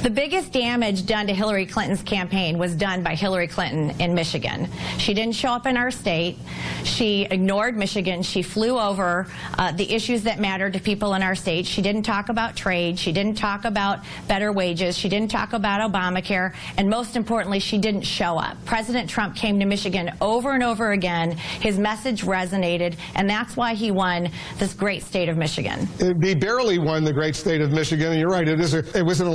The 0.02 0.10
biggest 0.10 0.52
damage 0.52 1.06
done 1.06 1.26
to 1.26 1.34
Hillary 1.34 1.66
Clinton's 1.66 2.02
campaign 2.02 2.56
was 2.56 2.74
done 2.76 3.02
by 3.02 3.16
Hillary 3.16 3.48
Clinton 3.48 4.00
in 4.00 4.14
Michigan. 4.14 4.68
She 4.96 5.12
didn't 5.12 5.34
show 5.34 5.50
up 5.50 5.66
in 5.66 5.76
our 5.76 5.90
state. 5.90 6.38
She 6.84 7.26
ignored 7.28 7.76
Michigan. 7.76 8.22
She 8.22 8.42
flew 8.42 8.78
over 8.78 9.26
uh, 9.58 9.72
the 9.72 9.92
issues 9.92 10.22
that 10.22 10.38
mattered 10.38 10.74
to 10.74 10.80
people 10.80 11.14
in 11.14 11.22
our 11.22 11.34
state. 11.34 11.66
She 11.66 11.82
didn't 11.82 12.04
talk 12.04 12.28
about 12.28 12.54
trade. 12.54 12.96
She 12.96 13.10
didn't 13.10 13.36
talk 13.36 13.64
about 13.64 13.98
better 14.28 14.52
wages. 14.52 14.96
She 14.96 15.08
didn't 15.08 15.32
talk 15.32 15.52
about 15.52 15.80
Obamacare. 15.80 16.54
And 16.76 16.88
most 16.88 17.16
importantly, 17.16 17.58
she 17.58 17.76
didn't 17.76 18.02
show 18.02 18.38
up. 18.38 18.56
President 18.64 19.10
Trump 19.10 19.34
came 19.34 19.58
to 19.58 19.66
Michigan 19.66 20.12
over 20.20 20.52
and 20.52 20.62
over 20.62 20.92
again. 20.92 21.32
His 21.32 21.76
message 21.76 22.22
resonated, 22.22 22.96
and 23.16 23.28
that's 23.28 23.56
why 23.56 23.74
he 23.74 23.90
won 23.90 24.30
this 24.58 24.74
great 24.74 25.02
state 25.02 25.28
of 25.28 25.36
Michigan. 25.36 25.88
He 26.22 26.36
barely 26.36 26.78
won 26.78 27.02
the 27.04 27.12
great 27.12 27.34
state 27.34 27.60
of 27.60 27.72
Michigan. 27.72 28.12
And 28.12 28.20
you're 28.20 28.30
right, 28.30 28.48
it, 28.48 28.60
is 28.60 28.74
a, 28.74 28.78
it 28.96 29.02
wasn't 29.02 29.28
a 29.28 29.34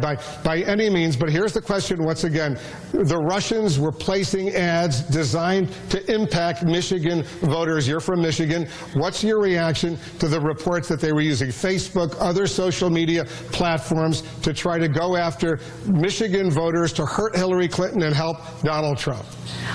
by, 0.00 0.16
by 0.44 0.60
any 0.60 0.90
means. 0.90 1.16
But 1.16 1.30
here's 1.30 1.52
the 1.52 1.60
question 1.60 2.04
once 2.04 2.24
again. 2.24 2.58
The 2.92 3.18
Russians 3.18 3.78
were 3.78 3.92
placing 3.92 4.50
ads 4.50 5.02
designed 5.02 5.70
to 5.90 6.12
impact 6.12 6.64
Michigan 6.64 7.22
voters. 7.42 7.86
You're 7.86 8.00
from 8.00 8.22
Michigan. 8.22 8.68
What's 8.94 9.22
your 9.22 9.40
reaction 9.40 9.98
to 10.18 10.28
the 10.28 10.40
reports 10.40 10.88
that 10.88 11.00
they 11.00 11.12
were 11.12 11.20
using 11.20 11.48
Facebook, 11.48 12.16
other 12.18 12.46
social 12.46 12.90
media 12.90 13.24
platforms 13.52 14.22
to 14.42 14.52
try 14.52 14.78
to 14.78 14.88
go 14.88 15.16
after 15.16 15.60
Michigan 15.86 16.50
voters 16.50 16.92
to 16.94 17.06
hurt 17.06 17.36
Hillary 17.36 17.68
Clinton 17.68 18.02
and 18.02 18.14
help 18.14 18.38
Donald 18.62 18.98
Trump? 18.98 19.24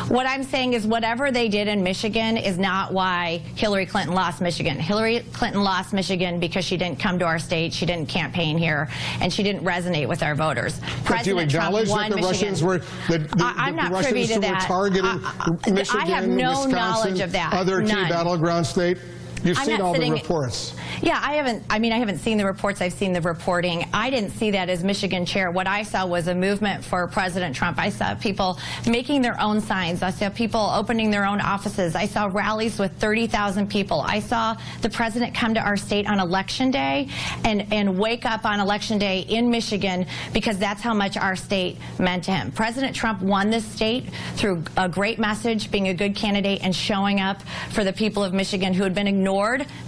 What 0.08 0.28
I'm 0.28 0.44
saying 0.44 0.74
is 0.74 0.86
whatever 0.86 1.32
they 1.32 1.48
did 1.48 1.68
in 1.68 1.84
Michigan 1.84 2.38
is 2.38 2.58
not 2.58 2.94
why 2.94 3.42
Hillary 3.56 3.86
Clinton 3.86 4.14
lost 4.14 4.42
Michigan. 4.42 4.80
Hillary 4.80 5.22
Clinton 5.34 5.64
lost 5.64 5.94
Michigan 5.94 6.40
because 6.40 6.66
she 6.66 6.78
didn't 6.78 7.00
come 7.00 7.20
to 7.20 7.26
our 7.26 7.40
state, 7.40 7.74
she 7.74 7.86
didn't 7.86 8.10
campaign 8.10 8.58
here, 8.58 8.90
and 9.22 9.32
she 9.32 9.44
didn't 9.44 9.64
resonate 9.64 10.08
with 10.08 10.13
our 10.22 10.36
voters. 10.36 10.80
But 10.80 11.24
do 11.24 11.32
you 11.32 11.36
President 11.38 11.52
Trump 11.52 11.74
won 11.74 12.10
that 12.10 12.10
the 12.10 12.16
Michigan. 12.18 12.24
Russians 12.26 12.64
were 12.64 12.78
the, 13.10 13.18
the, 13.20 13.44
I- 13.46 13.54
I'm 13.58 13.76
the 13.76 13.82
not 13.84 13.92
Russians 13.92 14.12
privy 14.14 14.34
to 14.34 14.40
that. 14.42 14.62
were 14.62 14.68
targeting 14.68 15.06
I- 15.06 15.50
I- 15.66 15.72
Michigan, 15.72 16.02
I 16.02 16.06
have 16.08 16.28
no 16.28 16.50
Wisconsin, 16.66 16.72
knowledge 16.76 17.20
of 17.22 17.32
that. 17.32 17.54
other 17.54 17.82
key 17.82 17.94
battleground 17.94 18.68
state? 18.68 18.98
You've 19.44 19.58
I'm 19.60 19.66
seen 19.66 19.82
all 19.82 19.92
the 19.94 20.00
sitting- 20.00 20.14
reports. 20.14 20.74
Yeah, 21.02 21.20
I 21.22 21.34
haven't. 21.34 21.64
I 21.70 21.80
mean, 21.80 21.92
I 21.92 21.98
haven't 21.98 22.20
seen 22.20 22.38
the 22.38 22.46
reports. 22.46 22.80
I've 22.82 22.94
seen 22.94 23.12
the 23.12 23.20
reporting. 23.20 23.86
I 23.94 24.10
didn't 24.10 24.30
see 24.32 24.52
that 24.52 24.70
as 24.70 24.84
Michigan 24.86 25.26
chair. 25.26 25.52
What 25.52 25.68
I 25.68 25.84
saw 25.84 26.06
was 26.06 26.28
a 26.28 26.36
movement 26.36 26.84
for 26.86 27.06
President 27.08 27.54
Trump. 27.54 27.78
I 27.78 27.90
saw 27.90 28.16
people 28.16 28.58
making 28.88 29.22
their 29.22 29.40
own 29.42 29.60
signs. 29.60 30.02
I 30.02 30.12
saw 30.12 30.30
people 30.30 30.62
opening 30.62 31.12
their 31.12 31.26
own 31.26 31.42
offices. 31.42 31.94
I 31.96 32.06
saw 32.06 32.30
rallies 32.32 32.80
with 32.80 32.94
30,000 33.00 33.70
people. 33.70 34.00
I 34.02 34.20
saw 34.22 34.56
the 34.82 34.90
president 34.90 35.36
come 35.36 35.54
to 35.56 35.60
our 35.60 35.76
state 35.76 36.08
on 36.08 36.20
election 36.20 36.72
day 36.72 37.10
and, 37.44 37.66
and 37.74 38.00
wake 38.00 38.26
up 38.26 38.46
on 38.46 38.62
election 38.62 38.98
day 38.98 39.22
in 39.22 39.50
Michigan 39.50 40.06
because 40.32 40.58
that's 40.58 40.82
how 40.82 40.94
much 40.94 41.18
our 41.18 41.36
state 41.36 41.78
meant 42.00 42.24
to 42.26 42.32
him. 42.32 42.52
President 42.52 42.96
Trump 42.96 43.22
won 43.22 43.50
this 43.50 43.66
state 43.66 44.06
through 44.36 44.64
a 44.78 44.88
great 44.88 45.20
message, 45.20 45.70
being 45.70 45.90
a 45.90 45.94
good 45.94 46.16
candidate, 46.16 46.62
and 46.64 46.74
showing 46.74 47.20
up 47.20 47.42
for 47.72 47.84
the 47.84 47.92
people 47.92 48.24
of 48.24 48.34
Michigan 48.34 48.74
who 48.74 48.84
had 48.84 48.94
been 48.94 49.08
ignored 49.08 49.33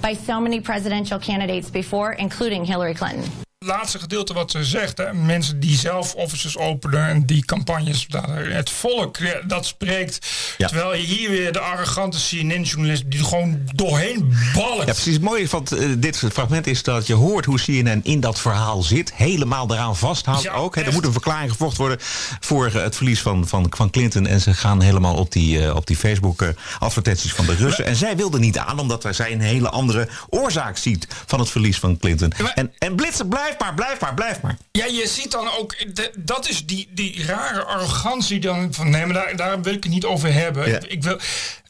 by 0.01 0.13
so 0.13 0.41
many 0.41 0.59
presidential 0.59 1.19
candidates 1.19 1.69
before, 1.69 2.13
including 2.13 2.65
Hillary 2.65 2.93
Clinton. 2.93 3.44
Laatste 3.65 3.99
gedeelte 3.99 4.33
wat 4.33 4.51
ze 4.51 4.63
zegt. 4.63 4.97
Hè, 4.97 5.13
mensen 5.13 5.59
die 5.59 5.77
zelf 5.77 6.13
offices 6.13 6.57
openen 6.57 7.07
en 7.07 7.25
die 7.25 7.45
campagnes. 7.45 8.07
Het 8.31 8.69
volk 8.69 9.17
dat 9.47 9.65
spreekt. 9.65 10.27
Ja. 10.57 10.67
Terwijl 10.67 10.95
je 10.95 11.03
hier 11.03 11.29
weer 11.29 11.51
de 11.51 11.59
arrogante 11.59 12.17
CNN-journalist 12.17 13.03
die 13.07 13.19
er 13.19 13.25
gewoon 13.25 13.59
doorheen 13.75 14.33
balkt. 14.53 14.85
Ja, 14.85 14.93
precies. 14.93 15.13
Het 15.13 15.21
mooie 15.21 15.49
van 15.49 15.67
eh, 15.67 15.89
dit 15.97 16.17
fragment 16.31 16.67
is 16.67 16.83
dat 16.83 17.07
je 17.07 17.13
hoort 17.13 17.45
hoe 17.45 17.59
CNN 17.59 17.99
in 18.03 18.19
dat 18.19 18.39
verhaal 18.39 18.83
zit. 18.83 19.13
Helemaal 19.13 19.71
eraan 19.71 19.95
vasthoudt 19.95 20.41
Ja, 20.41 20.53
ook. 20.53 20.75
Hè. 20.75 20.81
Er 20.81 20.93
moet 20.93 21.05
een 21.05 21.11
verklaring 21.11 21.51
gevochten 21.51 21.79
worden 21.79 21.97
voor 22.39 22.65
eh, 22.65 22.73
het 22.73 22.95
verlies 22.95 23.21
van, 23.21 23.47
van, 23.47 23.67
van 23.69 23.89
Clinton. 23.89 24.27
En 24.27 24.41
ze 24.41 24.53
gaan 24.53 24.81
helemaal 24.81 25.15
op 25.15 25.31
die, 25.31 25.65
eh, 25.65 25.75
op 25.75 25.87
die 25.87 25.95
Facebook-advertenties 25.97 27.33
van 27.33 27.45
de 27.45 27.55
Russen. 27.55 27.85
En 27.85 27.95
zij 27.95 28.15
wilde 28.15 28.39
niet 28.39 28.57
aan, 28.57 28.79
omdat 28.79 29.07
zij 29.09 29.31
een 29.31 29.41
hele 29.41 29.69
andere 29.69 30.07
oorzaak 30.29 30.77
ziet 30.77 31.07
van 31.25 31.39
het 31.39 31.49
verlies 31.49 31.79
van 31.79 31.97
Clinton. 31.97 32.31
En, 32.55 32.73
en 32.77 32.95
Blitzer, 32.95 33.27
blijf 33.57 33.59
maar, 33.59 33.73
blijf 33.85 33.99
maar, 33.99 34.13
blijf 34.13 34.41
maar. 34.41 34.57
Ja, 34.71 34.85
je 34.85 35.07
ziet 35.07 35.31
dan 35.31 35.51
ook, 35.51 35.95
de- 35.95 36.11
dat 36.17 36.49
is 36.49 36.65
die, 36.65 36.87
die 36.91 37.25
rare 37.25 37.63
arrogantie 37.63 38.39
dan 38.39 38.73
van 38.73 38.89
nee, 38.89 39.05
maar 39.05 39.13
daar, 39.13 39.35
daar 39.35 39.61
wil 39.61 39.73
ik 39.73 39.83
het 39.83 39.91
niet 39.93 40.05
over 40.05 40.33
hebben. 40.33 40.69
Ja. 40.69 40.79
Ik, 40.87 41.03
wil, 41.03 41.19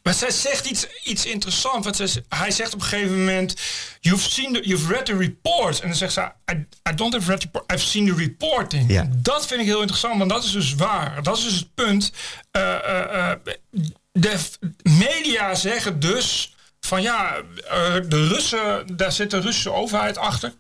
maar 0.04 0.14
zij 0.14 0.32
zegt 0.32 0.66
iets, 0.66 0.88
iets 1.04 1.26
interessants. 1.26 1.84
Want 1.84 1.96
zij, 1.96 2.24
hij 2.30 2.52
zegt 2.52 2.74
op 2.74 2.82
een 2.82 2.86
gegeven 2.88 3.18
moment, 3.18 3.56
you've, 4.00 4.30
seen 4.32 4.54
the, 4.54 4.62
you've 4.68 4.94
read 4.94 5.06
the 5.06 5.18
report. 5.18 5.80
En 5.80 5.88
dan 5.88 5.98
zegt 5.98 6.14
ze, 6.14 6.32
I, 6.52 6.66
I 6.90 6.96
don't 6.96 7.14
have 7.14 7.28
read 7.28 7.40
the 7.42 7.46
report, 7.52 7.72
I've 7.72 7.86
seen 7.86 8.06
the 8.06 8.16
reporting. 8.16 8.92
Ja. 8.92 9.08
Dat 9.16 9.48
vind 9.48 9.60
ik 9.62 9.66
heel 9.66 9.80
interessant, 9.80 10.18
want 10.18 10.30
dat 10.30 10.44
is 10.44 10.52
dus 10.52 10.76
waar. 10.76 11.24
Dat 11.24 11.38
is 11.38 11.44
dus 11.44 11.54
het 11.54 11.74
punt. 11.74 12.12
Eh, 12.52 12.74
eh, 12.74 13.32
eh, 13.32 13.38
de 14.12 14.38
media 14.84 15.56
zeggen 15.56 16.00
dus 16.00 16.56
van 16.80 17.02
ja, 17.02 17.36
de 18.08 18.28
Russen, 18.28 18.96
daar 18.96 19.12
zit 19.12 19.32
de 19.32 19.40
Russische 19.40 19.72
overheid 19.72 20.18
achter. 20.18 20.54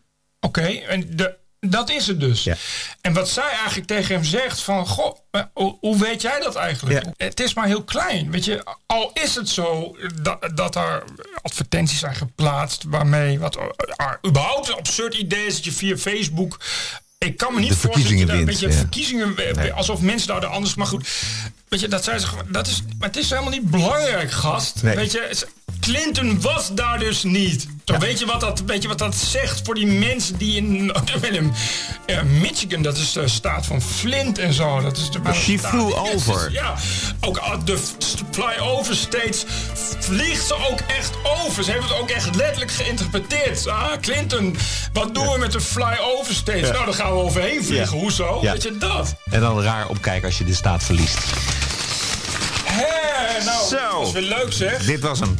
Oké, 0.45 0.61
en 0.61 1.15
de, 1.15 1.35
dat 1.59 1.89
is 1.89 2.07
het 2.07 2.19
dus. 2.19 2.43
Ja. 2.43 2.55
En 3.01 3.13
wat 3.13 3.29
zij 3.29 3.49
eigenlijk 3.49 3.87
tegen 3.87 4.15
hem 4.15 4.23
zegt 4.23 4.61
van... 4.61 4.87
Goh, 4.87 5.17
maar 5.31 5.49
hoe, 5.53 5.97
weet 5.97 6.21
jij 6.21 6.39
dat 6.39 6.55
eigenlijk? 6.55 7.03
Ja. 7.03 7.13
Het 7.17 7.39
is 7.39 7.53
maar 7.53 7.65
heel 7.65 7.83
klein. 7.83 8.31
Weet 8.31 8.45
je, 8.45 8.63
al 8.85 9.11
is 9.13 9.35
het 9.35 9.49
zo 9.49 9.97
dat, 10.21 10.51
dat 10.55 10.75
er 10.75 11.03
advertenties 11.41 11.99
zijn 11.99 12.15
geplaatst... 12.15 12.83
waarmee 12.87 13.39
wat 13.39 13.57
uh, 13.57 13.63
überhaupt 14.27 14.67
een 14.67 14.75
absurd 14.75 15.13
idee 15.13 15.45
is... 15.45 15.55
dat 15.55 15.65
je 15.65 15.71
via 15.71 15.97
Facebook... 15.97 16.59
Ik 17.17 17.37
kan 17.37 17.53
me 17.53 17.59
niet 17.59 17.75
voorstellen 17.75 18.09
dat 18.09 18.19
je 18.19 18.25
daar- 18.25 18.35
verkiezingen 18.35 18.45
weet 18.45 18.59
je, 18.59 18.67
wint, 18.67 18.73
ja. 18.73 18.79
verkiezingen... 18.79 19.67
eh, 19.69 19.75
alsof 19.77 20.01
mensen 20.01 20.27
daar 20.27 20.39
de 20.39 20.45
anders... 20.45 20.75
Maar 20.75 20.87
goed, 20.87 21.07
weet 21.67 21.79
je, 21.79 21.87
dat 21.87 22.03
zij 22.03 22.19
zeggen... 22.19 22.51
Dat 22.51 22.67
is, 22.67 22.83
maar 22.99 23.07
het 23.07 23.17
is 23.17 23.29
helemaal 23.29 23.51
niet 23.51 23.69
belangrijk, 23.69 24.31
gast. 24.31 24.83
Nee. 24.83 24.95
Weet 24.95 25.11
je, 25.11 25.47
Clinton 25.85 26.41
was 26.41 26.73
daar 26.73 26.99
dus 26.99 27.23
niet. 27.23 27.67
Zo, 27.85 27.97
weet, 27.97 28.19
je 28.19 28.25
wat 28.25 28.39
dat, 28.39 28.63
weet 28.65 28.81
je 28.81 28.87
wat 28.87 28.97
dat 28.97 29.15
zegt 29.15 29.61
voor 29.63 29.75
die 29.75 29.87
mensen 29.87 30.37
die 30.37 30.55
in, 30.55 30.91
eh, 32.05 32.21
Michigan, 32.21 32.81
dat 32.81 32.97
is 32.97 33.11
de 33.11 33.27
staat 33.27 33.65
van 33.65 33.81
Flint 33.81 34.37
en 34.37 34.53
zo. 34.53 34.81
Dat 34.81 34.97
is 34.97 35.11
de 35.11 35.19
She 35.33 35.59
flew 35.59 35.93
over. 35.97 36.51
Ja, 36.51 36.75
ook 37.19 37.65
de 37.65 37.77
flyover 38.31 38.95
states 38.95 39.45
vliegt 39.99 40.47
ze 40.47 40.53
ook 40.53 40.79
echt 40.79 41.11
over. 41.23 41.63
Ze 41.63 41.71
hebben 41.71 41.89
het 41.89 41.99
ook 41.99 42.09
echt 42.09 42.35
letterlijk 42.35 42.71
geïnterpreteerd. 42.71 43.67
Ah, 43.67 43.91
Clinton, 44.01 44.57
wat 44.93 45.13
doen 45.15 45.31
we 45.31 45.37
met 45.37 45.51
de 45.51 45.61
flyover 45.61 46.33
states? 46.33 46.69
Nou, 46.69 46.85
daar 46.85 46.93
gaan 46.93 47.11
we 47.11 47.17
overheen 47.17 47.63
vliegen. 47.63 47.95
Ja. 47.95 48.01
Hoezo? 48.01 48.39
Ja. 48.41 48.51
Weet 48.51 48.63
je 48.63 48.77
dat? 48.77 49.15
En 49.29 49.39
dan 49.39 49.61
raar 49.61 49.87
opkijken 49.87 50.25
als 50.25 50.37
je 50.37 50.43
de 50.43 50.53
staat 50.53 50.83
verliest. 50.83 51.19
Hé, 52.65 53.43
nou, 53.45 53.67
Zo. 53.67 53.99
dat 53.99 54.07
is 54.07 54.13
weer 54.13 54.21
leuk 54.21 54.53
zeg. 54.53 54.85
Dit 54.85 54.99
was 54.99 55.19
hem. 55.19 55.35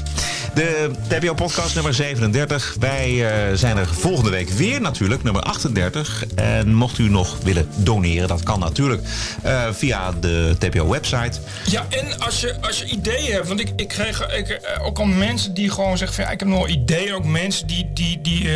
De 0.55 0.91
TPO-podcast 1.07 1.75
nummer 1.75 1.93
37. 1.93 2.75
Wij 2.79 3.27
eh, 3.27 3.55
zijn 3.57 3.77
er 3.77 3.87
volgende 3.87 4.29
week 4.29 4.49
weer 4.49 4.81
natuurlijk, 4.81 5.23
nummer 5.23 5.41
38. 5.41 6.25
En 6.35 6.73
mocht 6.73 6.97
u 6.97 7.09
nog 7.09 7.37
willen 7.43 7.69
doneren, 7.75 8.27
dat 8.27 8.43
kan 8.43 8.59
natuurlijk 8.59 9.01
eh, 9.41 9.67
via 9.71 10.11
de 10.11 10.55
TPO-website. 10.59 11.39
Ja, 11.65 11.85
en 11.89 12.19
als 12.19 12.41
je, 12.41 12.55
als 12.61 12.79
je 12.79 12.85
ideeën 12.85 13.33
hebt, 13.33 13.47
want 13.47 13.59
ik, 13.59 13.71
ik 13.75 13.87
kreeg 13.87 14.35
ik, 14.35 14.49
eh, 14.49 14.85
ook 14.85 14.99
al 14.99 15.05
mensen 15.05 15.53
die 15.53 15.69
gewoon 15.69 15.97
zeggen 15.97 16.23
ja, 16.23 16.29
ik 16.29 16.39
heb 16.39 16.49
nog 16.49 16.67
ideeën. 16.67 17.13
Ook 17.13 17.25
mensen 17.25 17.67
die, 17.67 17.89
die, 17.93 18.21
die 18.21 18.49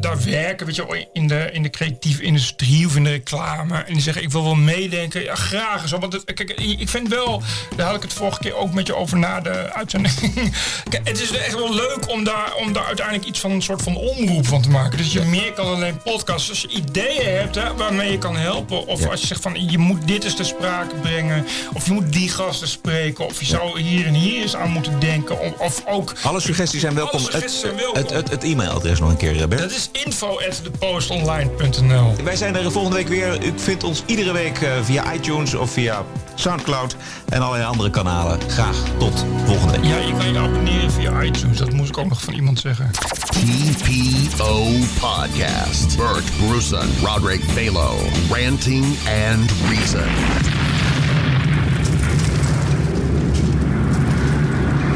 daar 0.00 0.24
werken, 0.24 0.66
weet 0.66 0.76
je, 0.76 1.06
in 1.12 1.28
de, 1.28 1.48
in 1.52 1.62
de 1.62 1.70
creatieve 1.70 2.22
industrie 2.22 2.86
of 2.86 2.96
in 2.96 3.04
de 3.04 3.10
reclame. 3.10 3.76
En 3.76 3.92
die 3.92 4.02
zeggen 4.02 4.22
ik 4.22 4.30
wil 4.30 4.42
wel 4.42 4.54
meedenken. 4.54 5.22
Ja, 5.22 5.34
graag. 5.34 5.88
Zo, 5.88 5.98
want 5.98 6.24
kijk, 6.24 6.50
ik 6.50 6.88
vind 6.88 7.08
wel, 7.08 7.42
daar 7.76 7.86
had 7.86 7.96
ik 7.96 8.02
het 8.02 8.12
vorige 8.12 8.40
keer 8.40 8.56
ook 8.56 8.72
met 8.72 8.86
je 8.86 8.94
over 8.94 9.18
na 9.18 9.40
de 9.40 9.72
uitzending. 9.72 10.14
Kijk, 10.90 11.08
het 11.08 11.20
is 11.20 11.30
echt 11.44 11.54
wel 11.54 11.74
leuk 11.74 12.08
om 12.08 12.24
daar, 12.24 12.54
om 12.56 12.72
daar 12.72 12.84
uiteindelijk 12.84 13.26
iets 13.26 13.40
van 13.40 13.50
een 13.50 13.62
soort 13.62 13.82
van 13.82 13.96
omroep 13.96 14.46
van 14.46 14.62
te 14.62 14.70
maken. 14.70 14.98
Dus 14.98 15.12
je 15.12 15.20
meer 15.20 15.52
kan 15.52 15.66
alleen 15.66 16.02
podcast. 16.02 16.48
Als 16.48 16.60
je 16.60 16.68
ideeën 16.68 17.36
hebt 17.36 17.54
hè, 17.54 17.74
waarmee 17.74 18.10
je 18.10 18.18
kan 18.18 18.36
helpen. 18.36 18.86
Of 18.86 19.08
als 19.08 19.20
je 19.20 19.26
zegt 19.26 19.40
van 19.40 19.70
je 19.70 19.78
moet 19.78 20.06
dit 20.08 20.24
eens 20.24 20.36
te 20.36 20.44
sprake 20.44 20.94
brengen. 20.94 21.46
Of 21.74 21.86
je 21.86 21.92
moet 21.92 22.12
die 22.12 22.28
gasten 22.28 22.68
spreken. 22.68 23.24
Of 23.24 23.40
je 23.40 23.46
zou 23.46 23.80
hier 23.80 24.06
en 24.06 24.14
hier 24.14 24.42
eens 24.42 24.56
aan 24.56 24.70
moeten 24.70 25.00
denken. 25.00 25.40
Of, 25.40 25.52
of 25.58 25.82
ook. 25.86 26.12
Alle 26.22 26.40
suggesties 26.40 26.80
zijn 26.80 26.94
welkom. 26.94 27.20
Suggesties 27.20 27.60
zijn 27.60 27.76
welkom. 27.76 28.02
Het, 28.02 28.10
het, 28.10 28.30
het 28.30 28.44
e-mailadres 28.44 29.00
nog 29.00 29.10
een 29.10 29.16
keer, 29.16 29.40
eh, 29.40 29.48
Bert. 29.48 29.60
Dat 29.60 29.70
is 29.70 29.88
info 29.92 30.40
at 30.48 30.62
thepostonline.nl 30.64 32.14
Wij 32.24 32.36
zijn 32.36 32.56
er 32.56 32.72
volgende 32.72 32.96
week 32.96 33.08
weer. 33.08 33.44
U 33.44 33.52
vindt 33.56 33.84
ons 33.84 34.02
iedere 34.06 34.32
week 34.32 34.60
eh, 34.60 34.70
via 34.82 35.12
iTunes 35.12 35.54
of 35.54 35.70
via 35.70 36.04
Soundcloud 36.34 36.96
en 37.28 37.42
allerlei 37.42 37.64
andere 37.64 37.90
kanalen. 37.90 38.38
Graag 38.48 38.76
tot 38.98 39.24
volgende 39.46 39.80
week. 39.80 39.84
Ja, 39.84 39.96
je 39.96 40.12
kan 40.16 40.32
je 40.32 40.38
abonneren 40.38 40.92
via 40.92 41.22
iTunes. 41.22 41.33
Dat 41.42 41.72
moest 41.72 41.90
ik 41.90 41.98
ook 41.98 42.08
nog 42.08 42.20
van 42.22 42.34
iemand 42.34 42.60
zeggen. 42.60 42.90
TPO 42.92 44.70
Podcast. 45.00 45.96
Bert 45.96 46.36
Bruson, 46.36 46.88
Roderick 47.02 47.54
Balo, 47.54 47.98
Ranting 48.30 48.84
and 49.28 49.50
Reason. 49.68 50.08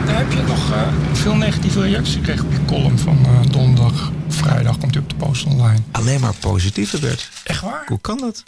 Dan 0.07 0.15
heb 0.15 0.33
je 0.33 0.43
nog 0.47 0.73
eh, 0.73 0.95
veel 1.13 1.35
negatieve 1.35 1.81
reacties 1.81 2.15
gekregen 2.15 2.45
op 2.47 2.53
je 2.53 2.65
column 2.65 2.99
van 2.99 3.25
eh, 3.25 3.41
donderdag. 3.51 4.13
Vrijdag 4.29 4.79
komt 4.79 4.95
hij 4.95 5.03
op 5.03 5.09
de 5.09 5.17
post 5.17 5.45
online. 5.47 5.81
Alleen 5.91 6.21
maar 6.21 6.35
positieve, 6.35 6.99
Bert. 6.99 7.31
Echt 7.45 7.61
waar? 7.61 7.87
Hoe 7.87 8.01
kan 8.01 8.19
dat? 8.19 8.43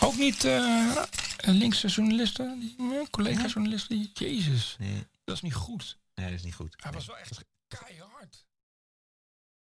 Ook 0.00 0.16
niet 0.16 0.44
eh, 0.44 0.62
linkse 1.40 1.88
journalisten, 1.88 2.58
die, 2.60 3.08
collega-journalisten. 3.10 4.10
Jezus, 4.14 4.76
Nee, 4.78 5.06
dat 5.24 5.34
is 5.34 5.42
niet 5.42 5.54
goed. 5.54 5.96
Nee, 6.18 6.26
dat 6.26 6.38
is 6.38 6.44
niet 6.44 6.54
goed. 6.54 6.74
Hij 6.76 6.92
was 6.92 7.06
wel 7.06 7.18
echt 7.18 7.44
keihard 7.68 8.07